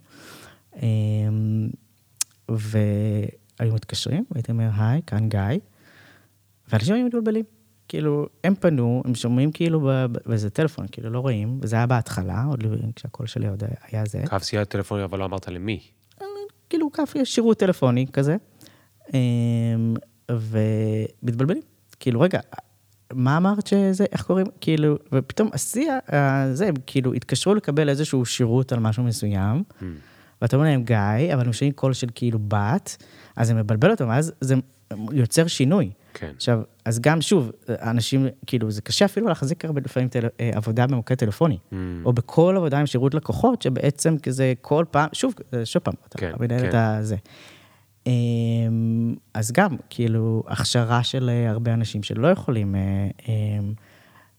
אה, 0.76 0.82
והיו 2.48 3.74
מתקשרים, 3.74 4.24
והייתי 4.30 4.52
אומר, 4.52 4.68
היי, 4.76 5.02
כאן 5.06 5.28
גיא, 5.28 5.40
ואנשים 6.68 6.94
היו 6.94 7.06
מתבלבלים. 7.06 7.44
כאילו, 7.88 8.26
הם 8.44 8.54
פנו, 8.54 9.02
הם 9.04 9.14
שומעים 9.14 9.52
כאילו 9.52 9.90
באיזה 10.26 10.50
טלפון, 10.50 10.86
כאילו 10.92 11.10
לא 11.10 11.20
רואים, 11.20 11.58
וזה 11.62 11.76
היה 11.76 11.86
בהתחלה, 11.86 12.44
עוד 12.44 12.64
כשהקול 12.96 13.26
שלי 13.26 13.48
עוד 13.48 13.62
היה 13.82 14.04
זה. 14.06 14.22
קו 14.28 14.36
סיעה 14.40 14.64
טלפוני, 14.64 15.04
אבל 15.04 15.18
לא 15.18 15.24
אמרת 15.24 15.48
למי. 15.48 15.80
כאילו, 16.70 16.90
קו 16.90 17.02
שירות 17.24 17.58
טלפוני 17.58 18.06
כזה. 18.12 18.36
אמ, 19.14 19.94
ומתבלבלים. 20.30 21.62
כאילו, 22.00 22.20
רגע, 22.20 22.40
מה 23.12 23.36
אמרת 23.36 23.66
שזה, 23.66 24.04
איך 24.12 24.22
קוראים? 24.22 24.46
כאילו, 24.60 24.96
ופתאום 25.12 25.50
השיא, 25.52 25.92
זה, 26.52 26.66
הם 26.66 26.74
כאילו 26.86 27.12
התקשרו 27.12 27.54
לקבל 27.54 27.88
איזשהו 27.88 28.24
שירות 28.24 28.72
על 28.72 28.78
משהו 28.78 29.02
מסוים, 29.04 29.62
mm. 29.68 29.84
ואתה 30.42 30.56
אומר 30.56 30.66
להם, 30.68 30.84
גיא, 30.84 31.34
אבל 31.34 31.46
הם 31.46 31.52
שומעים 31.52 31.72
קול 31.72 31.92
של 31.92 32.06
כאילו 32.14 32.38
בת, 32.48 32.96
אז 33.36 33.46
זה 33.46 33.54
מבלבל 33.54 33.90
אותם, 33.90 34.08
ואז 34.08 34.32
זה 34.40 34.54
יוצר 35.12 35.46
שינוי. 35.46 35.90
כן. 36.14 36.32
עכשיו, 36.36 36.60
אז 36.84 37.00
גם, 37.00 37.20
שוב, 37.20 37.52
אנשים, 37.68 38.26
כאילו, 38.46 38.70
זה 38.70 38.82
קשה 38.82 39.04
אפילו 39.04 39.28
להחזיק 39.28 39.64
הרבה 39.64 39.80
לפעמים 39.84 40.08
טל, 40.08 40.26
אה, 40.40 40.50
עבודה 40.54 40.86
במוקד 40.86 41.14
טלפוני, 41.14 41.58
mm. 41.70 41.74
או 42.04 42.12
בכל 42.12 42.54
עבודה 42.56 42.78
עם 42.78 42.86
שירות 42.86 43.14
לקוחות, 43.14 43.62
שבעצם 43.62 44.18
כזה 44.18 44.52
כל 44.60 44.84
פעם, 44.90 45.08
שוב, 45.12 45.34
שוב 45.64 45.82
פעם, 45.82 45.94
כן, 46.10 46.28
אתה 46.28 46.36
מנהל 46.44 46.60
כן. 46.60 46.68
את 46.68 46.74
הזה. 46.74 47.16
אמ, 48.08 49.14
אז 49.34 49.52
גם, 49.52 49.76
כאילו, 49.90 50.42
הכשרה 50.46 51.02
של 51.02 51.30
אה, 51.30 51.50
הרבה 51.50 51.74
אנשים 51.74 52.02
שלא 52.02 52.28
יכולים 52.28 52.74
אה, 52.74 52.80
אמ, 53.28 53.72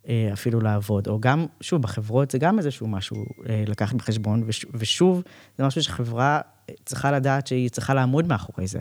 אה, 0.09 0.29
אפילו 0.33 0.61
לעבוד, 0.61 1.07
או 1.07 1.19
גם, 1.19 1.45
שוב, 1.61 1.81
בחברות 1.81 2.31
זה 2.31 2.37
גם 2.37 2.57
איזשהו 2.57 2.87
משהו 2.87 3.25
לקחת 3.67 3.95
בחשבון, 3.95 4.43
ושוב, 4.73 5.23
זה 5.57 5.65
משהו 5.65 5.83
שחברה 5.83 6.41
צריכה 6.85 7.11
לדעת 7.11 7.47
שהיא 7.47 7.69
צריכה 7.69 7.93
לעמוד 7.93 8.27
מאחורי 8.27 8.67
זה. 8.67 8.79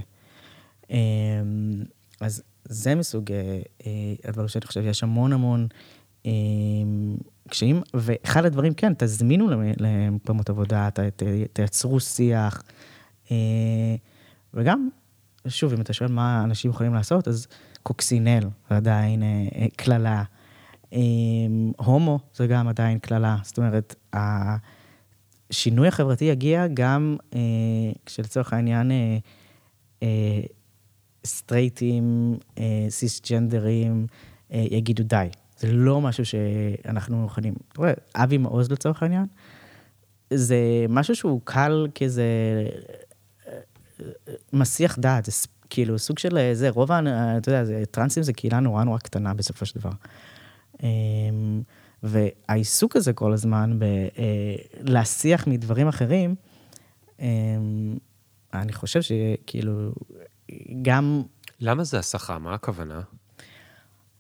אמ, 0.91 0.97
אז 2.21 2.43
זה 2.65 2.95
מסוג 2.95 3.25
הדברים 4.25 4.49
שאני 4.49 4.67
חושב, 4.67 4.83
יש 4.87 5.03
המון 5.03 5.33
המון 5.33 5.67
קשיים, 7.49 7.83
ואחד 7.95 8.45
הדברים, 8.45 8.75
כן, 8.75 8.93
תזמינו 8.99 9.49
למקומות 9.77 10.51
עבודה, 10.51 10.89
תייצרו 11.53 12.01
שיח. 12.01 12.63
וגם, 14.55 14.89
שוב, 15.49 15.73
אם 15.73 15.81
אתה 15.81 15.93
שואל 15.93 16.13
מה 16.13 16.45
אנשים 16.45 16.71
יכולים 16.71 16.95
לעשות, 16.95 17.29
אז 17.29 17.47
קוקסינל 17.83 18.49
זה 18.71 18.77
עדיין 18.77 19.23
אה, 19.23 19.29
אה, 19.55 19.67
קללה. 19.77 20.23
אה, 20.93 20.99
הומו 21.77 22.19
זה 22.35 22.47
גם 22.47 22.69
עדיין 22.69 22.99
קללה. 22.99 23.37
זאת 23.43 23.59
אומרת, 23.59 23.95
השינוי 25.51 25.89
החברתי 25.89 26.25
יגיע 26.25 26.67
גם 26.75 27.17
אה, 27.35 27.41
כשלצורך 28.07 28.53
העניין 28.53 28.91
סטרייטים, 31.27 32.37
סיסג'נדרים, 32.89 34.07
יגידו 34.51 35.03
די. 35.03 35.29
זה 35.59 35.73
לא 35.73 36.01
משהו 36.01 36.25
שאנחנו 36.25 37.17
מוכנים. 37.17 37.55
אתה 37.73 37.79
רואה, 37.79 37.93
אבי 38.15 38.39
מעוז 38.39 38.71
לצורך 38.71 39.03
העניין, 39.03 39.27
זה 40.35 40.57
משהו 40.89 41.15
שהוא 41.15 41.41
קל 41.45 41.87
כזה 41.95 42.25
מסיח 44.53 44.99
דעת, 44.99 45.25
זה 45.25 45.33
כאילו 45.71 45.99
סוג 45.99 46.19
של 46.19 46.39
אה, 46.39 46.55
זה, 46.55 46.71
רוב, 46.71 46.93
אתה 46.93 47.51
יודע, 47.51 47.85
טרנסים 47.85 48.23
זה 48.23 48.33
קהילה 48.33 48.61
נורא 48.61 48.85
נורא 48.85 48.99
קטנה 48.99 49.35
בסופו 49.35 49.67
של 49.67 49.81
דבר. 49.81 49.91
אמ, 50.83 51.63
והעיסוק 52.03 52.97
הזה 52.97 53.13
כל 53.13 53.33
הזמן 53.33 53.79
בלהסיח 54.83 55.49
אה, 55.49 55.53
מדברים 55.53 55.89
אחרים, 55.89 56.35
אמ, 57.21 57.99
אני 58.55 58.73
חושב 58.73 59.01
שכאילו, 59.03 59.93
גם... 60.83 61.23
למה 61.61 61.85
זה 61.85 61.99
הסחה? 61.99 62.39
מה 62.39 62.55
הכוונה? 62.55 63.01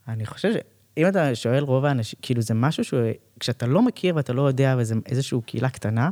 אני 0.08 0.26
חושב 0.26 0.52
שאם 0.52 1.08
אתה 1.08 1.34
שואל 1.34 1.62
רוב 1.62 1.84
האנשים, 1.84 2.18
כאילו 2.22 2.42
זה 2.42 2.54
משהו 2.54 2.84
שכשאתה 2.84 3.66
לא 3.66 3.82
מכיר 3.82 4.16
ואתה 4.16 4.32
לא 4.32 4.42
יודע, 4.42 4.76
וזה 4.78 4.94
איזושהי 5.06 5.38
קהילה 5.46 5.70
קטנה, 5.70 6.10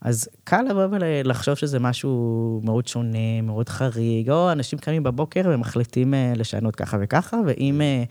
אז 0.00 0.28
קל 0.44 0.62
לבוא 0.62 0.86
ולחשוב 0.90 1.54
שזה 1.54 1.78
משהו 1.78 2.60
מאוד 2.64 2.86
שונה, 2.86 3.42
מאוד 3.42 3.68
חריג, 3.68 4.30
או 4.30 4.52
אנשים 4.52 4.78
קמים 4.78 5.02
בבוקר 5.02 5.42
ומחליטים 5.44 6.14
אה, 6.14 6.32
לשנות 6.36 6.76
ככה 6.76 6.96
וככה, 7.00 7.36
ואם 7.46 7.80
אה, 7.80 8.04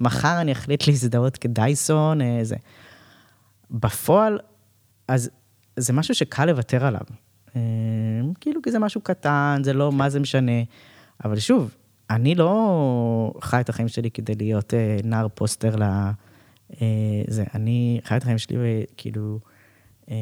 מחר 0.00 0.40
אני 0.40 0.52
אחליט 0.52 0.86
להזדהות 0.88 1.36
כדייסון, 1.36 2.20
אה, 2.20 2.38
זה. 2.42 2.56
בפועל, 3.70 4.38
אז 5.08 5.30
זה 5.76 5.92
משהו 5.92 6.14
שקל 6.14 6.44
לוותר 6.44 6.86
עליו. 6.86 7.00
כאילו, 8.40 8.62
כי 8.62 8.70
זה 8.70 8.78
משהו 8.78 9.00
קטן, 9.00 9.60
זה 9.64 9.72
לא 9.72 9.92
מה 9.92 10.10
זה 10.10 10.20
משנה. 10.20 10.62
אבל 11.24 11.38
שוב, 11.38 11.74
אני 12.10 12.34
לא 12.34 13.32
חי 13.40 13.60
את 13.60 13.68
החיים 13.68 13.88
שלי 13.88 14.10
כדי 14.10 14.34
להיות 14.34 14.74
נער 15.04 15.26
poster 15.34 15.76
ל... 15.76 15.84
זה, 17.28 17.44
אני 17.54 18.00
חי 18.04 18.16
את 18.16 18.22
החיים 18.22 18.38
שלי 18.38 18.56
וכאילו... 18.60 19.38
אמ, 20.10 20.14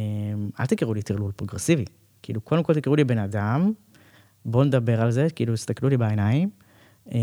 אל 0.60 0.66
תקראו 0.66 0.94
לי 0.94 1.02
טרלול 1.02 1.32
פרוגרסיבי. 1.32 1.84
כאילו, 2.22 2.40
קודם 2.40 2.62
כל 2.62 2.74
תקראו 2.74 2.96
לי 2.96 3.04
בן 3.04 3.18
אדם, 3.18 3.72
בואו 4.44 4.64
נדבר 4.64 5.00
על 5.00 5.10
זה, 5.10 5.26
כאילו, 5.34 5.54
תסתכלו 5.54 5.88
לי 5.88 5.96
בעיניים, 5.96 6.50
אמ, 7.12 7.18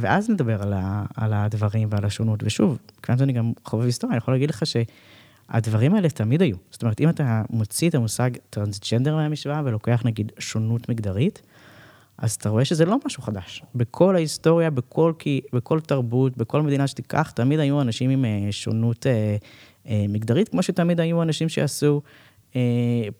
ואז 0.00 0.30
נדבר 0.30 0.62
על, 0.62 0.72
ה, 0.72 1.04
על 1.16 1.32
הדברים 1.32 1.88
ועל 1.90 2.04
השונות. 2.04 2.42
ושוב, 2.42 2.78
כיוון 3.02 3.18
שאני 3.18 3.32
גם 3.32 3.52
חובב 3.64 3.84
היסטוריה, 3.84 4.12
אני 4.12 4.18
יכול 4.18 4.34
להגיד 4.34 4.50
לך 4.50 4.62
שהדברים 4.66 5.94
האלה 5.94 6.08
תמיד 6.08 6.42
היו. 6.42 6.56
זאת 6.70 6.82
אומרת, 6.82 7.00
אם 7.00 7.08
אתה 7.08 7.42
מוציא 7.50 7.88
את 7.88 7.94
המושג 7.94 8.30
טרנסג'נדר 8.50 9.16
מהמשוואה 9.16 9.62
ולוקח 9.64 10.02
נגיד 10.04 10.32
שונות 10.38 10.88
מגדרית, 10.88 11.42
אז 12.18 12.34
אתה 12.34 12.48
רואה 12.48 12.64
שזה 12.64 12.84
לא 12.84 12.96
משהו 13.06 13.22
חדש. 13.22 13.62
בכל 13.74 14.16
ההיסטוריה, 14.16 14.70
בכל, 14.70 15.12
בכל 15.52 15.80
תרבות, 15.80 16.36
בכל 16.36 16.62
מדינה 16.62 16.86
שתיקח, 16.86 17.30
תמיד 17.30 17.60
היו 17.60 17.80
אנשים 17.80 18.10
עם 18.10 18.24
אה, 18.24 18.48
שונות 18.50 19.06
אה, 19.06 19.36
מגדרית, 20.08 20.48
כמו 20.48 20.62
שתמיד 20.62 21.00
היו 21.00 21.22
אנשים 21.22 21.48
שעשו 21.48 22.02
אה, 22.56 22.60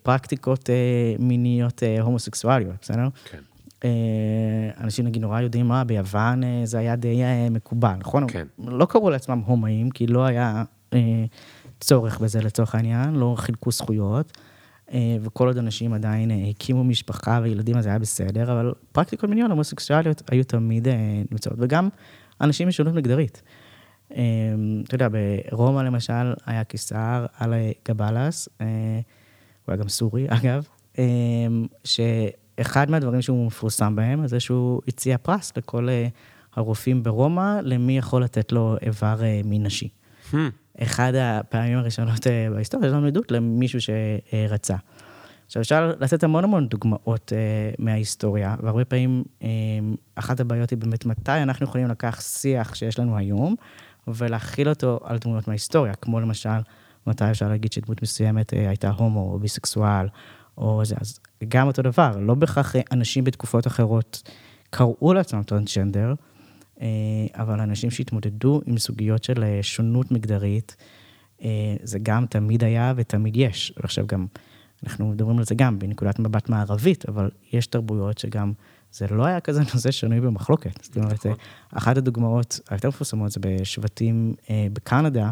פרקטיקות 0.03 0.71
אה, 0.71 0.75
מיניות 1.19 1.83
אה, 1.83 2.01
הומוסקסואליות, 2.01 2.75
בסדר? 2.83 3.09
כן. 3.31 3.39
אה, 3.85 4.71
אנשים 4.81 5.05
נגיד 5.05 5.23
נורא 5.23 5.41
יודעים 5.41 5.69
מה, 5.69 5.85
ביוון 5.85 6.45
אה, 6.45 6.61
זה 6.65 6.79
היה 6.79 6.97
די 6.97 7.23
אה, 7.23 7.49
מקובל, 7.51 7.95
נכון? 7.99 8.29
כן. 8.29 8.47
לא 8.59 8.85
קראו 8.85 9.11
לעצמם 9.11 9.43
הומואים, 9.47 9.91
כי 9.91 10.07
לא 10.07 10.25
היה 10.25 10.65
אה, 10.93 11.25
צורך 11.81 12.19
בזה 12.19 12.41
לצורך 12.41 12.75
העניין, 12.75 13.15
לא 13.15 13.35
חילקו 13.39 13.71
זכויות. 13.71 14.39
אה, 14.93 15.17
וכל 15.23 15.47
עוד 15.47 15.59
אנשים 15.59 15.93
עדיין 15.93 16.31
אה, 16.31 16.37
הקימו 16.51 16.85
משפחה 16.85 17.41
וילדים, 17.43 17.77
אז 17.77 17.85
זה 17.85 17.91
היה 17.91 17.99
בסדר, 17.99 18.53
אבל 18.53 18.73
פרקטיקות 18.93 19.31
מיניות 19.31 19.51
הומוסקסואליות 19.51 20.23
היו 20.31 20.45
תמיד 20.45 20.89
אה, 20.89 21.23
נמצאות, 21.31 21.57
וגם 21.59 21.89
אנשים 22.41 22.69
משונות 22.69 22.95
מגדרית. 22.95 23.43
אתה 24.09 24.95
יודע, 24.95 25.09
ברומא 25.51 25.81
למשל 25.81 26.35
היה 26.47 26.65
קיסר 26.65 27.27
על 27.39 27.55
גבלס, 27.89 28.49
הוא 28.59 28.67
היה 29.69 29.77
גם 29.77 29.89
סורי 29.89 30.27
אגב, 30.37 30.67
שאחד 31.85 32.91
מהדברים 32.91 33.23
שהוא 33.23 33.47
מפורסם 33.47 33.97
בהם 33.97 34.27
זה 34.27 34.41
שהוא 34.41 34.81
הציע 34.89 35.19
פרס 35.19 35.53
לכל 35.57 35.89
הרופאים 36.57 37.03
ברומא, 37.03 37.61
למי 37.63 37.99
יכול 37.99 38.23
לתת 38.25 38.53
לו 38.53 38.77
איבר 38.83 39.21
מין 39.45 39.63
נשי. 39.63 39.89
Hmm. 40.33 40.37
אחד 40.79 41.13
הפעמים 41.15 41.79
הראשונות 41.79 42.27
אה, 42.27 42.49
בהיסטוריה, 42.51 42.89
יש 42.89 42.93
לנו 42.93 43.07
עדות 43.07 43.31
למישהו 43.31 43.79
שרצה. 43.81 44.77
עכשיו, 45.47 45.63
אפשר 45.63 45.93
לתת 46.01 46.25
המון 46.25 46.45
המון 46.45 46.67
דוגמאות 46.67 47.33
uh, 47.33 47.83
מההיסטוריה, 47.83 48.57
והרבה 48.63 48.85
פעמים 48.85 49.25
um, 49.41 49.45
אחת 50.15 50.41
הבעיות 50.41 50.71
היא 50.71 50.79
באמת 50.79 51.07
מתי 51.07 51.33
אנחנו 51.33 51.65
יכולים 51.67 51.89
לקח 51.89 52.21
שיח 52.21 52.75
שיש 52.75 52.99
לנו 52.99 53.17
היום, 53.17 53.55
ולהכיל 54.09 54.69
אותו 54.69 55.01
על 55.05 55.19
דמויות 55.19 55.49
מההיסטוריה, 55.49 55.95
כמו 55.95 56.21
למשל, 56.21 56.59
מתי 57.07 57.31
אפשר 57.31 57.49
להגיד 57.49 57.73
שדמות 57.73 58.03
מסוימת 58.03 58.53
uh, 58.53 58.57
הייתה 58.57 58.91
הומו 58.91 59.33
או 59.33 59.39
ביסקסואל, 59.39 60.07
או 60.59 60.85
זה. 60.85 60.95
אז 61.01 61.21
גם 61.49 61.67
אותו 61.67 61.83
דבר, 61.83 62.17
לא 62.21 62.35
בהכרח 62.35 62.77
אנשים 62.93 63.25
בתקופות 63.25 63.67
אחרות 63.67 64.23
קראו 64.71 65.15
לעצמם 65.15 65.43
טרנסג'נדר, 65.43 66.15
אה, 66.81 66.87
אבל 67.35 67.61
אנשים 67.61 67.91
שהתמודדו 67.91 68.61
עם 68.67 68.79
סוגיות 68.79 69.25
של 69.25 69.45
אה, 69.45 69.59
שונות 69.63 70.11
מגדרית, 70.11 70.77
אה, 71.43 71.77
זה 71.83 71.99
גם 72.03 72.27
תמיד 72.27 72.65
היה 72.65 72.93
ותמיד 72.97 73.37
יש. 73.37 73.73
ועכשיו 73.77 74.07
גם, 74.07 74.27
אנחנו 74.85 75.09
מדברים 75.09 75.39
על 75.39 75.45
זה 75.45 75.55
גם 75.55 75.79
בנקודת 75.79 76.19
מבט 76.19 76.49
מערבית, 76.49 77.09
אבל 77.09 77.31
יש 77.53 77.67
תרבויות 77.67 78.19
שגם 78.19 78.53
זה 78.93 79.07
לא 79.11 79.27
היה 79.27 79.41
כזה 79.41 79.61
נושא 79.75 79.91
שנוי 79.91 80.21
במחלוקת. 80.21 80.85
זאת 80.85 80.97
אומרת, 80.97 81.27
נכון. 81.27 81.39
אחת 81.73 81.97
הדוגמאות 81.97 82.61
היותר 82.71 82.89
מפורסמות 82.89 83.33
זה 83.33 83.41
בשבטים 83.41 84.35
בקנדה, 84.73 85.31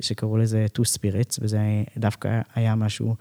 שקראו 0.00 0.36
לזה 0.36 0.66
two 0.78 0.82
spirits, 0.82 1.38
וזה 1.40 1.58
דווקא 1.96 2.40
היה 2.54 2.74
משהו 2.74 3.16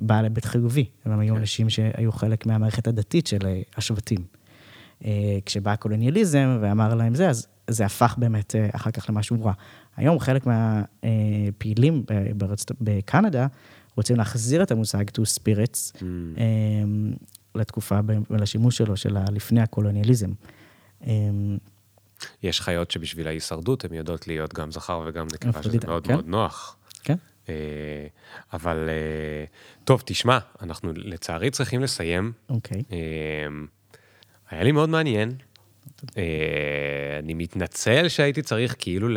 בעל 0.00 0.24
היבט 0.24 0.44
חיובי. 0.44 0.84
הם 1.04 1.18
היו 1.18 1.34
כן. 1.34 1.40
אנשים 1.40 1.70
שהיו 1.70 2.12
חלק 2.12 2.46
מהמערכת 2.46 2.86
הדתית 2.86 3.26
של 3.26 3.38
השבטים. 3.76 4.24
אה, 5.04 5.38
כשבא 5.46 5.72
הקולוניאליזם 5.72 6.58
ואמר 6.60 6.94
להם 6.94 7.14
זה, 7.14 7.28
אז 7.28 7.46
זה 7.70 7.86
הפך 7.86 8.14
באמת 8.18 8.56
אה, 8.56 8.68
אחר 8.72 8.90
כך 8.90 9.10
למשהו 9.10 9.44
רע. 9.44 9.52
היום 9.96 10.20
חלק 10.20 10.46
מהפעילים 10.46 12.02
בקנדה 12.80 13.46
רוצים 13.96 14.16
להחזיר 14.16 14.62
את 14.62 14.70
המושג 14.70 15.04
to 15.08 15.22
spirits 15.22 15.96
mm. 15.96 16.02
לתקופה 17.56 17.98
ולשימוש 18.30 18.78
שלו, 18.78 18.96
של 18.96 19.16
לפני 19.32 19.60
הקולוניאליזם. 19.60 20.30
יש 22.42 22.60
חיות 22.60 22.90
שבשביל 22.90 23.26
ההישרדות 23.26 23.84
הן 23.84 23.94
יודעות 23.94 24.28
להיות 24.28 24.54
גם 24.54 24.72
זכר 24.72 25.02
וגם 25.06 25.26
נקבה, 25.34 25.62
שזה 25.62 25.78
מאוד 25.86 26.06
כן. 26.06 26.12
מאוד 26.12 26.26
נוח. 26.26 26.76
כן. 27.02 27.16
אה, 27.48 27.54
אבל 28.52 28.88
אה, 28.88 29.44
טוב, 29.84 30.02
תשמע, 30.06 30.38
אנחנו 30.62 30.92
לצערי 30.96 31.50
צריכים 31.50 31.82
לסיים. 31.82 32.32
אוקיי. 32.48 32.82
אה, 32.92 32.98
היה 34.50 34.64
לי 34.64 34.72
מאוד 34.72 34.88
מעניין. 34.88 35.32
אה, 36.18 36.22
אני 37.18 37.34
מתנצל 37.34 38.08
שהייתי 38.08 38.42
צריך 38.42 38.74
כאילו 38.78 39.08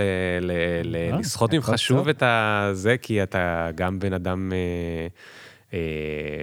לסחוט 0.83 1.53
ממך 1.53 1.71
שוב. 1.75 2.07
את 2.07 2.23
הזה, 2.25 2.97
כי 2.97 3.23
אתה 3.23 3.69
גם 3.75 3.99
בן 3.99 4.13
אדם 4.13 4.51
אה, 5.73 5.79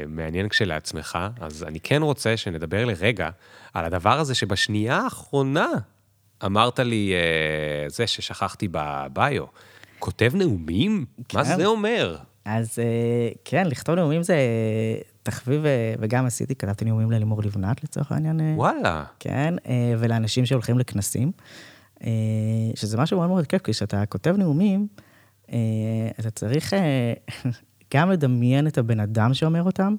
מעניין 0.08 0.48
כשלעצמך, 0.48 1.18
אז 1.40 1.64
אני 1.64 1.80
כן 1.80 2.02
רוצה 2.02 2.36
שנדבר 2.36 2.84
לרגע 2.84 3.30
על 3.74 3.84
הדבר 3.84 4.18
הזה 4.18 4.34
שבשנייה 4.34 4.96
האחרונה 4.96 5.68
אמרת 6.44 6.78
לי, 6.78 7.12
אה, 7.14 7.88
זה 7.88 8.06
ששכחתי 8.06 8.68
בביו, 8.70 9.44
כותב 9.98 10.32
נאומים? 10.34 11.04
מה 11.34 11.44
כן. 11.44 11.56
זה 11.56 11.66
אומר? 11.66 12.16
אז 12.44 12.78
אה, 12.78 13.28
כן, 13.44 13.66
לכתוב 13.66 13.94
נאומים 13.94 14.22
זה 14.22 14.36
תחביב, 15.22 15.66
אה, 15.66 15.94
וגם 15.98 16.26
עשיתי, 16.26 16.54
כתבתי 16.54 16.84
נאומים 16.84 17.10
ללימור 17.10 17.42
לבנת 17.42 17.84
לצורך 17.84 18.12
העניין. 18.12 18.40
אה, 18.40 18.52
וואלה. 18.56 19.04
כן, 19.20 19.54
אה, 19.68 19.94
ולאנשים 19.98 20.46
שהולכים 20.46 20.78
לכנסים, 20.78 21.32
אה, 22.04 22.10
שזה 22.74 22.96
משהו 22.96 23.18
מאוד 23.18 23.28
מאוד 23.28 23.46
כיף, 23.46 23.62
כי 23.62 23.72
כשאתה 23.72 24.06
כותב 24.06 24.34
נאומים, 24.38 24.86
אתה 26.20 26.30
צריך 26.34 26.72
גם 27.94 28.10
לדמיין 28.10 28.66
את 28.66 28.78
הבן 28.78 29.00
אדם 29.00 29.34
שאומר 29.34 29.62
אותם, 29.62 29.94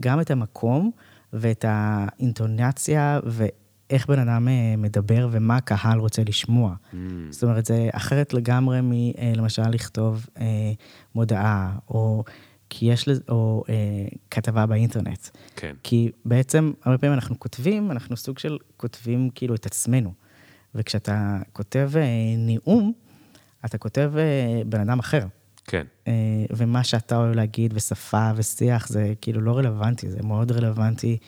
גם 0.00 0.20
את 0.20 0.30
המקום 0.30 0.90
ואת 1.32 1.64
האינטונציה 1.68 3.20
ואיך 3.24 4.06
בן 4.06 4.18
אדם 4.18 4.48
אה, 4.48 4.74
מדבר 4.78 5.28
ומה 5.30 5.56
הקהל 5.56 5.98
רוצה 5.98 6.22
לשמוע. 6.28 6.74
Mm, 6.92 6.96
זאת 7.30 7.42
אומרת, 7.42 7.66
זה 7.66 7.88
אחרת 7.92 8.34
לגמרי 8.34 8.80
מלמשל 8.82 9.70
לכתוב 9.70 10.26
אה, 10.40 10.72
מודעה, 11.14 11.78
או 11.88 12.24
כי 12.70 12.86
יש 12.86 13.08
לזה, 13.08 13.22
או 13.28 13.64
אה, 13.68 13.74
כתבה 14.30 14.66
באינטרנט. 14.66 15.28
כן. 15.56 15.74
כי 15.82 16.10
בעצם, 16.24 16.72
הרבה 16.84 16.98
פעמים 16.98 17.14
אנחנו 17.14 17.38
כותבים, 17.38 17.90
אנחנו 17.90 18.16
סוג 18.16 18.38
של 18.38 18.58
כותבים 18.76 19.30
כאילו 19.34 19.54
את 19.54 19.66
עצמנו. 19.66 20.12
וכשאתה 20.74 21.38
כותב 21.52 21.90
אה, 21.96 22.04
נאום, 22.38 22.92
אתה 23.64 23.78
כותב 23.78 24.12
אה, 24.16 24.62
בן 24.66 24.80
אדם 24.80 24.98
אחר. 24.98 25.26
כן. 25.66 25.86
אה, 26.08 26.12
ומה 26.56 26.84
שאתה 26.84 27.16
אוהב 27.16 27.34
להגיד, 27.34 27.72
ושפה 27.76 28.30
ושיח, 28.36 28.88
זה 28.88 29.12
כאילו 29.20 29.40
לא 29.40 29.58
רלוונטי, 29.58 30.10
זה 30.10 30.18
מאוד 30.22 30.52
רלוונטי 30.52 31.18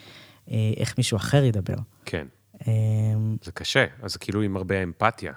אה, 0.51 0.71
איך 0.77 0.97
מישהו 0.97 1.17
אחר 1.17 1.43
ידבר. 1.43 1.75
כן. 2.05 2.27
אה, 2.67 2.73
זה 3.43 3.51
קשה, 3.51 3.85
אז 4.01 4.17
כאילו 4.17 4.41
עם 4.41 4.57
הרבה 4.57 4.83
אמפתיה. 4.83 5.33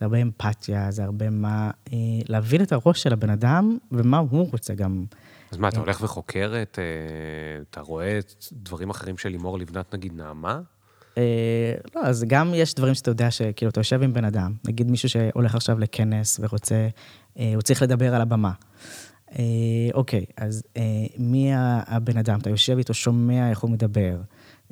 זה 0.00 0.04
הרבה 0.04 0.22
אמפתיה, 0.22 0.90
זה 0.90 1.04
הרבה 1.04 1.30
מה... 1.30 1.70
אה, 1.92 1.98
להבין 2.28 2.62
את 2.62 2.72
הראש 2.72 3.02
של 3.02 3.12
הבן 3.12 3.30
אדם, 3.30 3.78
ומה 3.92 4.18
הוא 4.18 4.50
רוצה 4.52 4.74
גם. 4.74 5.04
אז 5.50 5.58
מה, 5.58 5.68
אתה 5.68 5.80
הולך 5.80 6.02
וחוקר 6.02 6.54
את... 6.62 6.78
אתה 7.70 7.80
רואה 7.80 8.18
את 8.18 8.34
דברים 8.52 8.90
אחרים 8.90 9.18
של 9.18 9.28
לימור 9.28 9.58
לבנת, 9.58 9.94
נגיד 9.94 10.12
נעמה? 10.16 10.60
לא, 11.94 12.00
אז 12.02 12.24
גם 12.28 12.52
יש 12.54 12.74
דברים 12.74 12.94
שאתה 12.94 13.10
יודע 13.10 13.30
שכאילו, 13.30 13.70
אתה 13.70 13.80
יושב 13.80 14.02
עם 14.02 14.12
בן 14.12 14.24
אדם, 14.24 14.52
נגיד 14.66 14.90
מישהו 14.90 15.08
שהולך 15.08 15.54
עכשיו 15.54 15.78
לכנס 15.78 16.40
ורוצה, 16.42 16.88
הוא 17.54 17.62
צריך 17.62 17.82
לדבר 17.82 18.14
על 18.14 18.20
הבמה. 18.20 18.52
אה, 19.38 19.44
אוקיי, 19.94 20.24
אז 20.36 20.62
אה, 20.76 20.82
מי 21.18 21.50
הבן 21.86 22.18
אדם? 22.18 22.38
אתה 22.40 22.50
יושב 22.50 22.78
איתו, 22.78 22.94
שומע 22.94 23.50
איך 23.50 23.60
הוא 23.60 23.70
מדבר, 23.70 24.16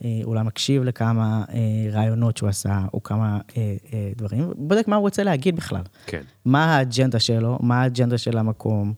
אה, 0.05 0.21
אולי 0.25 0.43
מקשיב 0.43 0.83
לכמה 0.83 1.45
אה, 1.55 1.91
רעיונות 1.93 2.37
שהוא 2.37 2.49
עשה, 2.49 2.81
או 2.95 3.03
כמה 3.03 3.41
אה, 3.57 3.77
אה, 3.93 4.13
דברים, 4.17 4.53
בודק 4.57 4.89
מה 4.89 4.97
הוא 4.97 5.03
רוצה 5.03 5.23
להגיד 5.23 5.57
בכלל. 5.57 5.83
כן. 6.07 6.23
מה 6.45 6.77
האג'נדה 6.77 7.19
שלו, 7.19 7.59
מה 7.61 7.83
האג'נדה 7.83 8.19
של 8.19 8.39
המקום, 8.39 8.95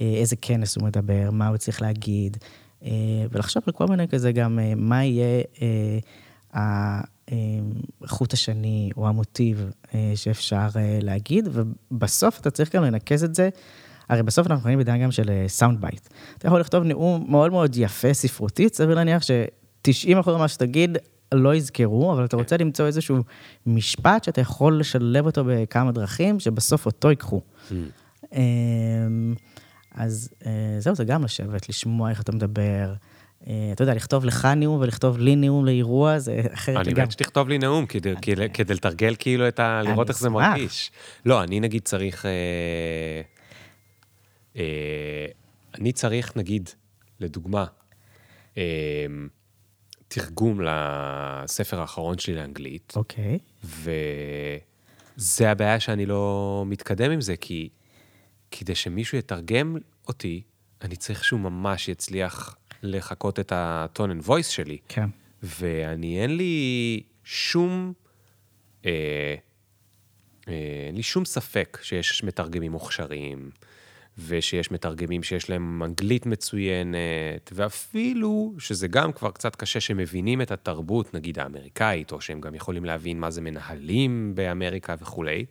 אה, 0.00 0.14
איזה 0.16 0.36
כנס 0.36 0.76
הוא 0.76 0.84
מדבר, 0.84 1.30
מה 1.32 1.48
הוא 1.48 1.56
צריך 1.56 1.82
להגיד, 1.82 2.36
אה, 2.84 2.90
ולחשוב 3.30 3.62
על 3.66 3.72
כל 3.72 3.86
מיני 3.86 4.08
כזה 4.08 4.32
גם, 4.32 4.58
אה, 4.58 4.72
מה 4.76 5.04
יהיה 5.04 5.42
אה, 5.62 5.98
אה, 6.56 7.00
החוט 8.02 8.32
השני 8.32 8.90
או 8.96 9.08
המוטיב 9.08 9.70
אה, 9.94 10.12
שאפשר 10.14 10.68
אה, 10.76 10.98
להגיד, 11.02 11.48
ובסוף 11.52 12.40
אתה 12.40 12.50
צריך 12.50 12.74
גם 12.74 12.84
לנקז 12.84 13.24
את 13.24 13.34
זה. 13.34 13.48
הרי 14.08 14.22
בסוף 14.22 14.46
אנחנו 14.46 14.62
חיים 14.64 14.78
בעידן 14.78 15.02
גם 15.02 15.10
של 15.10 15.30
sound 15.46 15.80
bite. 15.80 16.08
אתה 16.38 16.48
יכול 16.48 16.60
לכתוב 16.60 16.84
נאום 16.84 17.26
מאוד 17.28 17.50
מאוד 17.50 17.76
יפה, 17.76 18.14
ספרותית, 18.14 18.74
סביר 18.74 18.94
להניח 18.94 19.22
ש-90% 19.22 20.30
ממה 20.30 20.48
שתגיד 20.48 20.98
לא 21.34 21.54
יזכרו, 21.54 22.12
אבל 22.12 22.24
אתה 22.24 22.36
רוצה 22.36 22.56
למצוא 22.56 22.86
איזשהו 22.86 23.18
משפט 23.66 24.24
שאתה 24.24 24.40
יכול 24.40 24.80
לשלב 24.80 25.26
אותו 25.26 25.44
בכמה 25.46 25.92
דרכים, 25.92 26.40
שבסוף 26.40 26.86
אותו 26.86 27.10
ייקחו. 27.10 27.40
Mm. 27.40 27.74
אמ, 28.32 29.34
אז 29.94 30.28
אה, 30.46 30.76
זהו, 30.78 30.94
זה 30.94 31.04
גם 31.04 31.24
לשבת, 31.24 31.68
לשמוע 31.68 32.10
איך 32.10 32.20
אתה 32.20 32.32
מדבר. 32.32 32.94
אה, 33.48 33.70
אתה 33.72 33.82
יודע, 33.82 33.94
לכתוב 33.94 34.24
לך 34.24 34.48
נאום 34.56 34.80
ולכתוב 34.80 35.18
לי 35.18 35.36
נאום 35.36 35.66
לאירוע, 35.66 36.18
זה 36.18 36.40
אחרת 36.52 36.76
אני 36.76 36.88
לגמרי. 36.88 37.04
מת 37.04 37.12
שתכתוב 37.12 37.48
לי 37.48 37.58
נאום, 37.58 37.86
כדי, 37.86 38.14
כדי, 38.22 38.50
כדי 38.50 38.74
לתרגל 38.74 39.14
כאילו 39.18 39.48
את 39.48 39.60
ה... 39.60 39.82
לראות 39.84 40.08
איך 40.08 40.18
זה. 40.18 40.30
מרגיש. 40.30 40.90
לא, 41.26 41.42
אני 41.42 41.60
נגיד 41.60 41.82
צריך... 41.82 42.26
אה, 42.26 42.30
אה, 44.56 45.26
אני 45.78 45.92
צריך, 45.92 46.36
נגיד, 46.36 46.70
לדוגמה, 47.20 47.64
אה, 48.56 49.06
תרגום 50.08 50.60
לספר 50.60 51.80
האחרון 51.80 52.18
שלי 52.18 52.34
לאנגלית, 52.34 52.92
אוקיי. 52.96 53.38
וזה 53.64 55.50
הבעיה 55.50 55.80
שאני 55.80 56.06
לא 56.06 56.64
מתקדם 56.66 57.10
עם 57.10 57.20
זה, 57.20 57.36
כי 57.36 57.68
כדי 58.50 58.74
שמישהו 58.74 59.18
יתרגם 59.18 59.76
אותי, 60.08 60.42
אני 60.82 60.96
צריך 60.96 61.24
שהוא 61.24 61.40
ממש 61.40 61.88
יצליח 61.88 62.56
לחקות 62.84 63.40
את 63.40 63.52
ה-tone 63.52 64.22
and 64.22 64.26
voice 64.28 64.50
שלי. 64.50 64.78
כן. 64.88 65.08
ואני, 65.42 66.22
אין 66.22 66.36
לי 66.36 67.02
שום, 67.24 67.92
אה, 68.86 68.90
אה, 70.48 70.84
אין 70.86 70.96
לי 70.96 71.02
שום 71.02 71.24
ספק 71.24 71.78
שיש 71.82 72.24
מתרגמים 72.24 72.72
מוכשרים, 72.72 73.50
ושיש 74.18 74.70
מתרגמים 74.70 75.22
שיש 75.22 75.50
להם 75.50 75.82
אנגלית 75.82 76.26
מצוינת, 76.26 77.52
ואפילו 77.52 78.54
שזה 78.58 78.88
גם 78.88 79.12
כבר 79.12 79.30
קצת 79.30 79.56
קשה 79.56 79.80
שמבינים 79.80 80.42
את 80.42 80.50
התרבות, 80.50 81.14
נגיד 81.14 81.38
האמריקאית, 81.38 82.12
או 82.12 82.20
שהם 82.20 82.40
גם 82.40 82.54
יכולים 82.54 82.84
להבין 82.84 83.20
מה 83.20 83.30
זה 83.30 83.40
מנהלים 83.40 84.32
באמריקה 84.34 84.94
וכולי. 85.00 85.44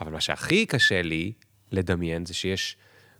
אבל 0.00 0.12
מה 0.12 0.20
שהכי 0.20 0.66
קשה 0.66 1.02
לי 1.02 1.32
לדמיין 1.72 2.26
זה 2.26 2.34
שיש 2.34 2.76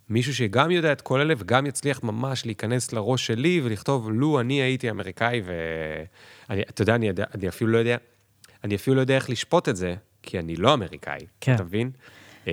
מישהו 0.09 0.35
שגם 0.35 0.71
יודע 0.71 0.93
את 0.93 1.01
כל 1.01 1.21
אלה 1.21 1.35
וגם 1.39 1.67
יצליח 1.67 2.03
ממש 2.03 2.47
להיכנס 2.47 2.93
לראש 2.93 3.27
שלי 3.27 3.61
ולכתוב, 3.65 4.11
לו 4.11 4.41
אני 4.41 4.55
הייתי 4.55 4.91
אמריקאי, 4.91 5.43
ואני, 5.45 6.63
אתה 6.63 6.83
יודע, 6.83 6.95
אני, 6.95 7.11
אני 7.35 7.49
אפילו 7.49 7.73
לא 7.73 7.79
יודע, 7.79 7.97
אני 8.65 8.75
אפילו 8.75 8.97
לא 8.97 9.01
יודע 9.01 9.15
איך 9.15 9.31
לשפוט 9.31 9.69
את 9.69 9.77
זה, 9.77 9.95
כי 10.23 10.39
אני 10.39 10.57
לא 10.57 10.75
אמריקאי, 10.75 11.27
כן. 11.41 11.55
אתה 11.55 11.65
מבין? 11.65 11.91
אה, 12.49 12.53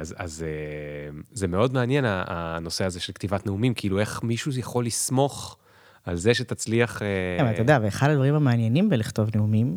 אז, 0.00 0.14
אז 0.18 0.44
אה, 0.46 1.20
זה 1.32 1.48
מאוד 1.48 1.74
מעניין, 1.74 2.04
הנושא 2.06 2.84
הזה 2.84 3.00
של 3.00 3.12
כתיבת 3.12 3.46
נאומים, 3.46 3.74
כאילו 3.74 4.00
איך 4.00 4.22
מישהו 4.22 4.52
יכול 4.58 4.86
לסמוך 4.86 5.56
על 6.04 6.16
זה 6.16 6.34
שתצליח... 6.34 7.02
אה, 7.02 7.06
כן, 7.38 7.44
אבל 7.44 7.52
אתה 7.52 7.62
יודע, 7.62 7.78
ואחד 7.82 8.10
הדברים 8.10 8.34
המעניינים 8.34 8.88
בלכתוב 8.88 9.30
נאומים, 9.36 9.76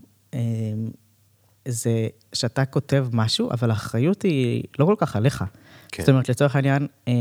זה 1.68 2.08
שאתה 2.34 2.66
כותב 2.66 3.08
משהו, 3.14 3.52
אבל 3.52 3.70
האחריות 3.70 4.22
היא 4.22 4.64
לא 4.80 4.86
כל 4.86 4.96
כך 4.98 5.16
עליך. 5.16 5.44
כן. 5.92 6.04
זאת 6.04 6.10
אומרת, 6.10 6.30
לצורך 6.30 6.56
העניין, 6.56 6.88
אה, 7.08 7.14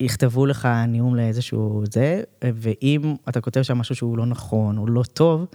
יכתבו 0.00 0.46
לך 0.46 0.68
נאום 0.88 1.16
לאיזשהו 1.16 1.84
זה, 1.92 2.22
ואם 2.44 3.16
אתה 3.28 3.40
כותב 3.40 3.62
שם 3.62 3.78
משהו 3.78 3.94
שהוא 3.94 4.18
לא 4.18 4.26
נכון, 4.26 4.78
או 4.78 4.86
לא 4.86 5.02
טוב, 5.02 5.46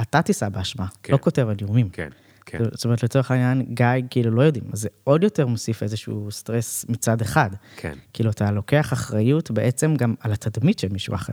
אתה 0.00 0.22
תישא 0.22 0.48
באשמה, 0.48 0.86
כן. 1.02 1.12
לא 1.12 1.18
כותב 1.18 1.48
הנאומים. 1.48 1.88
כן, 1.88 2.08
כן. 2.46 2.58
זאת 2.72 2.84
אומרת, 2.84 3.02
לצורך 3.02 3.30
העניין, 3.30 3.62
גיא 3.74 3.86
כאילו 4.10 4.30
לא 4.30 4.42
יודעים, 4.42 4.64
אז 4.72 4.80
זה 4.80 4.88
עוד 5.04 5.22
יותר 5.22 5.46
מוסיף 5.46 5.82
איזשהו 5.82 6.30
סטרס 6.30 6.84
מצד 6.88 7.20
אחד. 7.20 7.50
כן. 7.76 7.94
כאילו, 8.12 8.30
אתה 8.30 8.50
לוקח 8.50 8.92
אחריות 8.92 9.50
בעצם 9.50 9.94
גם 9.94 10.14
על 10.20 10.32
התדמית 10.32 10.78
של 10.78 10.88
מישהו 10.88 11.14
אחר. 11.14 11.32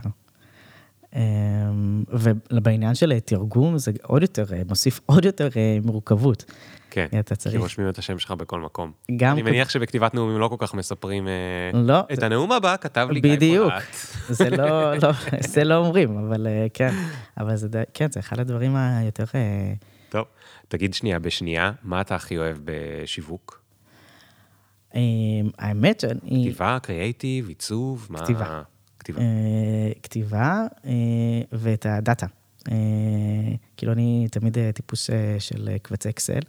אמ, 1.14 1.20
ובעניין 2.50 2.94
של 2.94 3.18
תרגום, 3.20 3.78
זה 3.78 3.92
עוד 4.02 4.22
יותר, 4.22 4.44
אה, 4.52 4.62
מוסיף 4.68 5.00
עוד 5.06 5.24
יותר 5.24 5.48
אה, 5.56 5.78
מורכבות. 5.84 6.44
כן, 6.90 7.06
אתה 7.18 7.36
צריך- 7.36 7.54
כי 7.54 7.60
רושמים 7.60 7.88
את 7.88 7.98
השם 7.98 8.18
שלך 8.18 8.30
בכל 8.30 8.60
מקום. 8.60 8.92
גם 9.16 9.32
אני 9.32 9.42
מניח 9.42 9.68
שבכתיבת 9.70 10.14
נאומים 10.14 10.38
לא 10.40 10.48
כל 10.48 10.56
כך 10.58 10.74
מספרים... 10.74 11.28
אה, 11.28 11.32
לא, 11.74 12.00
את 12.12 12.20
זה- 12.20 12.26
הנאום 12.26 12.52
הבא 12.52 12.76
כתב 12.80 13.08
לי 13.10 13.20
גיא 13.20 13.36
בדיוק. 13.36 13.72
זה 14.28 14.50
לא, 14.50 14.94
לא, 15.02 15.10
זה 15.40 15.64
לא 15.64 15.76
אומרים, 15.76 16.18
אבל 16.18 16.46
כן, 16.74 16.90
אבל 17.38 17.56
זה, 17.56 17.68
כן, 17.94 18.10
זה 18.10 18.20
אחד 18.20 18.40
הדברים 18.40 18.76
היותר... 18.76 19.24
טוב, 20.08 20.24
תגיד 20.68 20.94
שנייה 20.94 21.18
בשנייה, 21.18 21.72
מה 21.82 22.00
אתה 22.00 22.14
הכי 22.14 22.38
אוהב 22.38 22.56
בשיווק? 22.64 23.60
אה, 24.94 25.00
האמת 25.58 26.00
שאני... 26.00 26.44
כתיבה, 26.50 26.78
קריאייטיב, 26.82 27.48
עיצוב? 27.48 28.06
מה- 28.10 28.18
כתיבה. 28.18 28.62
כתיבה. 29.04 29.20
אה, 29.20 29.92
כתיבה 30.02 30.62
אה, 30.86 30.90
ואת 31.52 31.86
הדאטה. 31.86 32.26
כאילו, 33.76 33.92
אני 33.92 34.26
תמיד 34.30 34.56
טיפוס 34.74 35.10
של 35.38 35.68
קבצי 35.82 36.08
אקסל. 36.08 36.40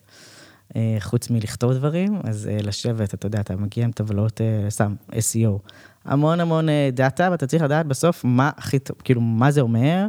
חוץ 0.99 1.29
מלכתוב 1.29 1.73
דברים, 1.73 2.19
אז 2.23 2.49
לשבת, 2.63 3.13
אתה 3.13 3.25
יודע, 3.25 3.39
אתה 3.39 3.55
מגיע 3.55 3.85
עם 3.85 3.91
טבלות, 3.91 4.41
סתם, 4.69 4.95
SEO. 5.11 5.69
המון 6.05 6.39
המון 6.39 6.67
דאטה, 6.93 7.27
ואתה 7.31 7.47
צריך 7.47 7.63
לדעת 7.63 7.85
בסוף 7.85 8.23
מה 8.23 8.51
הכי 8.57 8.79
טוב, 8.79 8.97
כאילו, 9.03 9.21
מה 9.21 9.51
זה 9.51 9.61
אומר, 9.61 10.07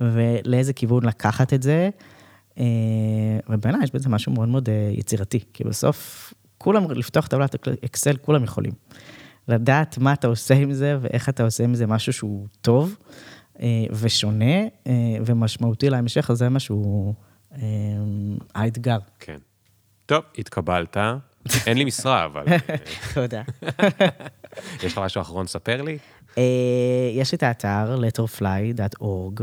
ולאיזה 0.00 0.72
כיוון 0.72 1.04
לקחת 1.04 1.54
את 1.54 1.62
זה. 1.62 1.90
ובעיניי 3.48 3.84
יש 3.84 3.94
בזה 3.94 4.08
משהו 4.08 4.32
מאוד 4.32 4.48
מאוד 4.48 4.68
יצירתי, 4.92 5.40
כי 5.52 5.64
בסוף, 5.64 6.34
כולם, 6.58 6.90
לפתוח 6.90 7.26
טבלת 7.26 7.68
אקסל, 7.84 8.16
כולם 8.16 8.44
יכולים. 8.44 8.72
לדעת 9.48 9.98
מה 9.98 10.12
אתה 10.12 10.26
עושה 10.26 10.54
עם 10.54 10.72
זה 10.72 10.98
ואיך 11.00 11.28
אתה 11.28 11.42
עושה 11.44 11.64
עם 11.64 11.74
זה 11.74 11.86
משהו 11.86 12.12
שהוא 12.12 12.46
טוב 12.60 12.96
ושונה 13.90 14.54
ומשמעותי 15.26 15.90
להמשך, 15.90 16.30
אז 16.30 16.38
זה 16.38 16.48
משהו, 16.48 17.14
האתגר. 18.54 18.98
כן. 19.18 19.38
טוב, 20.06 20.24
התקבלת. 20.38 20.96
אין 21.66 21.78
לי 21.78 21.84
משרה, 21.84 22.24
אבל... 22.24 22.44
תודה. 23.14 23.42
יש 24.82 24.92
לך 24.92 24.98
משהו 24.98 25.20
אחרון 25.20 25.44
לספר 25.44 25.82
לי? 25.82 25.98
יש 27.14 27.34
את 27.34 27.42
האתר 27.42 27.96
letterfly.org, 28.00 29.42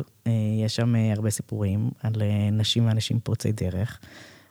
יש 0.64 0.76
שם 0.76 0.96
הרבה 1.16 1.30
סיפורים 1.30 1.90
על 2.04 2.14
נשים 2.52 2.88
ואנשים 2.88 3.20
פורצי 3.20 3.52
דרך. 3.52 4.00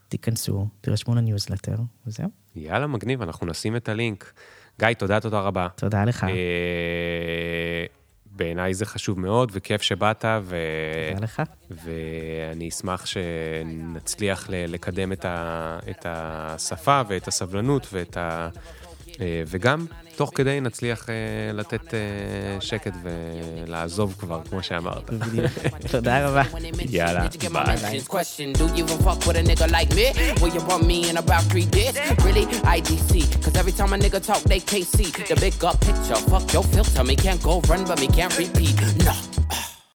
תיכנסו, 0.08 0.66
תירשמו 0.80 1.14
לניוזלטר, 1.14 1.76
וזהו. 2.06 2.28
יאללה, 2.56 2.86
מגניב, 2.86 3.22
אנחנו 3.22 3.46
נשים 3.46 3.76
את 3.76 3.88
הלינק. 3.88 4.32
גיא, 4.78 4.92
תודה, 4.98 5.20
תודה 5.20 5.40
רבה. 5.40 5.68
תודה 5.76 6.04
לך. 6.04 6.26
בעיניי 8.26 8.74
זה 8.74 8.86
חשוב 8.86 9.20
מאוד, 9.20 9.50
וכיף 9.54 9.82
שבאת, 9.82 10.24
ו... 10.42 10.56
תודה 11.10 11.24
לך. 11.24 11.42
ואני 11.70 12.68
אשמח 12.68 13.06
שנצליח 13.06 14.46
לקדם 14.50 15.12
את, 15.12 15.24
ה... 15.24 15.78
את 15.90 16.06
השפה 16.08 17.00
ואת 17.08 17.28
הסבלנות 17.28 17.86
ואת 17.92 18.16
ה... 18.16 18.48
וגם, 19.46 19.86
תוך 20.16 20.30
כדי 20.34 20.60
נצליח 20.60 21.06
לתת 21.52 21.94
שקט 22.60 22.92
ולעזוב 23.02 24.14
כבר, 24.18 24.40
כמו 24.50 24.62
שאמרת. 24.62 25.10
תודה 25.92 26.28
רבה. 26.28 26.42
יאללה, 26.90 27.28
ביי. 27.48 28.00